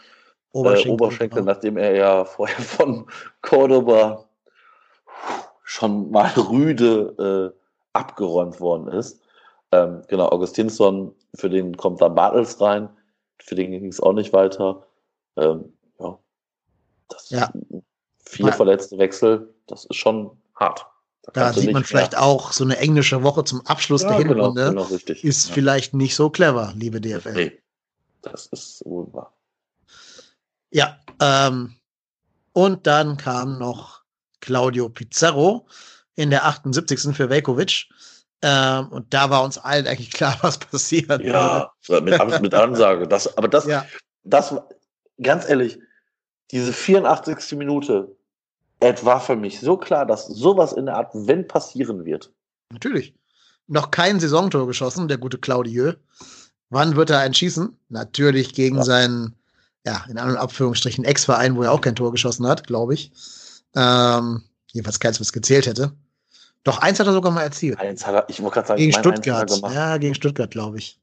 [0.54, 1.52] Oberschenkel, äh, Oberschenkel genau.
[1.52, 3.06] nachdem er ja vorher von
[3.42, 4.26] Cordoba
[5.64, 7.65] schon mal rüde äh,
[7.96, 9.22] abgeräumt worden ist.
[9.72, 12.90] Ähm, genau, Augustinsson, für den kommt dann Bartels rein,
[13.40, 14.86] für den ging es auch nicht weiter.
[15.38, 16.20] Ähm, ja,
[17.10, 17.52] das ja.
[18.20, 20.86] vier verletzte Wechsel, das ist schon hart.
[21.34, 22.22] Da, sieht man vielleicht mehr.
[22.22, 24.70] auch so eine englische Woche zum Abschluss ja, der genau, Hinrunde.
[24.70, 25.54] Genau, genau, ist ja.
[25.54, 27.34] vielleicht nicht so clever, liebe DFL.
[27.34, 27.60] Nee,
[28.22, 29.34] das ist wohl wahr.
[30.70, 31.76] Ja, ähm,
[32.54, 34.04] und dann kam noch
[34.40, 35.66] Claudio Pizarro
[36.16, 37.16] in der 78.
[37.16, 37.88] für Velkovic.
[38.42, 41.22] Ähm, und da war uns allen eigentlich klar, was passiert.
[41.22, 43.08] Ja, mit, mit Ansage.
[43.08, 43.86] Das, aber das, ja.
[44.24, 44.56] das,
[45.22, 45.80] ganz ehrlich,
[46.52, 47.58] diese 84.
[47.58, 48.16] Minute,
[48.80, 52.32] es war für mich so klar, dass sowas in der Art, wenn passieren wird.
[52.72, 53.16] Natürlich.
[53.68, 55.94] Noch kein Saisontor geschossen, der gute Claudieu.
[56.70, 57.76] Wann wird er einen schießen?
[57.90, 58.84] Natürlich gegen ja.
[58.84, 59.36] seinen,
[59.86, 63.12] ja, in anderen Abführungsstrichen Ex-Verein, wo er auch kein Tor geschossen hat, glaube ich.
[63.76, 65.94] Ähm, jedenfalls keins, was gezählt hätte.
[66.66, 67.80] Doch eins hat er sogar mal erzielt.
[67.80, 69.62] Eins hat er, ich wollte gerade sagen, gegen Stuttgart.
[69.72, 71.00] Ja, gegen Stuttgart, glaube ich.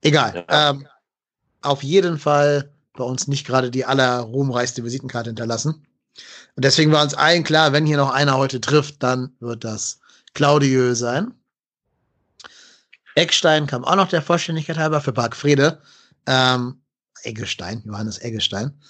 [0.00, 0.44] Egal.
[0.48, 0.70] Ja.
[0.70, 0.88] Ähm,
[1.60, 5.86] auf jeden Fall bei uns nicht gerade die allerruhmreichste Visitenkarte hinterlassen.
[6.56, 10.00] Und deswegen war uns allen klar, wenn hier noch einer heute trifft, dann wird das
[10.34, 11.34] Claudiö sein.
[13.14, 15.78] Eckstein kam auch noch der Vollständigkeit halber für Bargfrede.
[16.26, 16.80] Ähm,
[17.22, 18.80] Eggestein, Johannes Eggestein.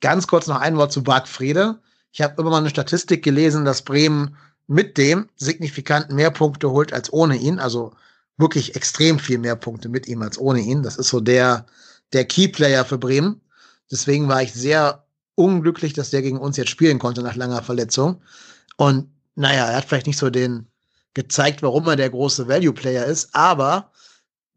[0.00, 1.80] Ganz kurz noch ein Wort zu Bargfrede.
[2.12, 4.36] Ich habe immer mal eine Statistik gelesen, dass Bremen
[4.68, 7.58] mit dem signifikant mehr Punkte holt als ohne ihn.
[7.58, 7.92] Also
[8.36, 10.82] wirklich extrem viel mehr Punkte mit ihm als ohne ihn.
[10.82, 11.66] Das ist so der,
[12.12, 13.40] der Keyplayer für Bremen.
[13.90, 15.04] Deswegen war ich sehr
[15.34, 18.20] unglücklich, dass der gegen uns jetzt spielen konnte nach langer Verletzung.
[18.76, 20.66] Und naja, er hat vielleicht nicht so den
[21.14, 23.90] gezeigt, warum er der große Value-Player ist, aber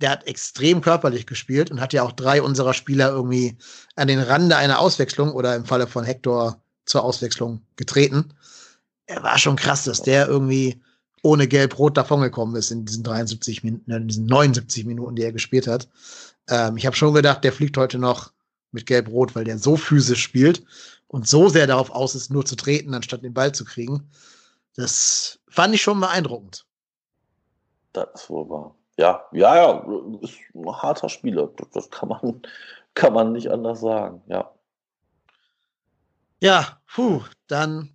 [0.01, 3.57] der hat extrem körperlich gespielt und hat ja auch drei unserer Spieler irgendwie
[3.95, 8.33] an den Rande einer Auswechslung oder im Falle von Hector zur Auswechslung getreten.
[9.11, 10.81] Er war schon krass, dass der irgendwie
[11.21, 15.67] ohne Gelb-Rot davongekommen ist in diesen 73 Minuten, in diesen 79 Minuten, die er gespielt
[15.67, 15.89] hat.
[16.49, 18.31] Ähm, ich habe schon gedacht, der fliegt heute noch
[18.71, 20.63] mit Gelb-Rot, weil der so physisch spielt
[21.07, 24.09] und so sehr darauf aus ist, nur zu treten, anstatt den Ball zu kriegen.
[24.75, 26.65] Das fand ich schon beeindruckend.
[27.91, 28.75] Das ist wohl wahr.
[28.97, 29.85] Ja, ja, ja,
[30.21, 31.49] ist ein harter Spieler.
[31.57, 32.41] Das, das kann man,
[32.93, 34.49] kann man nicht anders sagen, ja.
[36.39, 37.93] Ja, puh, dann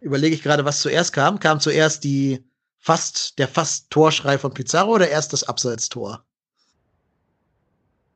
[0.00, 1.40] überlege ich gerade, was zuerst kam.
[1.40, 2.44] Kam zuerst die
[2.78, 6.24] fast, der fast Torschrei von Pizarro oder erst das Abseitstor?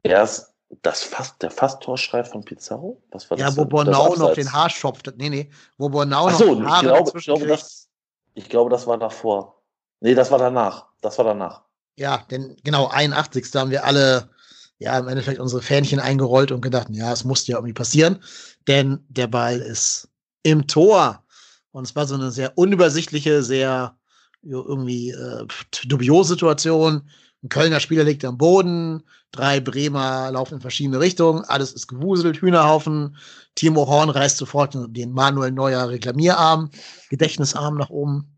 [0.03, 0.51] Erst
[0.83, 3.03] das fast, der Fast-Torschrei von Pizarro?
[3.11, 3.51] Was war das?
[3.51, 7.19] Ja, wo Bornau noch den Haarschopf, nee, nee, wo Bornau so, noch Haare ich glaube,
[7.19, 7.89] ich glaube, das,
[8.35, 9.61] ich glaube, das war davor.
[10.01, 10.87] Nee, das war danach.
[11.01, 11.63] Das war danach.
[11.97, 13.51] Ja, denn genau, 81.
[13.51, 14.31] Da haben wir alle,
[14.79, 18.23] ja, im Endeffekt unsere Fähnchen eingerollt und gedacht, ja, es musste ja irgendwie passieren,
[18.67, 20.09] denn der Ball ist
[20.43, 21.23] im Tor.
[21.73, 23.97] Und es war so eine sehr unübersichtliche, sehr
[24.43, 25.47] irgendwie äh,
[25.87, 27.09] dubiose Situation.
[27.43, 29.03] Ein Kölner Spieler liegt am Boden,
[29.33, 33.17] drei Bremer laufen in verschiedene Richtungen, alles ist gewuselt, Hühnerhaufen.
[33.55, 36.71] Timo Horn reißt sofort den Manuel Neuer Reklamierarm,
[37.09, 38.37] Gedächtnisarm nach oben.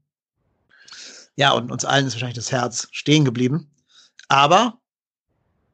[1.34, 3.70] Ja, und uns allen ist wahrscheinlich das Herz stehen geblieben.
[4.28, 4.78] Aber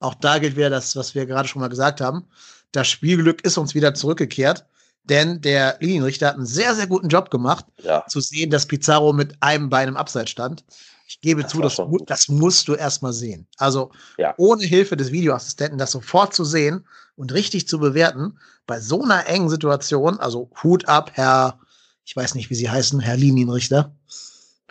[0.01, 2.25] auch da gilt wieder das, was wir gerade schon mal gesagt haben.
[2.73, 4.67] Das Spielglück ist uns wieder zurückgekehrt,
[5.09, 8.05] denn der Linienrichter hat einen sehr, sehr guten Job gemacht, ja.
[8.09, 10.65] zu sehen, dass Pizarro mit einem Bein im Abseits stand.
[11.07, 13.47] Ich gebe das zu, das, mu das, musst du erstmal sehen.
[13.57, 14.35] Also ja.
[14.37, 16.87] ohne Hilfe des Videoassistenten das sofort zu sehen
[17.17, 21.59] und richtig zu bewerten, bei so einer engen Situation, also Hut ab, Herr,
[22.05, 23.93] ich weiß nicht, wie Sie heißen, Herr Linienrichter.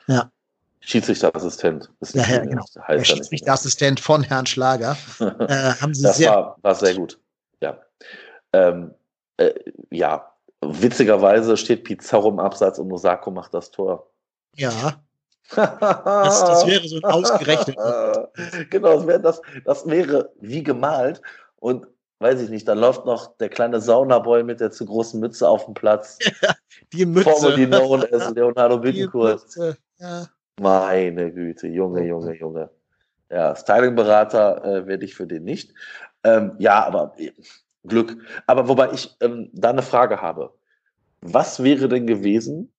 [0.07, 0.31] Ja.
[0.79, 1.89] Schiedsrichterassistent.
[2.13, 2.63] Ja, Herr, genau.
[2.87, 4.95] Der Schiedsrichterassistent von Herrn Schlager.
[5.19, 7.19] äh, haben Sie das sehr war, war sehr gut.
[7.59, 7.79] Ja.
[8.53, 8.93] Ähm,
[9.37, 9.53] äh,
[9.91, 10.31] ja,
[10.61, 14.09] witzigerweise steht Pizarro im Abseits und Nosako macht das Tor.
[14.55, 14.71] Ja.
[15.55, 17.77] Das, das wäre so ein ausgerechnet.
[18.69, 21.21] genau, das wäre, das, das wäre wie gemalt.
[21.55, 21.87] Und
[22.19, 25.63] weiß ich nicht, da läuft noch der kleine Saunaboy mit der zu großen Mütze auf
[25.63, 26.17] dem Platz.
[26.41, 26.53] Ja,
[26.93, 27.29] die Mütze.
[27.29, 29.45] Formerly known as Leonardo Bittencourt.
[29.99, 30.25] Ja.
[30.59, 32.69] Meine Güte, Junge, Junge, Junge.
[33.29, 35.73] Ja, Styling-Berater äh, werde ich für den nicht.
[36.23, 37.31] Ähm, ja, aber äh,
[37.87, 38.17] Glück.
[38.45, 40.53] Aber wobei ich ähm, da eine Frage habe.
[41.21, 42.71] Was wäre denn gewesen,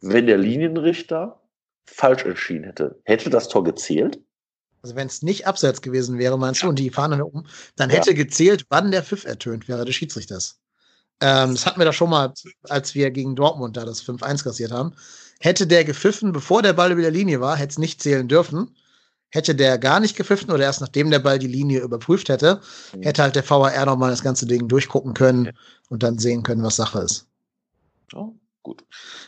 [0.00, 1.40] wenn der Linienrichter
[1.86, 4.20] falsch entschieden hätte, hätte das Tor gezählt?
[4.82, 7.44] Also wenn es nicht abseits gewesen wäre, meinst du, und die Fahne oben,
[7.76, 8.16] dann hätte ja.
[8.16, 10.58] gezählt, wann der Pfiff ertönt wäre des Schiedsrichters.
[11.20, 12.32] Ähm, das hatten wir da schon mal,
[12.68, 14.94] als wir gegen Dortmund da das 5-1 kassiert haben.
[15.38, 18.74] Hätte der gepfiffen, bevor der Ball über der Linie war, hätte es nicht zählen dürfen.
[19.30, 22.60] Hätte der gar nicht gepfiffen oder erst nachdem der Ball die Linie überprüft hätte,
[22.94, 23.02] mhm.
[23.02, 25.50] hätte halt der VAR nochmal das ganze Ding durchgucken können
[25.88, 27.26] und dann sehen können, was Sache ist.
[28.12, 28.84] Oh, Gut.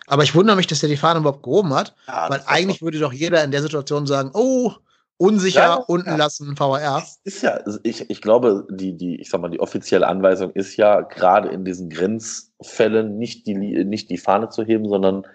[0.07, 2.99] Aber ich wundere mich, dass er die Fahne überhaupt gehoben hat, ja, weil eigentlich würde
[2.99, 4.73] doch jeder in der Situation sagen, oh,
[5.17, 6.17] unsicher, ja, unten ja.
[6.17, 7.03] lassen, VR.
[7.25, 11.01] Ist ja, ich, ich glaube, die, die, ich sag mal, die offizielle Anweisung ist ja,
[11.01, 15.27] gerade in diesen Grenzfällen nicht die, nicht die Fahne zu heben, sondern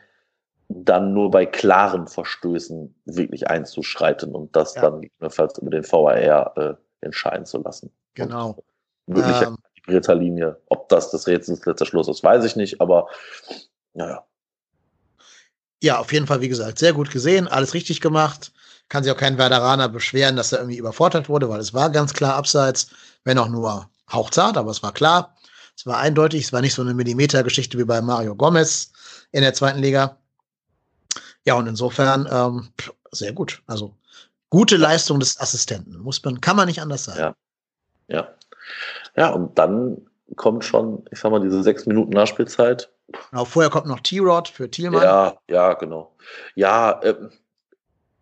[0.69, 4.81] dann nur bei klaren Verstößen wirklich einzuschreiten und das ja.
[4.81, 7.91] dann gegebenenfalls über den VAR äh, entscheiden zu lassen.
[8.15, 8.57] Genau.
[9.05, 9.57] Wirklich ähm,
[10.19, 10.61] Linie.
[10.67, 13.07] Ob das das Rätsels letzter Schluss ist, weiß ich nicht, aber
[13.93, 14.25] naja.
[15.81, 18.51] Ja, auf jeden Fall, wie gesagt, sehr gut gesehen, alles richtig gemacht.
[18.89, 22.13] Kann sich auch kein Werderaner beschweren, dass er irgendwie überfordert wurde, weil es war ganz
[22.13, 22.89] klar abseits,
[23.23, 25.35] wenn auch nur hauchzart, aber es war klar.
[25.75, 28.91] Es war eindeutig, es war nicht so eine Millimeter-Geschichte wie bei Mario Gomez
[29.31, 30.17] in der zweiten Liga.
[31.47, 32.67] Ja, und insofern ähm,
[33.11, 33.63] sehr gut.
[33.67, 33.95] Also
[34.49, 37.19] gute Leistung des Assistenten, muss man, kann man nicht anders sagen.
[37.19, 37.35] Ja.
[38.09, 38.27] Ja.
[39.15, 40.05] Ja, und dann
[40.35, 42.91] kommt schon, ich sag mal, diese sechs Minuten Nachspielzeit,
[43.31, 45.03] Genau, vorher kommt noch T-Rod für Thielmann.
[45.03, 46.13] Ja, ja, genau.
[46.55, 47.15] Ja, äh,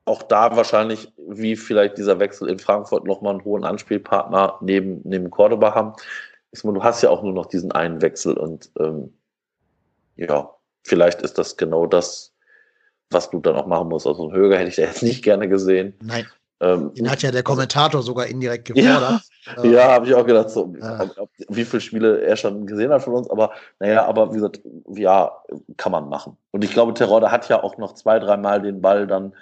[0.06, 5.32] auch da wahrscheinlich, wie vielleicht dieser Wechsel in Frankfurt nochmal einen hohen Anspielpartner neben, neben
[5.32, 5.94] Cordoba haben.
[6.52, 9.12] Ich meine, du hast ja auch nur noch diesen einen Wechsel und ähm,
[10.16, 10.54] ja,
[10.84, 12.35] vielleicht ist das genau das,
[13.12, 14.08] was du dann auch machen musst.
[14.08, 15.94] Also einen Höger hätte ich da jetzt nicht gerne gesehen.
[16.02, 16.26] Nein.
[16.62, 19.22] Ähm, Den hat ja der Kommentator sogar indirekt gefordert.
[19.58, 21.08] Ja, äh, ja habe ich auch gedacht, so, äh.
[21.50, 25.32] wie viele Spiele er schon gesehen hat von uns, aber naja, aber wie gesagt, ja,
[25.78, 26.36] kann man machen.
[26.50, 29.36] Und ich glaube, Terodde hat ja auch noch zwei, dreimal den Ball dann,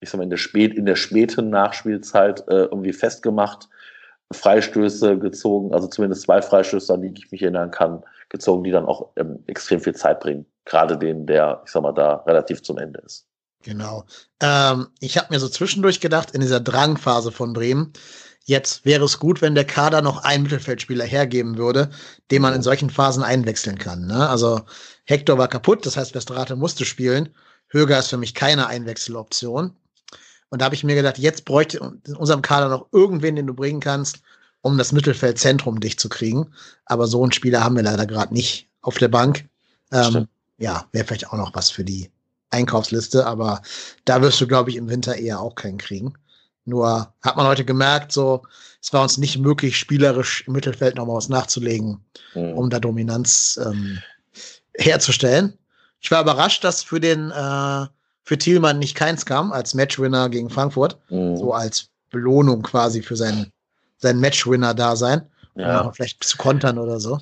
[0.00, 3.68] ich sag mal, in der, spät, in der späten Nachspielzeit äh, irgendwie festgemacht,
[4.32, 8.86] Freistöße gezogen, also zumindest zwei Freistöße, an die ich mich erinnern kann, gezogen, die dann
[8.86, 10.46] auch ähm, extrem viel Zeit bringen.
[10.64, 13.26] Gerade den, der, ich sag mal, da relativ zum Ende ist.
[13.62, 14.04] Genau.
[14.40, 17.92] Ähm, ich habe mir so zwischendurch gedacht, in dieser Drangphase von Bremen,
[18.44, 21.90] jetzt wäre es gut, wenn der Kader noch einen Mittelfeldspieler hergeben würde,
[22.30, 24.06] den man in solchen Phasen einwechseln kann.
[24.06, 24.28] Ne?
[24.28, 24.62] Also
[25.04, 27.34] Hector war kaputt, das heißt, Westerrate musste spielen.
[27.68, 29.76] Höger ist für mich keine Einwechseloption.
[30.52, 33.54] Und da habe ich mir gedacht, jetzt bräuchte in unserem Kader noch irgendwen, den du
[33.54, 34.18] bringen kannst,
[34.60, 36.52] um das Mittelfeldzentrum dicht zu kriegen.
[36.84, 39.48] Aber so einen Spieler haben wir leider gerade nicht auf der Bank.
[39.92, 42.10] Ähm, ja, wäre vielleicht auch noch was für die
[42.50, 43.62] Einkaufsliste, aber
[44.04, 46.12] da wirst du, glaube ich, im Winter eher auch keinen kriegen.
[46.66, 48.42] Nur hat man heute gemerkt, so,
[48.82, 52.04] es war uns nicht möglich, spielerisch im Mittelfeld nochmal was nachzulegen,
[52.34, 52.52] mhm.
[52.52, 54.02] um da Dominanz ähm,
[54.74, 55.56] herzustellen.
[56.02, 57.86] Ich war überrascht, dass für den äh,
[58.24, 61.36] für Thielmann nicht keins kam als Matchwinner gegen Frankfurt, mhm.
[61.36, 63.52] so als Belohnung quasi für sein
[64.02, 65.22] sein Matchwinner-Dasein,
[65.54, 65.90] ja.
[65.92, 67.18] vielleicht zu kontern oder so.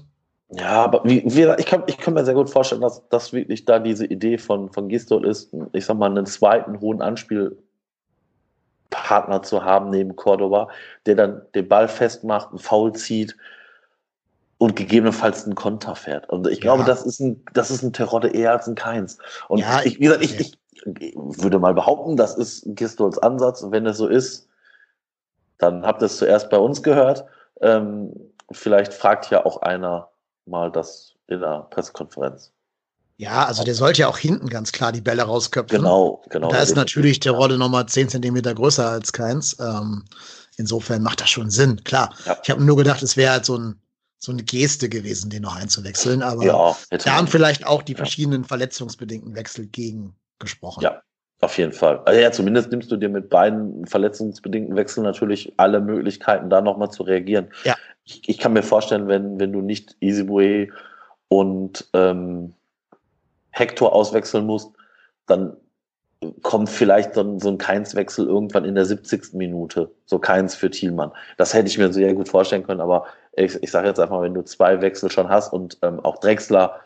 [0.53, 3.67] Ja, aber wie, wie, ich, kann, ich kann mir sehr gut vorstellen, dass das wirklich
[3.67, 7.61] da diese Idee von, von Gistol ist, ich sag mal, einen zweiten hohen Anspielpartner
[9.45, 10.67] zu haben neben Cordoba,
[11.07, 13.37] der dann den Ball festmacht, einen Foul zieht
[14.59, 16.29] und gegebenenfalls einen Konter fährt.
[16.29, 16.63] Und ich ja.
[16.63, 19.19] glaube, das ist ein, das ist ein Terodde eher als ein Keins.
[19.47, 23.63] Und ja, ich, wie gesagt, ich, ich würde mal behaupten, das ist Gistols Ansatz.
[23.63, 24.49] Und wenn es so ist,
[25.59, 27.25] dann habt ihr es zuerst bei uns gehört.
[27.61, 28.13] Ähm,
[28.51, 30.11] vielleicht fragt ja auch einer,
[30.47, 32.53] mal das in der Pressekonferenz.
[33.21, 35.79] Ja, also der sollte ja auch hinten ganz klar die Bälle rausköpfen.
[35.79, 36.49] Genau, genau.
[36.49, 39.59] Da ist natürlich der Rolle nochmal 10 Zentimeter größer als keins.
[39.61, 40.07] Ähm,
[40.57, 42.15] insofern macht das schon Sinn, klar.
[42.25, 42.39] Ja.
[42.43, 43.79] Ich habe nur gedacht, es wäre halt so, ein,
[44.19, 46.23] so eine Geste gewesen, den noch einzuwechseln.
[46.23, 48.49] Aber ja, da haben vielleicht auch die verschiedenen ja.
[48.49, 50.83] verletzungsbedingten Wechsel gegen gesprochen.
[50.83, 51.03] Ja,
[51.41, 52.01] auf jeden Fall.
[52.05, 56.91] Also ja, zumindest nimmst du dir mit beiden verletzungsbedingten Wechseln natürlich alle Möglichkeiten, da nochmal
[56.91, 57.49] zu reagieren.
[57.65, 57.77] Ja
[58.11, 60.71] ich, ich, kann mir vorstellen, wenn, wenn du nicht Easyway
[61.29, 62.55] und ähm,
[63.51, 64.71] Hector auswechseln musst,
[65.27, 65.57] dann
[66.43, 69.35] kommt vielleicht so ein, so ein Keins-Wechsel irgendwann in der 70.
[69.35, 69.91] Minute.
[70.05, 71.13] So Keins für Thielmann.
[71.39, 74.35] Das hätte ich mir sehr gut vorstellen können, aber ich, ich sage jetzt einfach, wenn
[74.35, 76.81] du zwei Wechsel schon hast und ähm, auch Drexler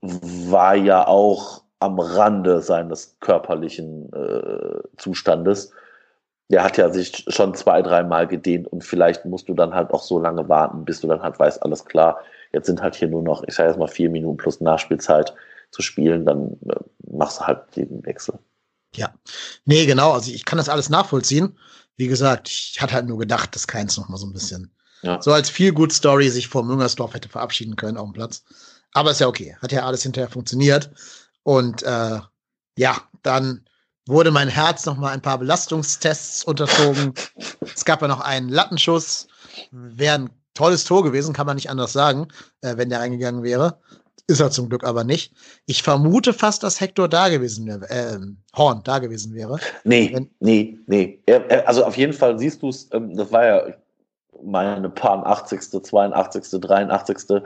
[0.00, 5.72] war ja auch am Rande seines körperlichen äh, Zustandes
[6.50, 10.02] der hat ja sich schon zwei, dreimal gedehnt und vielleicht musst du dann halt auch
[10.02, 12.20] so lange warten, bis du dann halt weißt, alles klar,
[12.52, 15.34] jetzt sind halt hier nur noch, ich sage jetzt mal vier Minuten plus Nachspielzeit
[15.70, 16.80] zu spielen, dann äh,
[17.10, 18.38] machst du halt den Wechsel.
[18.94, 19.12] Ja,
[19.66, 21.58] nee, genau, also ich kann das alles nachvollziehen.
[21.96, 24.72] Wie gesagt, ich hatte halt nur gedacht, dass keins noch mal so ein bisschen
[25.02, 25.20] ja.
[25.20, 28.44] so als viel gut Story sich vor Müngersdorf hätte verabschieden können auf dem Platz.
[28.94, 30.90] Aber ist ja okay, hat ja alles hinterher funktioniert
[31.48, 32.18] und äh,
[32.76, 33.64] ja, dann
[34.06, 37.14] wurde mein Herz noch mal ein paar Belastungstests unterzogen.
[37.74, 39.28] es gab ja noch einen Lattenschuss.
[39.70, 42.28] Wäre ein tolles Tor gewesen, kann man nicht anders sagen,
[42.60, 43.78] äh, wenn der reingegangen wäre.
[44.26, 45.32] Ist er zum Glück aber nicht.
[45.64, 48.18] Ich vermute fast, dass Hector da gewesen wäre, äh,
[48.54, 49.58] Horn da gewesen wäre.
[49.84, 51.22] Nee, wenn, nee, nee.
[51.64, 53.74] Also auf jeden Fall siehst du es, ähm, das war ja
[54.42, 57.42] meine paar 80., 82., 83.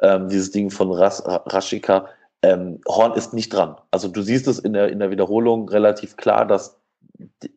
[0.00, 2.08] Ähm, dieses Ding von Ras Raschika
[2.44, 3.76] ähm, Horn ist nicht dran.
[3.90, 6.78] Also du siehst es in der, in der Wiederholung relativ klar, dass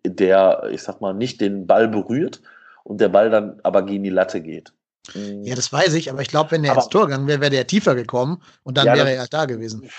[0.06, 2.42] der, ich sag mal, nicht den Ball berührt
[2.84, 4.72] und der Ball dann aber gegen die Latte geht.
[5.14, 7.52] Ja, das weiß ich, aber ich glaube, wenn der aber, ins Tor gegangen wäre, wäre
[7.52, 9.90] der tiefer gekommen und dann ja, wäre er da gewesen.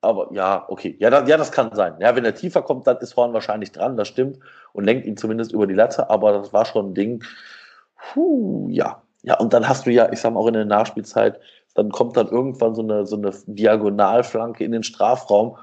[0.00, 0.96] Aber ja, okay.
[0.98, 1.94] Ja, das, ja, das kann sein.
[2.00, 4.38] Ja, wenn er tiefer kommt, dann ist Horn wahrscheinlich dran, das stimmt,
[4.72, 7.24] und lenkt ihn zumindest über die Latte, aber das war schon ein Ding.
[8.12, 9.02] Puh, ja.
[9.22, 11.38] Ja, und dann hast du ja, ich sag mal, auch in der Nachspielzeit
[11.74, 15.56] dann kommt dann irgendwann so eine, so eine Diagonalflanke in den Strafraum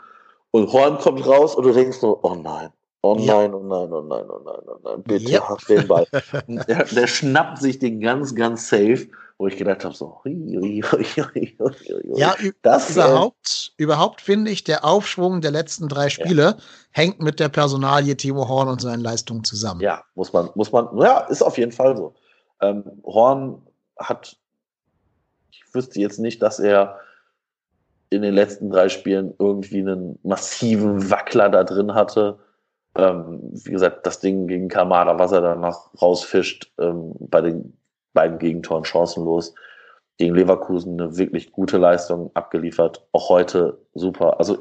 [0.52, 2.70] und Horn kommt raus und du denkst so, oh nein,
[3.02, 3.38] oh nein, ja.
[3.38, 5.48] oh nein, oh nein, oh nein, oh nein, bitte ja.
[5.48, 6.08] hab den Ball.
[6.48, 9.08] der, der, schnappt sich den ganz, ganz safe,
[9.38, 11.58] wo ich gedacht habe, so, hui, hui, hui,
[12.16, 16.58] ja, das, äh, überhaupt, äh, überhaupt finde ich, der Aufschwung der letzten drei Spiele ja.
[16.92, 19.82] hängt mit der Personalie Timo Horn und seinen Leistungen zusammen.
[19.82, 22.16] Ja, muss man, muss man, ja, ist auf jeden Fall so.
[22.62, 23.62] Ähm, Horn
[23.98, 24.36] hat
[25.74, 27.00] wüsste jetzt nicht, dass er
[28.10, 32.40] in den letzten drei Spielen irgendwie einen massiven Wackler da drin hatte.
[32.96, 37.78] Ähm, wie gesagt, das Ding gegen Kamada, was er danach rausfischt, ähm, bei den
[38.14, 39.54] beiden Gegentoren chancenlos.
[40.18, 43.08] gegen Leverkusen eine wirklich gute Leistung abgeliefert.
[43.14, 44.38] Auch heute super.
[44.40, 44.58] Also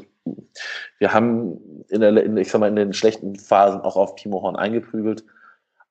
[0.99, 4.43] wir haben in der, in, ich sag mal, in den schlechten Phasen auch auf Timo
[4.43, 5.25] Horn eingeprügelt.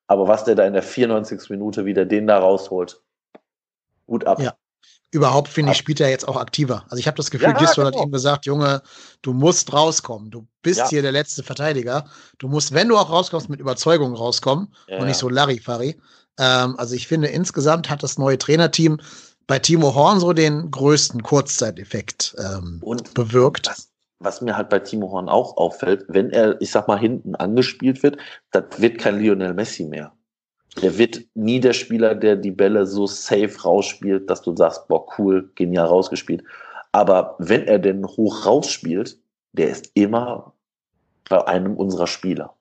[0.08, 1.50] Aber was der da in der 94.
[1.50, 3.02] Minute wieder den da rausholt,
[4.06, 4.40] gut ab.
[4.40, 4.54] Ja.
[5.12, 6.84] Überhaupt finde ich, spielt er jetzt auch aktiver.
[6.90, 7.98] Also ich habe das Gefühl, ja, Gistol genau.
[7.98, 8.82] hat ihm gesagt, Junge,
[9.22, 10.32] du musst rauskommen.
[10.32, 10.90] Du bist ja.
[10.90, 12.10] hier der letzte Verteidiger.
[12.40, 15.98] Du musst, wenn du auch rauskommst, mit Überzeugung rauskommen ja, und nicht so Larifari.
[16.38, 19.00] Ähm, also ich finde, insgesamt hat das neue Trainerteam
[19.48, 23.68] bei Timo Horn so den größten Kurzzeiteffekt ähm, und bewirkt.
[23.68, 23.90] Was,
[24.20, 28.04] was mir halt bei Timo Horn auch auffällt, wenn er, ich sag mal, hinten angespielt
[28.04, 28.18] wird,
[28.52, 30.12] das wird kein Lionel Messi mehr.
[30.82, 35.06] Der wird nie der Spieler, der die Bälle so safe rausspielt, dass du sagst, boah,
[35.18, 36.44] cool, genial rausgespielt.
[36.92, 39.18] Aber wenn er denn hoch rausspielt,
[39.54, 40.54] der ist immer
[41.30, 42.54] bei einem unserer Spieler.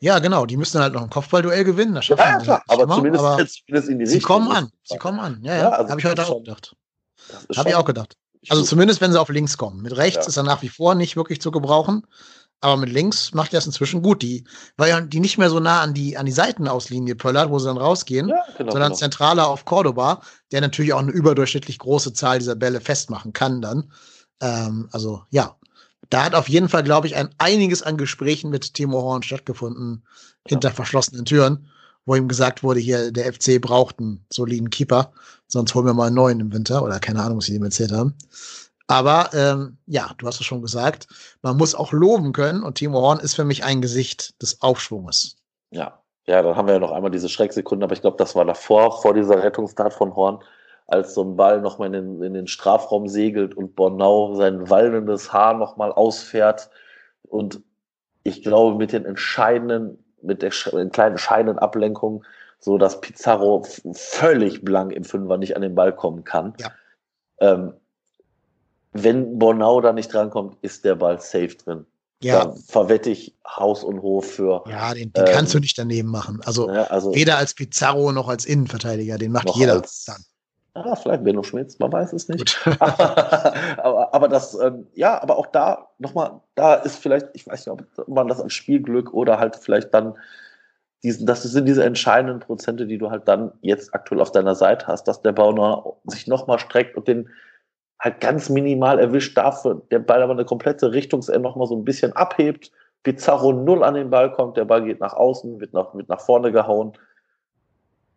[0.00, 0.46] Ja, genau.
[0.46, 1.94] Die müssen halt noch ein Kopfballduell gewinnen.
[1.94, 2.62] Das ja, ja klar.
[2.66, 4.70] Aber immer, zumindest, aber zumindest in die Sie kommen an.
[4.82, 5.40] Sie kommen an.
[5.42, 5.62] Ja, ja.
[5.62, 6.76] ja also Habe ich heute auch gedacht.
[7.56, 8.16] Habe ich auch gedacht.
[8.48, 9.82] Also zumindest, wenn sie auf links kommen.
[9.82, 10.28] Mit rechts ja.
[10.28, 12.04] ist er nach wie vor nicht wirklich zu gebrauchen.
[12.62, 14.22] Aber mit links macht er es inzwischen gut.
[14.22, 14.44] Die,
[14.76, 17.76] weil die nicht mehr so nah an die, an die Seitenauslinie pöllert, wo sie dann
[17.76, 18.98] rausgehen, ja, genau, sondern genau.
[18.98, 20.22] zentraler auf Cordoba,
[20.52, 23.92] der natürlich auch eine überdurchschnittlich große Zahl dieser Bälle festmachen kann dann.
[24.40, 25.56] Ähm, also ja,
[26.08, 30.04] da hat auf jeden Fall, glaube ich, ein einiges an Gesprächen mit Timo Horn stattgefunden
[30.04, 30.50] ja.
[30.50, 31.66] hinter verschlossenen Türen,
[32.04, 35.12] wo ihm gesagt wurde, hier der FC braucht einen soliden Keeper,
[35.48, 37.92] sonst holen wir mal einen neuen im Winter oder keine Ahnung, was sie ihm erzählt
[37.92, 38.14] haben.
[38.92, 41.06] Aber ähm, ja, du hast es schon gesagt,
[41.40, 45.38] man muss auch loben können und Timo Horn ist für mich ein Gesicht des Aufschwunges.
[45.70, 48.44] Ja, ja, dann haben wir ja noch einmal diese Schrecksekunden, aber ich glaube, das war
[48.44, 50.40] davor, vor dieser Rettungstat von Horn,
[50.88, 55.32] als so ein Ball nochmal in den, in den Strafraum segelt und Bornau sein wallendes
[55.32, 56.68] Haar nochmal ausfährt.
[57.22, 57.62] Und
[58.24, 62.24] ich glaube, mit den entscheidenden, mit der kleinen entscheidenden Ablenkung,
[62.58, 63.64] so dass Pizarro
[63.94, 66.52] völlig blank im Fünfer nicht an den Ball kommen kann.
[66.60, 66.72] Ja.
[67.40, 67.72] Ähm,
[68.92, 71.86] wenn Bornau da nicht drankommt, ist der Ball safe drin.
[72.22, 72.44] Ja.
[72.44, 74.62] Dann verwette ich Haus und Hof für.
[74.68, 76.40] Ja, den, den ähm, kannst du nicht daneben machen.
[76.44, 79.18] Also, ja, also, weder als Pizarro noch als Innenverteidiger.
[79.18, 80.22] Den macht jeder als, dann.
[80.74, 82.58] Ah, vielleicht Benno Schmitz, man weiß es nicht.
[82.80, 87.82] aber, aber, das, ähm, ja, aber auch da, nochmal, da ist vielleicht, ich weiß nicht,
[87.98, 90.14] ob man das als Spielglück oder halt vielleicht dann
[91.02, 94.86] diesen, das sind diese entscheidenden Prozente, die du halt dann jetzt aktuell auf deiner Seite
[94.86, 97.28] hast, dass der Bauer sich nochmal streckt und den
[98.02, 102.12] halt ganz minimal erwischt, dafür der Ball aber eine komplette Richtungsende nochmal so ein bisschen
[102.12, 102.72] abhebt,
[103.04, 106.20] Pizarro null an den Ball kommt, der Ball geht nach außen, wird nach, wird nach
[106.20, 106.92] vorne gehauen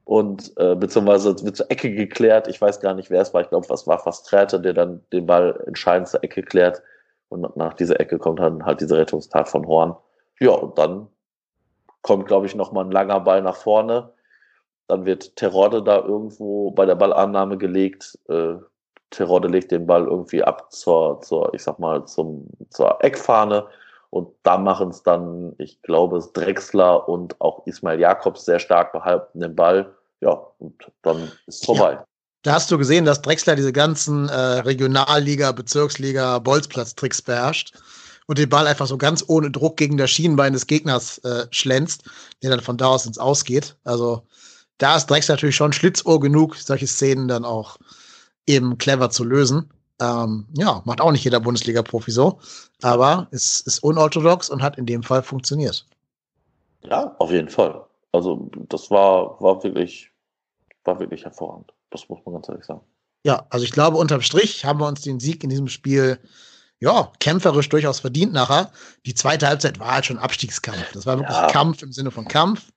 [0.04, 2.48] und äh, beziehungsweise wird zur Ecke geklärt.
[2.48, 3.42] Ich weiß gar nicht, wer es war.
[3.42, 6.82] Ich glaube, was war fast Träte, der dann den Ball entscheidend zur Ecke klärt.
[7.30, 9.96] Und nach dieser Ecke kommt dann halt diese Rettungstat von Horn.
[10.40, 11.08] Ja, und dann
[12.04, 14.12] kommt, glaube ich, nochmal ein langer Ball nach vorne.
[14.88, 18.20] Dann wird Terodde da irgendwo bei der Ballannahme gelegt.
[18.30, 18.58] Äh,
[19.10, 23.68] Terodde legt den Ball irgendwie ab zur, zur ich sag mal, zum, zur Eckfahne.
[24.10, 28.94] Und da machen es dann, ich glaube, es Drexler und auch Ismail Jakobs sehr stark
[28.94, 29.94] behalten den Ball.
[30.22, 31.94] Ja, und dann ist es vorbei.
[31.94, 32.06] Ja.
[32.44, 37.74] Da hast du gesehen, dass Drexler diese ganzen äh, Regionalliga, Bezirksliga, Bolzplatz-Tricks beherrscht
[38.28, 42.04] und den Ball einfach so ganz ohne Druck gegen das Schienenbein des Gegners äh, schlänzt,
[42.44, 43.76] der dann von da aus ins Ausgeht.
[43.84, 44.22] Also
[44.78, 47.78] da ist Drexler natürlich schon Schlitzohr genug, solche Szenen dann auch
[48.48, 49.72] eben clever zu lösen.
[50.02, 52.40] Ähm, ja, macht auch nicht jeder Bundesliga-Profi so,
[52.82, 55.86] aber es ist unorthodox und hat in dem Fall funktioniert.
[56.84, 57.86] Ja, auf jeden Fall.
[58.12, 60.12] Also das war, war wirklich,
[60.84, 61.72] war wirklich hervorragend.
[61.92, 62.82] Das muss man ganz ehrlich sagen.
[63.24, 66.20] Ja, also ich glaube, unterm Strich haben wir uns den Sieg in diesem Spiel
[66.80, 68.72] ja, kämpferisch durchaus verdient nachher.
[69.06, 70.92] Die zweite Halbzeit war halt schon Abstiegskampf.
[70.94, 71.48] Das war wirklich ja.
[71.48, 72.72] Kampf im Sinne von Kampf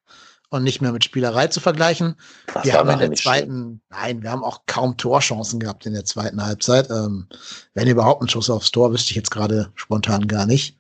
[0.51, 2.17] und nicht mehr mit Spielerei zu vergleichen.
[2.53, 3.81] Das wir haben in der zweiten, schön.
[3.91, 6.91] nein, wir haben auch kaum Torchancen gehabt in der zweiten Halbzeit.
[6.91, 7.27] Ähm,
[7.75, 10.77] wenn überhaupt ein Schuss aufs Tor, wüsste ich jetzt gerade spontan gar nicht.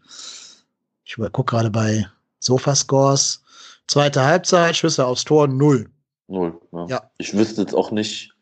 [1.04, 2.06] Ich gucke gerade bei
[2.38, 3.42] Sofascores.
[3.86, 5.90] Zweite Halbzeit, Schüsse aufs Tor, null.
[6.28, 6.86] Null, ja.
[6.86, 7.10] ja.
[7.18, 8.32] Ich wüsste jetzt auch nicht,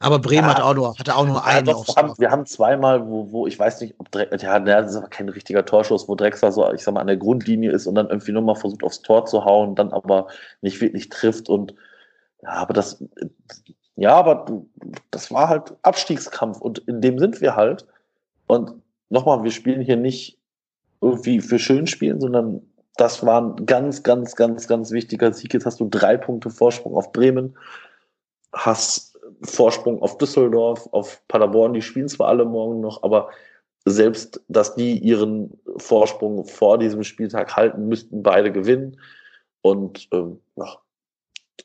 [0.00, 1.66] aber Bremen ja, hat auch nur, hatte auch nur einen.
[1.66, 4.90] Doch, wir, haben, wir haben zweimal, wo, wo ich weiß nicht, ob Dreck, ja, das
[4.90, 7.86] ist aber kein richtiger Torschuss, wo Drexler so, ich sag mal, an der Grundlinie ist
[7.86, 10.28] und dann irgendwie nur mal versucht, aufs Tor zu hauen, dann aber
[10.60, 11.74] nicht wirklich trifft und
[12.42, 13.02] ja, aber das,
[13.96, 14.62] ja, aber
[15.10, 17.86] das war halt Abstiegskampf und in dem sind wir halt.
[18.46, 18.72] Und
[19.08, 20.38] nochmal, wir spielen hier nicht
[21.00, 22.60] irgendwie für schön spielen, sondern
[22.96, 25.54] das war ein ganz, ganz, ganz, ganz wichtiger Sieg.
[25.54, 27.56] Jetzt hast du drei Punkte Vorsprung auf Bremen,
[28.52, 33.30] hast Vorsprung auf Düsseldorf, auf Paderborn, die spielen zwar alle morgen noch, aber
[33.84, 38.98] selbst, dass die ihren Vorsprung vor diesem Spieltag halten, müssten beide gewinnen.
[39.60, 40.76] Und ähm, ja,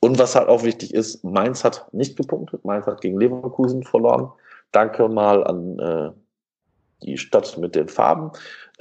[0.01, 2.63] Und was halt auch wichtig ist, Mainz hat nicht gepunktet.
[2.65, 4.31] Mainz hat gegen Leverkusen verloren.
[4.71, 6.11] Danke mal an äh,
[7.03, 8.31] die Stadt mit den Farben.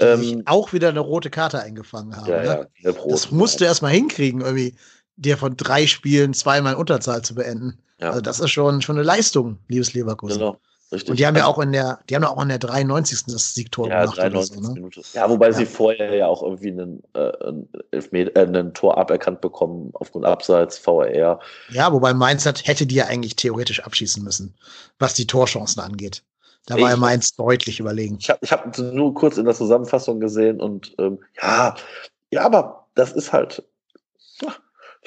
[0.00, 2.28] Die ähm, auch wieder eine rote Karte eingefangen haben.
[2.28, 2.68] Ja, ne?
[2.78, 4.74] ja, das musst du erstmal hinkriegen, irgendwie
[5.18, 7.78] dir von drei Spielen zweimal Unterzahl zu beenden.
[8.00, 8.10] Ja.
[8.10, 10.38] Also das ist schon, schon eine Leistung, liebes Leverkusen.
[10.38, 10.60] Genau.
[10.90, 11.10] Richtig.
[11.10, 13.26] Und die haben ja also auch in der, die haben ja auch in der 93.
[13.26, 14.16] das Siegtor ja, gemacht.
[14.16, 14.62] 93.
[14.62, 14.90] So, ne?
[15.12, 15.52] Ja, wobei ja.
[15.52, 17.68] sie vorher ja auch irgendwie einen, äh, einen,
[18.12, 21.40] äh, einen Tor aberkannt bekommen aufgrund Abseits, VAR.
[21.68, 24.54] Ja, wobei Mainz hat, hätte die ja eigentlich theoretisch abschießen müssen,
[24.98, 26.22] was die Torchancen angeht.
[26.64, 28.18] Da war ja Mainz deutlich überlegen.
[28.20, 31.74] Ich habe ich hab nur kurz in der Zusammenfassung gesehen und ähm, ja,
[32.30, 33.62] ja, aber das ist halt,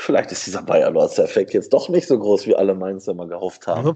[0.02, 3.28] vielleicht ist dieser Bayer Lords Effekt jetzt doch nicht so groß, wie alle Mainzer mal
[3.28, 3.96] gehofft haben.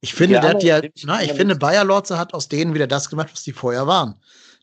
[0.00, 3.10] Ich finde, ja, der ja, na, ich finde, Bayer Lorze hat aus denen wieder das
[3.10, 4.14] gemacht, was die vorher waren.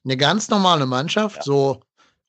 [0.04, 1.44] Eine ganz normale Mannschaft, ja.
[1.44, 1.82] so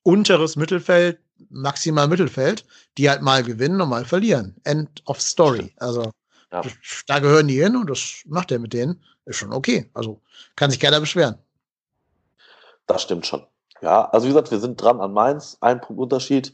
[0.03, 1.19] unteres Mittelfeld,
[1.49, 2.65] maximal Mittelfeld,
[2.97, 4.55] die halt mal gewinnen und mal verlieren.
[4.63, 5.73] End of story.
[5.77, 6.11] Also
[6.51, 6.61] ja.
[7.07, 9.01] da gehören die hin und das macht er mit denen.
[9.25, 9.89] Ist schon okay.
[9.93, 10.21] Also
[10.55, 11.35] kann sich keiner beschweren.
[12.87, 13.45] Das stimmt schon.
[13.81, 15.57] Ja, also wie gesagt, wir sind dran an Mainz.
[15.61, 16.53] Ein Punkt Unterschied.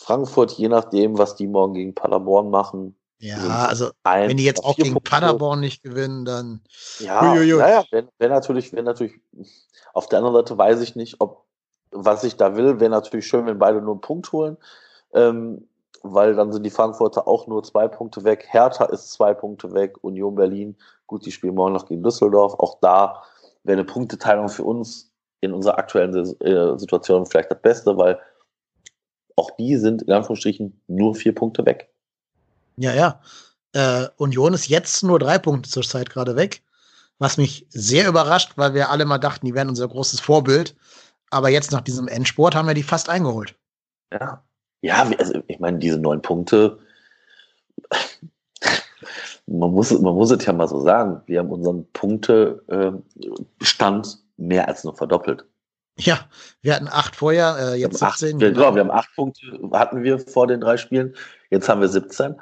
[0.00, 4.76] Frankfurt, je nachdem, was die morgen gegen Paderborn machen, ja, also wenn die jetzt auch
[4.76, 5.10] gegen Punkte.
[5.10, 6.62] Paderborn nicht gewinnen, dann.
[7.00, 9.12] Ja, naja, wenn, wenn natürlich, wenn natürlich,
[9.92, 11.44] auf der anderen Seite weiß ich nicht, ob
[11.92, 14.56] was ich da will, wäre natürlich schön, wenn beide nur einen Punkt holen.
[15.12, 15.68] Ähm,
[16.02, 18.46] weil dann sind die Frankfurter auch nur zwei Punkte weg.
[18.48, 19.98] Hertha ist zwei Punkte weg.
[20.00, 22.54] Union Berlin, gut, die spielen morgen noch gegen Düsseldorf.
[22.54, 23.22] Auch da
[23.64, 25.12] wäre eine Punkteteilung für uns
[25.42, 28.18] in unserer aktuellen äh, Situation vielleicht das Beste, weil
[29.36, 31.90] auch die sind in Anführungsstrichen nur vier Punkte weg.
[32.76, 33.20] Ja, ja.
[33.72, 36.62] Äh, Union ist jetzt nur drei Punkte zur Zeit gerade weg,
[37.18, 40.76] was mich sehr überrascht, weil wir alle mal dachten, die wären unser großes Vorbild.
[41.30, 43.54] Aber jetzt nach diesem Endsport haben wir die fast eingeholt.
[44.12, 44.42] Ja,
[44.82, 46.78] ja, also ich meine, diese neun Punkte,
[49.46, 54.84] man muss, man muss es ja mal so sagen, wir haben unseren Punktestand mehr als
[54.84, 55.44] nur verdoppelt.
[56.00, 56.20] Ja,
[56.62, 58.06] wir hatten acht vorher, äh, jetzt 17.
[58.08, 61.14] Acht, genau, genau, wir haben acht Punkte, hatten wir vor den drei Spielen,
[61.50, 62.36] jetzt haben wir 17.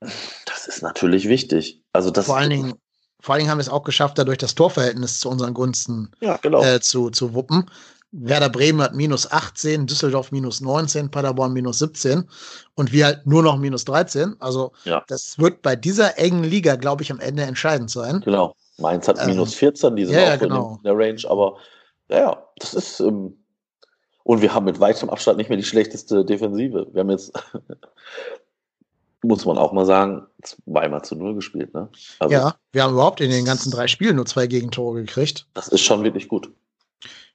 [0.00, 1.82] Das ist natürlich wichtig.
[1.92, 2.74] Also das vor allen Dingen,
[3.20, 6.38] vor allen Dingen haben wir es auch geschafft, dadurch das Torverhältnis zu unseren Gunsten ja,
[6.38, 6.62] genau.
[6.62, 7.70] äh, zu, zu wuppen.
[8.12, 12.28] Werder Bremen hat minus 18, Düsseldorf minus 19, Paderborn minus 17
[12.74, 14.36] und wir halt nur noch minus 13.
[14.40, 15.04] Also ja.
[15.06, 18.20] das wird bei dieser engen Liga, glaube ich, am Ende entscheidend sein.
[18.24, 18.56] Genau.
[18.78, 20.76] Mainz hat ähm, minus 14, die sind ja, auch genau.
[20.78, 21.58] in der Range, aber
[22.10, 23.00] ja, das ist.
[23.00, 23.36] Ähm,
[24.22, 26.86] und wir haben mit weitem Abstand nicht mehr die schlechteste Defensive.
[26.92, 27.32] Wir haben jetzt
[29.22, 31.74] muss man auch mal sagen, zweimal zu null gespielt.
[31.74, 31.88] Ne?
[32.18, 35.46] Also, ja, wir haben überhaupt in den ganzen drei Spielen nur zwei Gegentore gekriegt.
[35.54, 36.50] Das ist schon wirklich gut.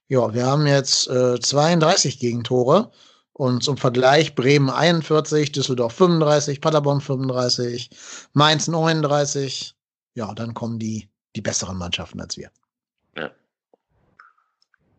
[0.08, 2.92] Ja, wir haben jetzt äh, 32 Gegentore
[3.34, 7.90] und zum Vergleich Bremen 41, Düsseldorf 35, Paderborn 35,
[8.34, 9.76] Mainz 39.
[10.14, 12.50] Ja, dann kommen die, die besseren Mannschaften als wir.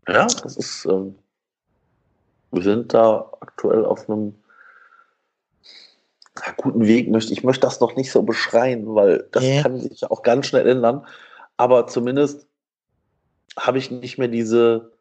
[0.09, 1.17] Ja, das ist, ähm,
[2.53, 4.35] wir sind da aktuell auf einem
[6.57, 7.33] guten Weg möchte.
[7.33, 9.63] Ich möchte das noch nicht so beschreien, weil das äh.
[9.63, 11.07] kann sich auch ganz schnell ändern.
[11.57, 12.47] Aber zumindest
[13.59, 14.93] habe ich nicht mehr diese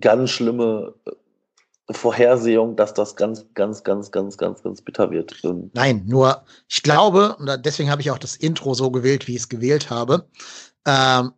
[0.00, 1.12] ganz schlimme äh,
[1.90, 5.34] Vorhersehung, dass das ganz, ganz, ganz, ganz, ganz, ganz bitter wird.
[5.72, 9.42] Nein, nur ich glaube, und deswegen habe ich auch das Intro so gewählt, wie ich
[9.42, 10.28] es gewählt habe.
[10.86, 11.32] Ähm,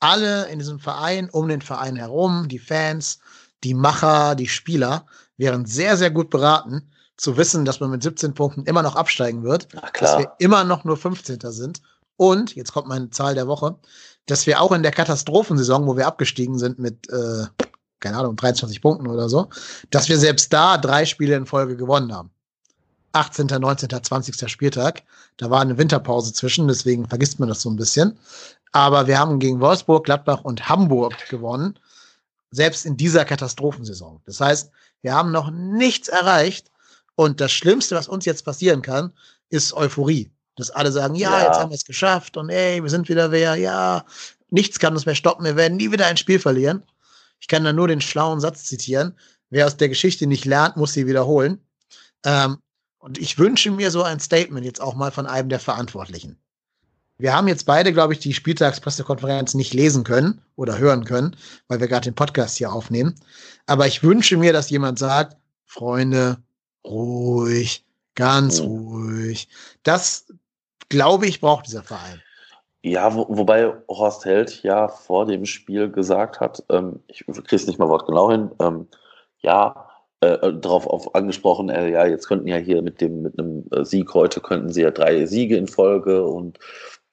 [0.00, 3.18] alle in diesem Verein, um den Verein herum, die Fans,
[3.62, 5.06] die Macher, die Spieler,
[5.36, 9.42] wären sehr, sehr gut beraten, zu wissen, dass man mit 17 Punkten immer noch absteigen
[9.42, 9.68] wird,
[9.98, 11.38] dass wir immer noch nur 15.
[11.50, 11.82] sind
[12.16, 13.78] und, jetzt kommt meine Zahl der Woche,
[14.26, 17.44] dass wir auch in der Katastrophensaison, wo wir abgestiegen sind mit, äh,
[17.98, 19.48] keine Ahnung, 23 Punkten oder so,
[19.90, 22.30] dass wir selbst da drei Spiele in Folge gewonnen haben.
[23.12, 24.48] 18., 19., 20.
[24.48, 25.02] Spieltag.
[25.36, 28.18] Da war eine Winterpause zwischen, deswegen vergisst man das so ein bisschen.
[28.72, 31.78] Aber wir haben gegen Wolfsburg, Gladbach und Hamburg gewonnen,
[32.50, 34.20] selbst in dieser Katastrophensaison.
[34.26, 34.70] Das heißt,
[35.02, 36.70] wir haben noch nichts erreicht,
[37.20, 39.12] und das Schlimmste, was uns jetzt passieren kann,
[39.50, 40.30] ist Euphorie.
[40.56, 41.46] Dass alle sagen, ja, ja.
[41.48, 44.06] jetzt haben wir es geschafft und ey, wir sind wieder wer, ja,
[44.48, 46.82] nichts kann uns mehr stoppen, wir werden nie wieder ein Spiel verlieren.
[47.38, 49.14] Ich kann da nur den schlauen Satz zitieren.
[49.50, 51.62] Wer aus der Geschichte nicht lernt, muss sie wiederholen.
[52.24, 52.56] Ähm,
[53.00, 56.38] und ich wünsche mir so ein Statement jetzt auch mal von einem der Verantwortlichen.
[57.20, 61.36] Wir haben jetzt beide, glaube ich, die Spieltagspressekonferenz nicht lesen können oder hören können,
[61.68, 63.14] weil wir gerade den Podcast hier aufnehmen.
[63.66, 65.36] Aber ich wünsche mir, dass jemand sagt,
[65.66, 66.38] Freunde,
[66.84, 67.84] ruhig,
[68.14, 68.66] ganz mhm.
[68.66, 69.48] ruhig.
[69.82, 70.32] Das,
[70.88, 72.22] glaube ich, braucht dieser Verein.
[72.82, 77.66] Ja, wo, wobei Horst Held ja vor dem Spiel gesagt hat, ähm, ich kriege es
[77.66, 78.88] nicht mal wortgenau hin, ähm,
[79.40, 79.90] ja,
[80.20, 83.84] äh, darauf auf angesprochen, äh, ja, jetzt könnten ja hier mit dem mit einem äh,
[83.84, 86.58] Sieg heute könnten sie ja drei Siege in Folge und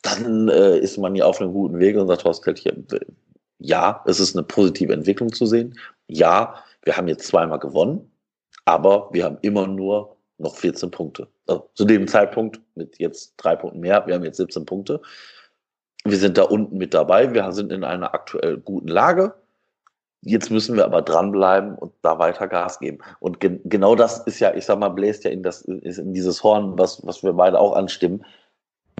[0.01, 2.75] dann äh, ist man ja auf einem guten Weg und sagt Horst hier,
[3.59, 5.77] ja, es ist eine positive Entwicklung zu sehen.
[6.07, 8.11] Ja, wir haben jetzt zweimal gewonnen,
[8.65, 11.27] aber wir haben immer nur noch 14 Punkte.
[11.47, 15.01] Also zu dem Zeitpunkt mit jetzt drei Punkten mehr, wir haben jetzt 17 Punkte.
[16.05, 19.33] Wir sind da unten mit dabei, wir sind in einer aktuell guten Lage.
[20.21, 22.99] Jetzt müssen wir aber dranbleiben und da weiter Gas geben.
[23.19, 26.43] Und ge genau das ist ja, ich sag mal, bläst ja in, das, in dieses
[26.43, 28.23] Horn, was, was wir beide auch anstimmen.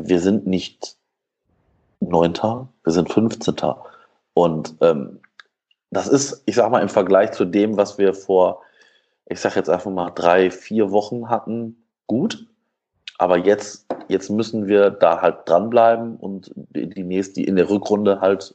[0.02, 0.96] Wir sind nicht
[2.00, 3.56] Neunter, wir sind 15.
[4.34, 5.20] Und ähm,
[5.90, 8.62] das ist, ich sag mal, im Vergleich zu dem, was wir vor,
[9.26, 12.46] ich sag jetzt einfach mal, drei, vier Wochen hatten, gut.
[13.18, 18.22] Aber jetzt, jetzt müssen wir da halt dranbleiben und die, die nächste, in der Rückrunde
[18.22, 18.54] halt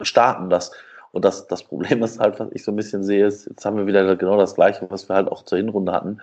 [0.00, 0.50] starten.
[0.50, 0.72] Das,
[1.12, 3.76] und das, das Problem ist halt, was ich so ein bisschen sehe, ist, jetzt haben
[3.76, 6.20] wir wieder genau das Gleiche, was wir halt auch zur Hinrunde hatten.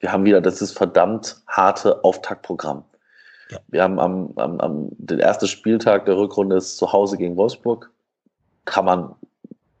[0.00, 2.84] Wir haben wieder das ist verdammt harte Auftaktprogramm.
[3.68, 7.90] Wir haben am, am, am den ersten Spieltag der Rückrunde ist zu Hause gegen Wolfsburg.
[8.64, 9.14] Kann man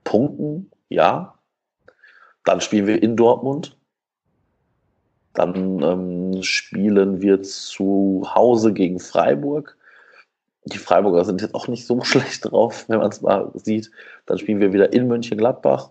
[0.04, 1.34] punkten, ja.
[2.44, 3.76] Dann spielen wir in Dortmund.
[5.32, 9.76] Dann ähm, spielen wir zu Hause gegen Freiburg.
[10.66, 13.90] Die Freiburger sind jetzt auch nicht so schlecht drauf, wenn man es mal sieht.
[14.26, 15.90] Dann spielen wir wieder in Mönchengladbach.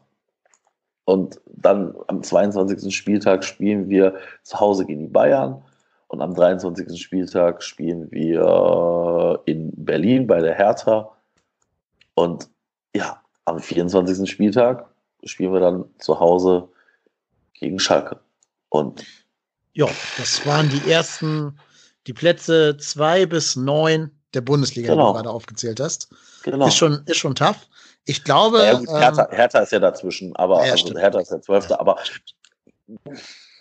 [1.05, 2.95] Und dann am 22.
[2.95, 5.61] Spieltag spielen wir zu Hause gegen die Bayern.
[6.13, 7.01] Und am 23.
[7.01, 11.11] Spieltag spielen wir in Berlin bei der Hertha.
[12.13, 12.51] Und
[12.95, 14.29] ja, am 24.
[14.29, 14.85] Spieltag
[15.23, 16.69] spielen wir dann zu Hause
[17.55, 18.19] gegen Schalke.
[18.69, 19.03] Und
[19.73, 19.87] ja,
[20.19, 21.57] das waren die ersten,
[22.05, 25.07] die Plätze zwei bis neun der Bundesliga, genau.
[25.07, 26.09] die du gerade aufgezählt hast.
[26.43, 26.67] Genau.
[26.67, 27.67] Ist schon, ist schon tough.
[28.05, 28.59] Ich glaube.
[28.59, 31.79] Ja, gut, Hertha, ähm, Hertha, ist ja dazwischen, aber ja, also Hertha ist der Zwölfte,
[31.79, 31.97] aber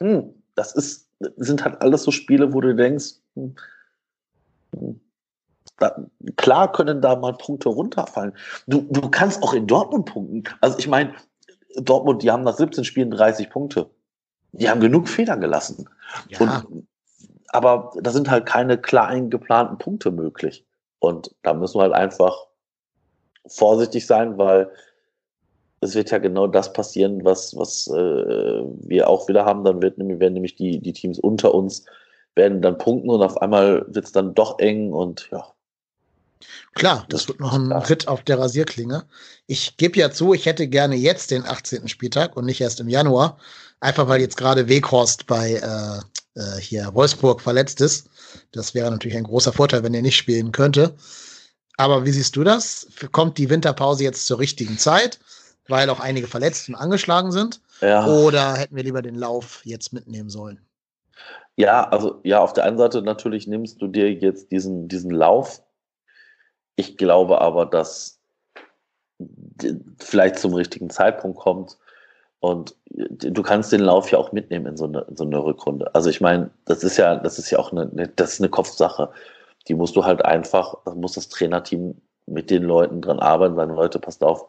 [0.00, 1.01] hm, das ist,
[1.36, 3.54] sind halt alles so Spiele, wo du denkst, hm,
[4.74, 5.00] hm,
[5.78, 5.96] da,
[6.36, 8.32] klar können da mal Punkte runterfallen.
[8.66, 10.44] Du, du kannst auch in Dortmund punkten.
[10.60, 11.14] Also ich meine,
[11.76, 13.90] Dortmund, die haben nach 17 Spielen 30 Punkte.
[14.52, 15.88] Die haben genug Federn gelassen.
[16.28, 16.40] Ja.
[16.40, 16.86] Und,
[17.48, 20.66] aber da sind halt keine klar eingeplanten Punkte möglich.
[20.98, 22.46] Und da müssen wir halt einfach
[23.46, 24.70] vorsichtig sein, weil
[25.82, 29.64] es wird ja genau das passieren, was, was äh, wir auch wieder haben.
[29.64, 31.84] Dann wird, werden nämlich die, die Teams unter uns
[32.34, 35.44] werden dann punkten und auf einmal wird es dann doch eng und ja.
[36.74, 37.90] Klar, das wird noch ein klar.
[37.90, 39.04] Ritt auf der Rasierklinge.
[39.46, 41.88] Ich gebe ja zu, ich hätte gerne jetzt den 18.
[41.88, 43.38] Spieltag und nicht erst im Januar.
[43.80, 48.08] Einfach weil jetzt gerade Weghorst bei äh, äh, hier Wolfsburg verletzt ist.
[48.52, 50.94] Das wäre natürlich ein großer Vorteil, wenn er nicht spielen könnte.
[51.76, 52.86] Aber wie siehst du das?
[53.10, 55.18] Kommt die Winterpause jetzt zur richtigen Zeit,
[55.68, 57.60] weil auch einige verletzt und angeschlagen sind?
[57.80, 58.06] Ja.
[58.06, 60.60] Oder hätten wir lieber den Lauf jetzt mitnehmen sollen?
[61.56, 65.62] Ja, also ja, auf der einen Seite natürlich nimmst du dir jetzt diesen, diesen Lauf.
[66.76, 68.18] Ich glaube aber, dass
[69.98, 71.78] vielleicht zum richtigen Zeitpunkt kommt.
[72.40, 75.94] Und du kannst den Lauf ja auch mitnehmen in so eine, in so eine Rückrunde.
[75.94, 77.86] Also ich meine, das ist ja, das ist ja auch eine,
[78.16, 79.10] das ist eine Kopfsache.
[79.68, 84.00] Die musst du halt einfach, muss das Trainerteam mit den Leuten dran arbeiten, sagen, Leute,
[84.00, 84.46] passt auf,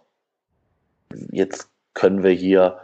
[1.31, 2.80] jetzt können wir hier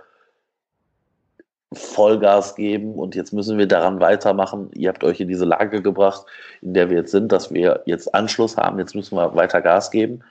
[1.71, 4.71] Vollgas geben und jetzt müssen wir daran weitermachen.
[4.73, 6.25] Ihr habt euch in diese Lage gebracht,
[6.61, 8.79] in der wir jetzt sind, dass wir jetzt Anschluss haben.
[8.79, 10.23] Jetzt müssen wir weiter Gas geben.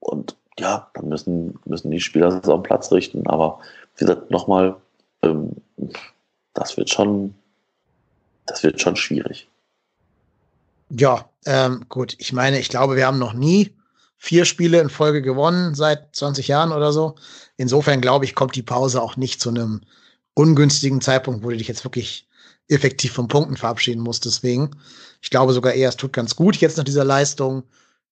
[0.00, 3.28] Und ja, dann müssen, müssen die Spieler sich auf den Platz richten.
[3.28, 3.60] Aber
[3.96, 4.74] wie gesagt, nochmal,
[5.22, 5.52] ähm,
[6.54, 7.34] das wird schon,
[8.46, 9.46] das wird schon schwierig.
[10.90, 12.16] Ja, ähm, gut.
[12.18, 13.72] Ich meine, ich glaube, wir haben noch nie
[14.18, 17.14] vier Spiele in Folge gewonnen seit 20 Jahren oder so.
[17.56, 19.80] Insofern glaube ich, kommt die Pause auch nicht zu einem
[20.34, 22.28] ungünstigen Zeitpunkt, wo du dich jetzt wirklich
[22.68, 24.24] effektiv von Punkten verabschieden musst.
[24.24, 24.72] Deswegen,
[25.22, 27.62] ich glaube sogar eher, es tut ganz gut, jetzt nach dieser Leistung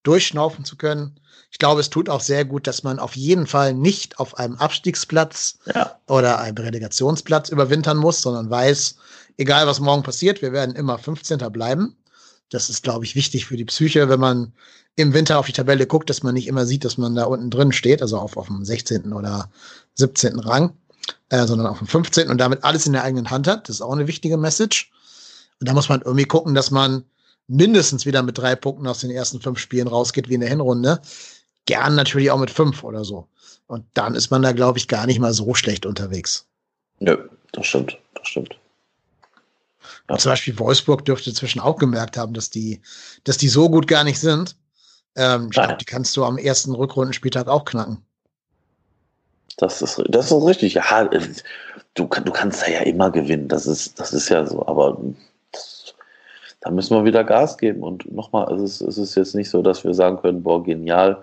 [0.05, 1.21] durchschnaufen zu können.
[1.51, 4.57] Ich glaube, es tut auch sehr gut, dass man auf jeden Fall nicht auf einem
[4.57, 5.99] Abstiegsplatz ja.
[6.07, 8.97] oder einem Relegationsplatz überwintern muss, sondern weiß,
[9.37, 11.39] egal was morgen passiert, wir werden immer 15.
[11.53, 11.97] bleiben.
[12.51, 14.53] Das ist, glaube ich, wichtig für die Psyche, wenn man
[14.95, 17.51] im Winter auf die Tabelle guckt, dass man nicht immer sieht, dass man da unten
[17.51, 19.13] drin steht, also auf, auf dem 16.
[19.13, 19.51] oder
[19.95, 20.39] 17.
[20.39, 20.73] Rang
[21.31, 22.29] äh, sondern auf dem 15.
[22.29, 23.69] und damit alles in der eigenen Hand hat.
[23.69, 24.91] Das ist auch eine wichtige Message.
[25.61, 27.05] Und da muss man irgendwie gucken, dass man
[27.49, 31.01] mindestens wieder mit drei Punkten aus den ersten fünf Spielen rausgeht, wie in der Hinrunde.
[31.65, 33.29] Gern natürlich auch mit fünf oder so.
[33.67, 36.47] Und dann ist man da, glaube ich, gar nicht mal so schlecht unterwegs.
[37.01, 37.17] Nö,
[37.53, 38.57] das stimmt, das stimmt.
[40.09, 40.19] Ja.
[40.19, 42.81] Zum Beispiel Wolfsburg dürfte inzwischen auch gemerkt haben, dass die,
[43.25, 44.57] dass die so gut gar nicht sind.
[45.17, 47.99] Ähm, ich glaube, die kannst du am ersten Rückrundenspieltag auch knacken.
[49.57, 50.75] Das ist, das ist richtig.
[50.75, 53.49] Ja, du, du kannst da ja immer gewinnen.
[53.49, 54.67] Das ist, das ist ja so.
[54.67, 55.01] Aber
[55.53, 55.95] das,
[56.61, 57.83] da müssen wir wieder Gas geben.
[57.83, 61.23] Und nochmal, es ist, es ist jetzt nicht so, dass wir sagen können, boah, genial.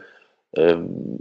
[0.56, 1.20] Ähm,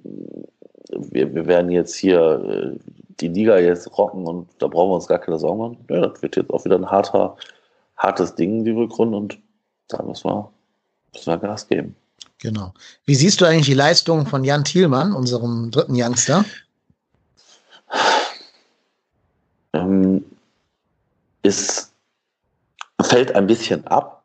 [0.91, 2.79] wir, wir werden jetzt hier äh,
[3.21, 5.85] die Liga jetzt rocken und da brauchen wir uns gar keine Sorgen machen.
[5.91, 7.37] Ja, das wird jetzt auch wieder ein harter,
[7.97, 9.17] hartes Ding, die Rückrunde.
[9.17, 9.39] Und
[9.89, 10.51] da müssen wir,
[11.13, 11.95] müssen wir Gas geben.
[12.39, 12.73] Genau.
[13.05, 16.45] Wie siehst du eigentlich die Leistung von Jan Thielmann, unserem dritten Youngster?
[19.73, 20.25] Ähm,
[21.43, 21.93] es
[23.01, 24.25] fällt ein bisschen ab.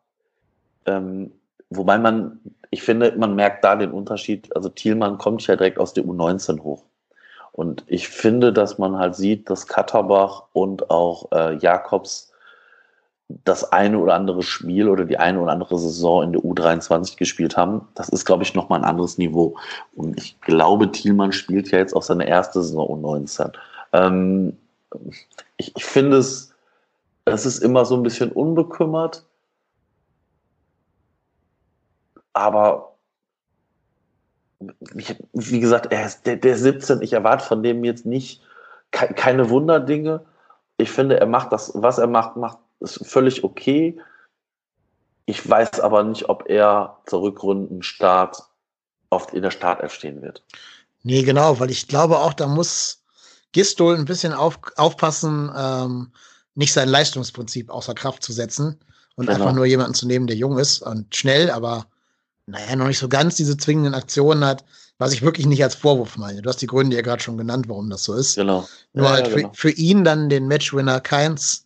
[0.85, 1.31] Ähm,
[1.69, 2.39] wobei man,
[2.71, 4.55] ich finde, man merkt da den Unterschied.
[4.55, 6.83] Also Thielmann kommt ja direkt aus der U19 hoch.
[7.57, 12.31] Und ich finde, dass man halt sieht, dass Katterbach und auch äh, Jakobs
[13.29, 17.57] das eine oder andere Spiel oder die eine oder andere Saison in der U23 gespielt
[17.57, 17.87] haben.
[17.95, 19.57] Das ist, glaube ich, nochmal ein anderes Niveau.
[19.95, 23.51] Und ich glaube, Thielmann spielt ja jetzt auch seine erste Saison U19.
[23.91, 24.55] Ähm,
[25.57, 26.53] ich, ich finde es,
[27.25, 29.25] es ist immer so ein bisschen unbekümmert.
[32.33, 32.96] Aber
[34.95, 37.01] ich, wie gesagt, er ist der, der 17.
[37.01, 38.41] Ich erwarte von dem jetzt nicht
[38.91, 40.25] ke keine Wunderdinge.
[40.77, 43.99] Ich finde, er macht das, was er macht, macht ist völlig okay.
[45.25, 48.43] Ich weiß aber nicht, ob er zur Rückrundenstart
[49.09, 50.43] oft in der Startelf stehen wird.
[51.03, 53.03] Nee, genau, weil ich glaube auch, da muss
[53.51, 56.11] Gistol ein bisschen auf, aufpassen, ähm,
[56.55, 58.79] nicht sein Leistungsprinzip außer Kraft zu setzen
[59.15, 59.37] und genau.
[59.37, 61.87] einfach nur jemanden zu nehmen, der jung ist und schnell, aber
[62.47, 64.63] naja, noch nicht so ganz diese zwingenden Aktionen hat,
[64.97, 66.41] was ich wirklich nicht als Vorwurf meine.
[66.41, 68.35] Du hast die Gründe ja gerade schon genannt, warum das so ist.
[68.35, 68.67] Genau.
[68.93, 69.49] Nur ja, halt ja, genau.
[69.49, 71.65] Für, für, ihn dann den Matchwinner Keins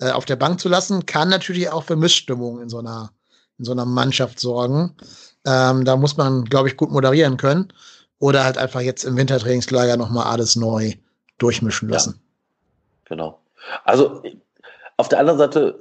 [0.00, 3.12] äh, auf der Bank zu lassen, kann natürlich auch für Missstimmung in so einer,
[3.58, 4.96] in so einer Mannschaft sorgen.
[5.46, 7.72] Ähm, da muss man, glaube ich, gut moderieren können.
[8.18, 10.94] Oder halt einfach jetzt im Wintertrainingslager nochmal alles neu
[11.38, 12.20] durchmischen lassen.
[12.20, 13.40] Ja, genau.
[13.84, 14.22] Also
[14.96, 15.78] auf der anderen Seite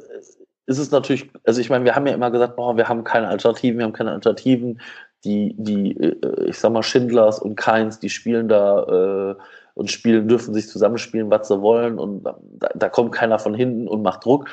[0.71, 3.27] ist es natürlich, also ich meine, wir haben ja immer gesagt, boah, wir haben keine
[3.27, 4.81] Alternativen, wir haben keine Alternativen.
[5.23, 9.35] Die, die, äh, ich sag mal, Schindlers und Keins, die spielen da äh,
[9.75, 12.37] und spielen, dürfen sich zusammenspielen, was sie wollen und da,
[12.73, 14.47] da kommt keiner von hinten und macht Druck.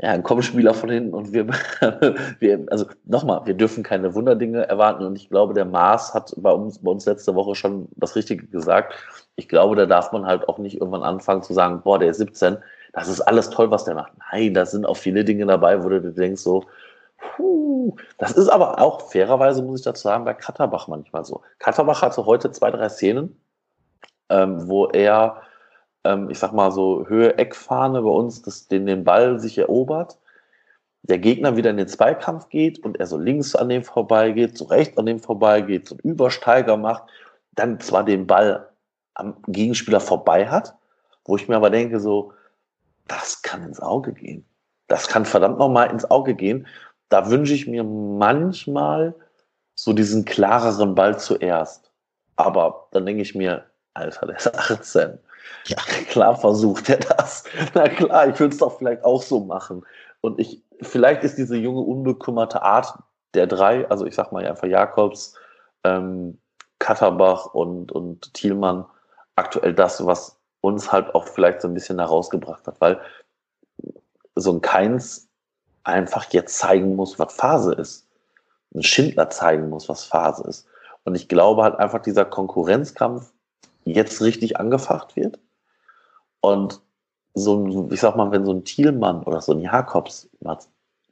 [0.00, 1.46] Ja, dann kommen Spieler von hinten und wir,
[2.40, 6.50] wir also nochmal, wir dürfen keine Wunderdinge erwarten und ich glaube, der Maas hat bei
[6.50, 8.94] uns, bei uns letzte Woche schon das Richtige gesagt.
[9.36, 12.18] Ich glaube, da darf man halt auch nicht irgendwann anfangen zu sagen, boah, der ist
[12.18, 12.58] 17,
[12.92, 14.12] das ist alles toll, was der macht.
[14.32, 16.64] Nein, da sind auch viele Dinge dabei, wo du dir denkst so,
[17.18, 21.42] puh, das ist aber auch fairerweise, muss ich dazu sagen, bei Katterbach manchmal so.
[21.58, 23.40] Katterbach hatte heute zwei, drei Szenen,
[24.28, 25.42] ähm, wo er,
[26.04, 30.18] ähm, ich sag mal so, Höhe Eckfahne bei uns, das, den, den Ball sich erobert,
[31.02, 34.66] der Gegner wieder in den Zweikampf geht und er so links an dem vorbeigeht, so
[34.66, 37.04] rechts an dem vorbeigeht, so einen Übersteiger macht,
[37.52, 38.68] dann zwar den Ball
[39.14, 40.74] am Gegenspieler vorbei hat,
[41.24, 42.32] wo ich mir aber denke, so,
[43.06, 44.44] das kann ins Auge gehen.
[44.88, 46.66] Das kann verdammt nochmal ins Auge gehen.
[47.08, 49.14] Da wünsche ich mir manchmal
[49.74, 51.90] so diesen klareren Ball zuerst.
[52.36, 53.64] Aber dann denke ich mir,
[53.94, 55.18] Alter, der ist 18.
[55.66, 55.76] Ja.
[56.08, 57.44] Klar versucht er das.
[57.74, 59.84] Na klar, ich würde es doch vielleicht auch so machen.
[60.20, 62.98] Und ich, vielleicht ist diese junge, unbekümmerte Art
[63.34, 65.34] der drei, also ich sag mal einfach Jakobs,
[65.84, 66.38] ähm,
[66.78, 68.84] Katterbach und, und Thielmann,
[69.36, 72.98] aktuell das, was uns halt auch vielleicht so ein bisschen herausgebracht hat, weil
[74.34, 75.28] so ein Keins
[75.84, 78.08] einfach jetzt zeigen muss, was Phase ist.
[78.74, 80.66] Ein Schindler zeigen muss, was Phase ist.
[81.04, 83.32] Und ich glaube halt einfach dieser Konkurrenzkampf
[83.84, 85.38] jetzt richtig angefacht wird.
[86.40, 86.80] Und
[87.34, 90.58] so ein, ich sag mal, wenn so ein Thielmann oder so ein Jakobs mal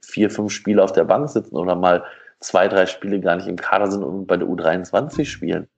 [0.01, 2.05] vier, fünf Spiele auf der Bank sitzen oder mal
[2.39, 5.69] zwei, drei Spiele gar nicht im Kader sind und bei der U23 spielen,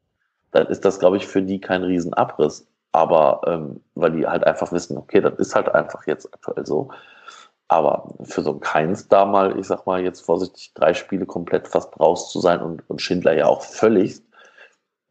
[0.50, 2.66] dann ist das, glaube ich, für die kein Riesenabriss.
[2.92, 6.90] Aber ähm, weil die halt einfach wissen, okay, das ist halt einfach jetzt aktuell so.
[7.68, 11.68] Aber für so ein Keins da mal, ich sag mal, jetzt vorsichtig drei Spiele komplett
[11.68, 14.20] fast raus zu sein und, und Schindler ja auch völlig,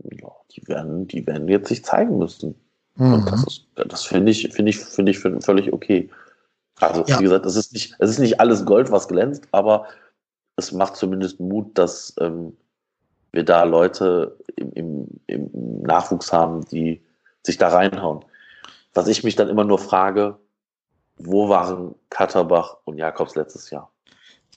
[0.04, 2.56] ja, die werden, die werden jetzt sich zeigen müssen.
[2.96, 3.14] Mhm.
[3.14, 6.10] Und das ist, das finde ich, finde ich, finde ich völlig okay.
[6.80, 7.20] Also, ja.
[7.20, 9.88] wie gesagt, es ist nicht, es ist nicht alles Gold, was glänzt, aber
[10.56, 12.56] es macht zumindest Mut, dass ähm,
[13.32, 17.02] wir da Leute im, im, im Nachwuchs haben, die
[17.46, 18.26] sich da reinhauen.
[18.94, 20.38] Was ich mich dann immer nur frage,
[21.18, 23.92] wo waren Katterbach und Jakobs letztes Jahr?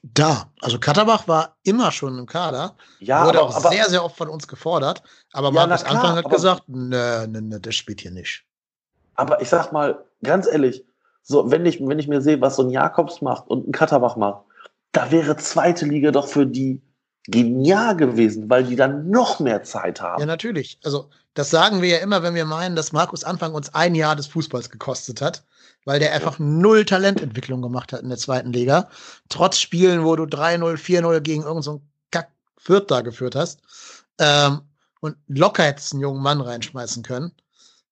[0.05, 0.51] da.
[0.61, 2.77] Also Katterbach war immer schon im Kader.
[3.01, 5.03] Ja, wurde aber, auch aber, sehr, sehr oft von uns gefordert.
[5.33, 8.45] Aber ja, Markus klar, Anfang hat aber, gesagt, ne, ne, ne, der spielt hier nicht.
[9.15, 10.85] Aber ich sag mal, ganz ehrlich,
[11.23, 14.17] so, wenn ich, wenn ich mir sehe, was so ein Jakobs macht und ein Katterbach
[14.17, 14.43] macht,
[14.93, 16.83] da wäre zweite Liga doch für die
[17.27, 20.21] genial gewesen, weil die dann noch mehr Zeit haben.
[20.21, 20.79] Ja, natürlich.
[20.85, 24.15] Also, das sagen wir ja immer, wenn wir meinen, dass Markus Anfang uns ein Jahr
[24.15, 25.43] des Fußballs gekostet hat,
[25.85, 28.89] weil der einfach null Talententwicklung gemacht hat in der zweiten Liga.
[29.29, 33.61] Trotz Spielen, wo du 3-0, 4-0 gegen irgendeinen so Kack Fürth da geführt hast.
[34.19, 34.61] Ähm,
[35.01, 37.33] und locker hättest einen jungen Mann reinschmeißen können.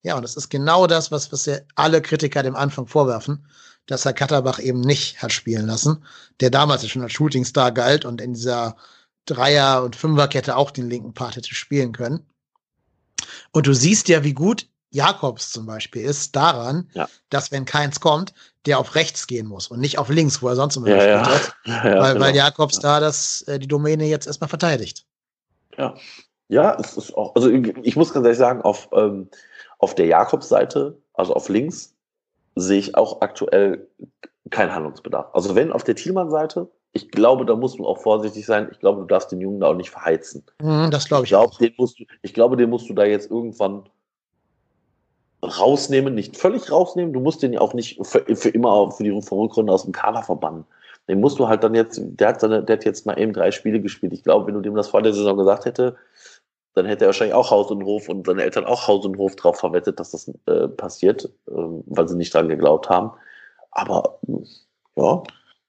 [0.03, 3.47] Ja, und das ist genau das, was, was ja alle Kritiker dem Anfang vorwerfen,
[3.87, 6.05] dass Herr Katterbach eben nicht hat spielen lassen,
[6.41, 8.77] der damals ja schon als Shootingstar galt und in dieser
[9.27, 12.27] Dreier- und Fünferkette auch den linken Part hätte spielen können.
[13.53, 17.09] Und du siehst ja, wie gut Jakobs zum Beispiel ist daran, ja.
[17.31, 18.35] dass wenn keins kommt,
[18.67, 21.27] der auf rechts gehen muss und nicht auf links, wo er sonst immer ja, ja.
[21.27, 21.55] hat.
[21.65, 22.25] Weil, genau.
[22.25, 25.07] weil Jakobs da das, äh, die Domäne jetzt erstmal verteidigt.
[25.79, 25.95] Ja.
[26.49, 29.31] Ja, es ist auch, also ich muss ganz ehrlich sagen, auf, ähm,
[29.79, 31.95] auf der Jakobs-Seite, also auf links,
[32.57, 33.89] sehe ich auch aktuell
[34.51, 35.31] keinen Handlungsbedarf.
[35.33, 38.69] Also wenn auf der Thielmann-Seite, ich glaube, da musst du auch vorsichtig sein.
[38.71, 40.45] Ich glaube, du darfst den Jungen da auch nicht verheizen.
[40.61, 41.59] Mhm, das glaube ich, ich glaub, auch.
[41.59, 43.85] Den musst du, ich glaube, den musst du da jetzt irgendwann
[45.43, 47.13] rausnehmen, nicht völlig rausnehmen.
[47.13, 50.23] Du musst den ja auch nicht für, für immer für die Rückrunde aus dem Kader
[50.23, 50.65] verbannen.
[51.09, 53.51] Den musst du halt dann jetzt, der hat, seine, der hat jetzt mal eben drei
[53.51, 54.13] Spiele gespielt.
[54.13, 55.97] Ich glaube, wenn du dem das vor der Saison gesagt hätte,
[56.75, 59.35] dann hätte er wahrscheinlich auch Haus und Hof und seine Eltern auch Haus und Hof
[59.37, 63.13] drauf verwettet, dass das äh, passiert, äh, weil sie nicht dran geglaubt haben.
[63.73, 64.19] Aber
[64.97, 65.23] ja.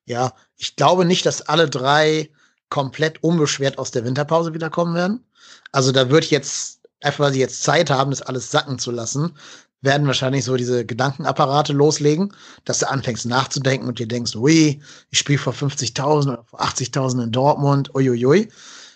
[0.05, 2.30] Ja, ich glaube nicht, dass alle drei
[2.69, 5.23] komplett unbeschwert aus der Winterpause wiederkommen werden.
[5.71, 9.35] Also da ich jetzt, einfach weil sie jetzt Zeit haben, das alles sacken zu lassen,
[9.81, 12.34] werden wahrscheinlich so diese Gedankenapparate loslegen,
[12.65, 17.23] dass du anfängst nachzudenken und dir denkst, ui, ich spiele vor 50.000 oder vor 80.000
[17.23, 18.49] in Dortmund, uiuiui.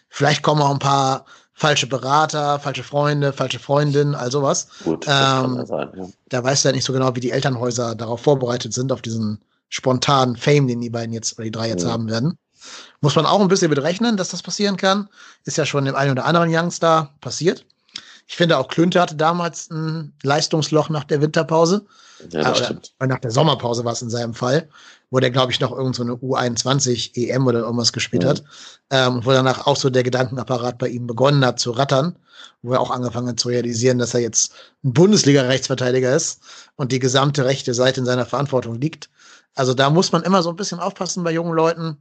[0.10, 4.68] Vielleicht kommen auch ein paar falsche Berater, falsche Freunde, falsche Freundinnen, all sowas.
[4.84, 6.08] Gut, ähm, sein, ja.
[6.30, 9.44] Da weißt du ja nicht so genau, wie die Elternhäuser darauf vorbereitet sind, auf diesen
[9.70, 11.90] spontanen Fame, den die beiden jetzt oder die drei jetzt ja.
[11.90, 12.38] haben werden.
[13.02, 15.10] Muss man auch ein bisschen mitrechnen, dass das passieren kann.
[15.46, 17.66] Ist ja schon dem einen oder anderen Youngstar passiert.
[18.28, 21.86] Ich finde auch Klünter hatte damals ein Leistungsloch nach der Winterpause.
[22.32, 22.94] Ja, das äh, stimmt.
[23.00, 24.68] Nach der Sommerpause war es in seinem Fall,
[25.12, 28.28] wo der, glaube ich, noch irgend so eine U21 EM oder irgendwas gespielt mhm.
[28.28, 28.44] hat.
[28.90, 32.18] Ähm, wo danach auch so der Gedankenapparat bei ihm begonnen hat zu rattern,
[32.64, 34.54] wo er auch angefangen hat zu realisieren, dass er jetzt
[34.84, 36.42] ein Bundesliga-Rechtsverteidiger ist
[36.76, 39.10] und die gesamte rechte Seite in seiner Verantwortung liegt.
[39.58, 41.98] Also da muss man immer so ein bisschen aufpassen bei jungen Leuten.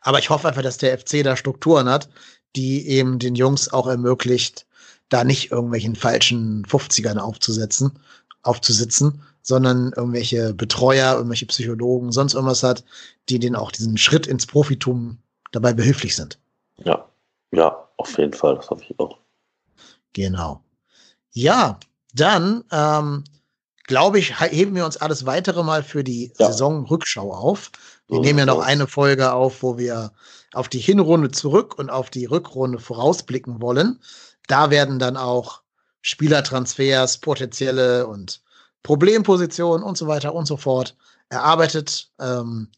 [0.00, 2.08] Aber ich hoffe einfach, dass der FC da Strukturen hat,
[2.56, 4.66] die eben den Jungs auch ermöglicht,
[5.08, 8.00] da nicht irgendwelchen falschen 50ern aufzusetzen,
[8.42, 12.84] aufzusitzen, sondern irgendwelche Betreuer, irgendwelche Psychologen, sonst irgendwas hat,
[13.28, 15.18] die denen auch diesen Schritt ins Profitum
[15.52, 16.40] dabei behilflich sind.
[16.78, 17.08] Ja,
[17.52, 19.18] ja, auf jeden Fall, das hoffe ich auch.
[20.12, 20.64] Genau.
[21.30, 21.78] Ja,
[22.12, 23.24] dann ähm,
[23.84, 26.46] glaube ich, heben wir uns alles weitere mal für die ja.
[26.46, 27.70] Saisonrückschau auf.
[28.08, 28.64] Wir so nehmen ja noch aus.
[28.64, 30.12] eine Folge auf, wo wir
[30.52, 34.00] auf die Hinrunde zurück und auf die Rückrunde vorausblicken wollen.
[34.46, 35.62] Da werden dann auch
[36.02, 38.42] Spielertransfers, potenzielle und
[38.82, 40.96] Problempositionen und so weiter und so fort
[41.30, 42.10] erarbeitet.
[42.20, 42.68] Ähm,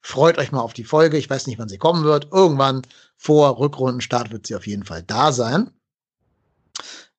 [0.00, 1.16] freut euch mal auf die Folge.
[1.16, 2.28] Ich weiß nicht, wann sie kommen wird.
[2.30, 2.82] Irgendwann
[3.16, 5.70] vor Rückrundenstart wird sie auf jeden Fall da sein.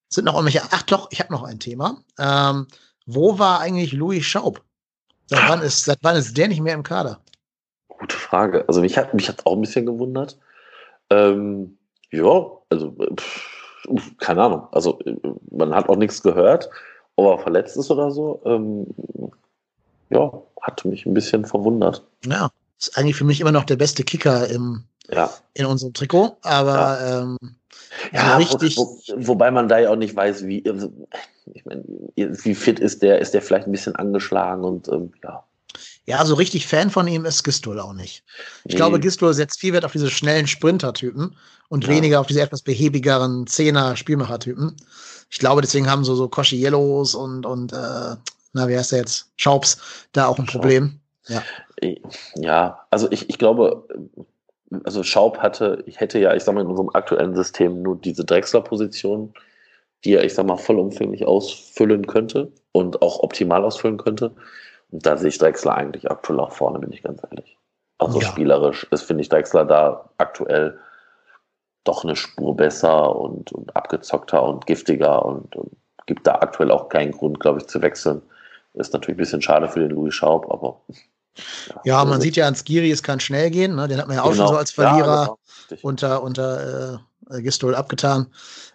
[0.07, 0.61] Sind noch irgendwelche?
[0.69, 1.97] Ach doch, ich habe noch ein Thema.
[2.19, 2.67] Ähm,
[3.05, 4.63] wo war eigentlich Louis Schaub?
[5.27, 7.19] Seit wann, ist, seit wann ist der nicht mehr im Kader?
[7.87, 8.65] Gute Frage.
[8.67, 10.37] Also mich hat mich hat's auch ein bisschen gewundert.
[11.09, 11.77] Ähm,
[12.11, 14.67] ja, also pff, keine Ahnung.
[14.71, 14.99] Also
[15.51, 16.69] man hat auch nichts gehört,
[17.15, 18.41] ob er verletzt ist oder so.
[18.45, 18.87] Ähm,
[20.09, 22.03] ja, hat mich ein bisschen verwundert.
[22.25, 22.49] Ja,
[22.79, 25.31] ist eigentlich für mich immer noch der beste Kicker im, ja.
[25.53, 27.37] in unserem Trikot, aber ja, ähm,
[28.13, 28.77] ja richtig.
[28.77, 30.91] Wo, wo, wobei man da ja auch nicht weiß, wie, also,
[31.53, 31.83] ich meine,
[32.15, 35.43] wie fit ist der, ist der vielleicht ein bisschen angeschlagen und ähm, ja.
[36.07, 38.23] Ja, so richtig Fan von ihm ist Gistol auch nicht.
[38.63, 38.75] Ich nee.
[38.75, 41.35] glaube, Gistol setzt viel Wert auf diese schnellen Sprinter-Typen
[41.69, 41.89] und ja.
[41.89, 44.75] weniger auf diese etwas behäbigeren Zehner-Spielmacher-Typen.
[45.31, 48.15] Ich glaube, deswegen haben so, so Koshi Yellows und, und äh,
[48.53, 49.31] na, wie heißt der jetzt?
[49.35, 49.77] Schaubs
[50.11, 50.99] da auch ein Problem.
[51.27, 51.43] Ja.
[52.35, 53.87] Ja, also ich, ich glaube,
[54.83, 58.25] also Schaub hatte, ich hätte ja, ich sag mal, in unserem aktuellen System nur diese
[58.25, 59.33] Drechsler-Position,
[60.03, 64.31] die er, ich sag mal, vollumfänglich ausfüllen könnte und auch optimal ausfüllen könnte.
[64.91, 67.57] Und da sehe ich Drexler eigentlich aktuell auch vorne, bin ich ganz ehrlich.
[67.97, 68.27] Also ja.
[68.27, 70.77] spielerisch ist, finde ich, Drexler da aktuell
[71.85, 75.71] doch eine Spur besser und, und abgezockter und giftiger und, und,
[76.07, 78.21] gibt da aktuell auch keinen Grund, glaube ich, zu wechseln.
[78.73, 80.81] Ist natürlich ein bisschen schade für den Louis Schaub, aber.
[81.67, 83.75] Ja, ja man also, sieht ja an Skiri, es kann schnell gehen.
[83.75, 83.87] Ne?
[83.87, 84.47] Den hat man ja auch genau.
[84.47, 85.35] schon so als Verlierer ja,
[85.69, 85.79] genau.
[85.81, 88.27] unter, unter äh, Gistol abgetan.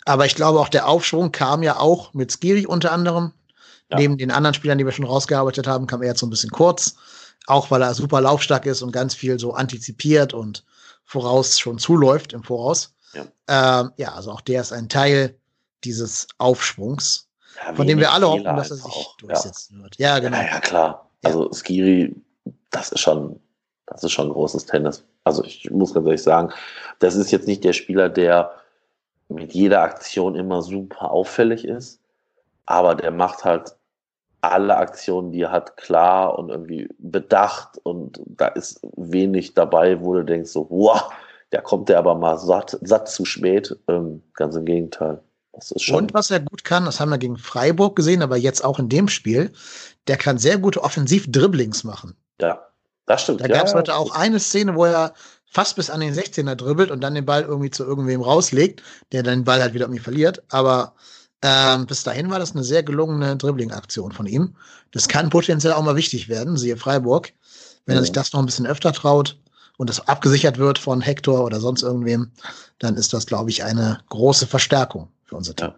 [0.05, 3.33] Aber ich glaube, auch der Aufschwung kam ja auch mit Skiri unter anderem.
[3.91, 3.99] Ja.
[3.99, 6.51] Neben den anderen Spielern, die wir schon rausgearbeitet haben, kam er jetzt so ein bisschen
[6.51, 6.97] kurz.
[7.47, 10.65] Auch weil er super laufstark ist und ganz viel so antizipiert und
[11.05, 12.95] voraus schon zuläuft im Voraus.
[13.13, 15.37] Ja, ähm, ja also auch der ist ein Teil
[15.83, 19.97] dieses Aufschwungs, ja, von dem wir alle hoffen, dass er sich durchsetzen wird.
[19.99, 20.37] Ja, genau.
[20.37, 21.11] Ja, ja klar.
[21.23, 22.15] Also Skiri,
[22.71, 23.41] das ist schon,
[23.87, 25.05] das ist schon großes Tennis.
[25.25, 26.53] Also ich muss ganz ehrlich sagen,
[26.99, 28.53] das ist jetzt nicht der Spieler, der
[29.29, 32.01] mit jeder Aktion immer super auffällig ist,
[32.67, 33.77] aber der macht halt
[34.43, 40.15] alle Aktionen, die er hat, klar und irgendwie bedacht und da ist wenig dabei, wo
[40.15, 41.13] du denkst so, wow,
[41.51, 43.77] da kommt der aber mal satt, satt zu spät.
[43.89, 45.21] Ähm, ganz im Gegenteil.
[45.91, 48.89] Und was er gut kann, das haben wir gegen Freiburg gesehen, aber jetzt auch in
[48.89, 49.53] dem Spiel,
[50.07, 52.17] der kann sehr gute Offensiv-Dribblings machen.
[52.41, 52.67] Ja,
[53.07, 53.41] das stimmt.
[53.41, 55.15] Da gab es heute auch eine Szene, wo er
[55.51, 59.23] fast bis an den 16er dribbelt und dann den Ball irgendwie zu irgendwem rauslegt, der
[59.23, 60.43] dann den Ball halt wieder irgendwie verliert.
[60.49, 60.95] Aber
[61.43, 64.55] ähm, bis dahin war das eine sehr gelungene Dribbling-Aktion von ihm.
[64.93, 67.33] Das kann potenziell auch mal wichtig werden, siehe Freiburg.
[67.87, 68.01] Wenn ja.
[68.01, 69.39] er sich das noch ein bisschen öfter traut
[69.79, 72.31] und das abgesichert wird von Hector oder sonst irgendwem,
[72.79, 75.73] dann ist das, glaube ich, eine große Verstärkung für unser Team.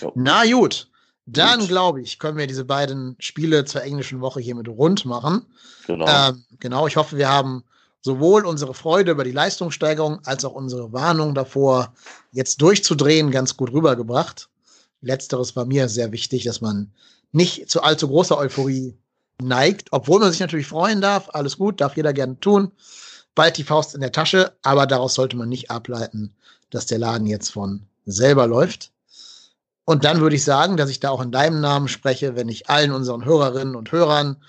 [0.00, 0.10] Ja.
[0.14, 0.88] Na gut,
[1.26, 5.44] dann glaube ich, können wir diese beiden Spiele zur englischen Woche hiermit rund machen.
[5.86, 6.06] Genau.
[6.08, 7.64] Ähm, genau, ich hoffe, wir haben
[8.00, 11.92] sowohl unsere Freude über die Leistungssteigerung als auch unsere Warnung davor,
[12.30, 14.48] jetzt durchzudrehen, ganz gut rübergebracht.
[15.00, 16.92] Letzteres war mir sehr wichtig, dass man
[17.32, 18.96] nicht zu allzu großer Euphorie
[19.42, 21.30] neigt, obwohl man sich natürlich freuen darf.
[21.32, 22.70] Alles gut, darf jeder gerne tun.
[23.34, 26.32] Bald die Faust in der Tasche, aber daraus sollte man nicht ableiten,
[26.70, 28.92] dass der Laden jetzt von selber läuft.
[29.86, 32.68] Und dann würde ich sagen, dass ich da auch in deinem Namen spreche, wenn ich
[32.68, 34.42] allen unseren Hörerinnen und Hörern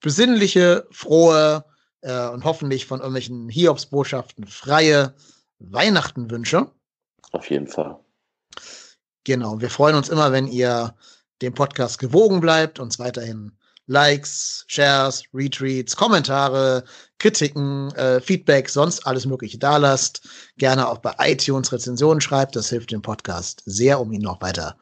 [0.00, 1.64] besinnliche, frohe,
[2.04, 5.14] äh, und hoffentlich von irgendwelchen Hiobsbotschaften freie
[5.58, 6.70] Weihnachten wünsche.
[7.32, 7.98] Auf jeden Fall.
[9.24, 9.60] Genau.
[9.60, 10.94] Wir freuen uns immer, wenn ihr
[11.40, 13.52] dem Podcast gewogen bleibt, uns weiterhin
[13.86, 16.84] Likes, Shares, Retweets, Kommentare,
[17.18, 20.28] Kritiken, äh, Feedback, sonst alles Mögliche da lasst.
[20.56, 22.56] Gerne auch bei iTunes Rezensionen schreibt.
[22.56, 24.76] Das hilft dem Podcast sehr, um ihn noch weiter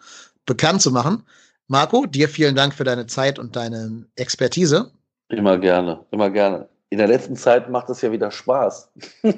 [0.47, 1.25] bekannt zu machen.
[1.69, 4.93] Marco, dir vielen Dank für deine Zeit und deine Expertise.
[5.29, 8.93] Immer gerne, immer gerne in der letzten Zeit macht es ja wieder Spaß.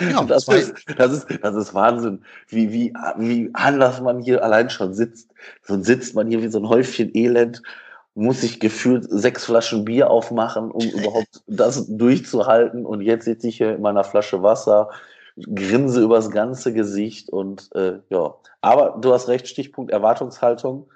[0.00, 4.70] Ja, das, ist, das, ist, das ist Wahnsinn, wie, wie, wie anders man hier allein
[4.70, 5.30] schon sitzt.
[5.64, 7.62] So sitzt man hier wie so ein Häufchen Elend,
[8.14, 12.84] muss sich gefühlt sechs Flaschen Bier aufmachen, um überhaupt das durchzuhalten.
[12.84, 14.90] Und jetzt sitze ich hier in meiner Flasche Wasser,
[15.54, 18.34] grinse übers ganze Gesicht und äh, ja.
[18.60, 20.90] Aber du hast recht, Stichpunkt Erwartungshaltung.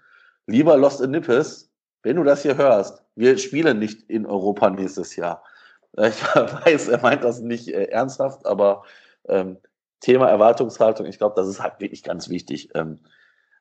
[0.47, 1.70] Lieber Lost in Nippes,
[2.02, 5.44] wenn du das hier hörst, wir spielen nicht in Europa nächstes Jahr
[5.97, 8.84] ich weiß, er meint das nicht äh, ernsthaft, aber
[9.28, 9.59] ähm,
[10.01, 12.70] Thema Erwartungshaltung, ich glaube, das ist halt wirklich ganz wichtig.
[12.74, 12.98] Ähm,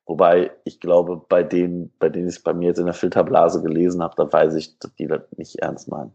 [0.06, 3.62] wobei ich glaube, bei denen, bei denen ich es bei mir jetzt in der Filterblase
[3.62, 6.14] gelesen habe, da weiß ich, dass die das nicht ernst meinen.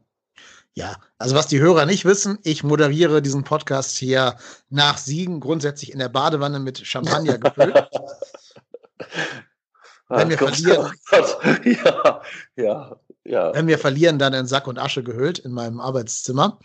[0.74, 4.36] Ja, also was die Hörer nicht wissen, ich moderiere diesen Podcast hier
[4.68, 7.88] nach Siegen grundsätzlich in der Badewanne mit Champagner gefüllt.
[10.08, 10.92] Wenn wir verlieren.
[11.64, 12.22] Ja,
[12.56, 13.54] ja, ja.
[13.54, 16.58] Wenn wir verlieren, dann in Sack und Asche gehüllt in meinem Arbeitszimmer.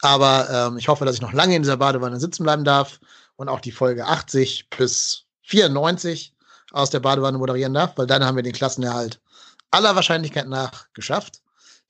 [0.00, 2.98] Aber ähm, ich hoffe, dass ich noch lange in dieser Badewanne sitzen bleiben darf
[3.36, 6.34] und auch die Folge 80 bis 94
[6.72, 9.20] aus der Badewanne moderieren darf, weil dann haben wir den Klassenerhalt
[9.70, 11.42] aller Wahrscheinlichkeit nach geschafft.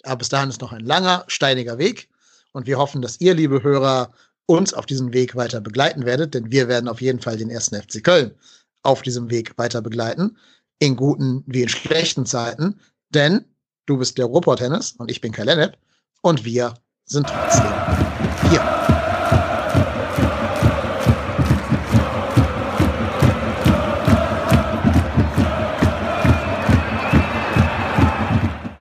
[0.02, 2.08] Aber bis dahin ist noch ein langer, steiniger Weg.
[2.52, 4.12] Und wir hoffen, dass ihr, liebe Hörer,
[4.46, 7.80] uns auf diesem Weg weiter begleiten werdet, denn wir werden auf jeden Fall den ersten
[7.80, 8.34] FC Köln
[8.82, 10.36] auf diesem Weg weiter begleiten
[10.80, 12.80] in guten wie in schlechten Zeiten,
[13.10, 13.44] denn
[13.86, 15.76] du bist der Ruhrpott Tennis und ich bin Kai Lennep
[16.22, 16.74] und wir
[17.04, 17.72] sind trotzdem
[18.50, 18.89] hier.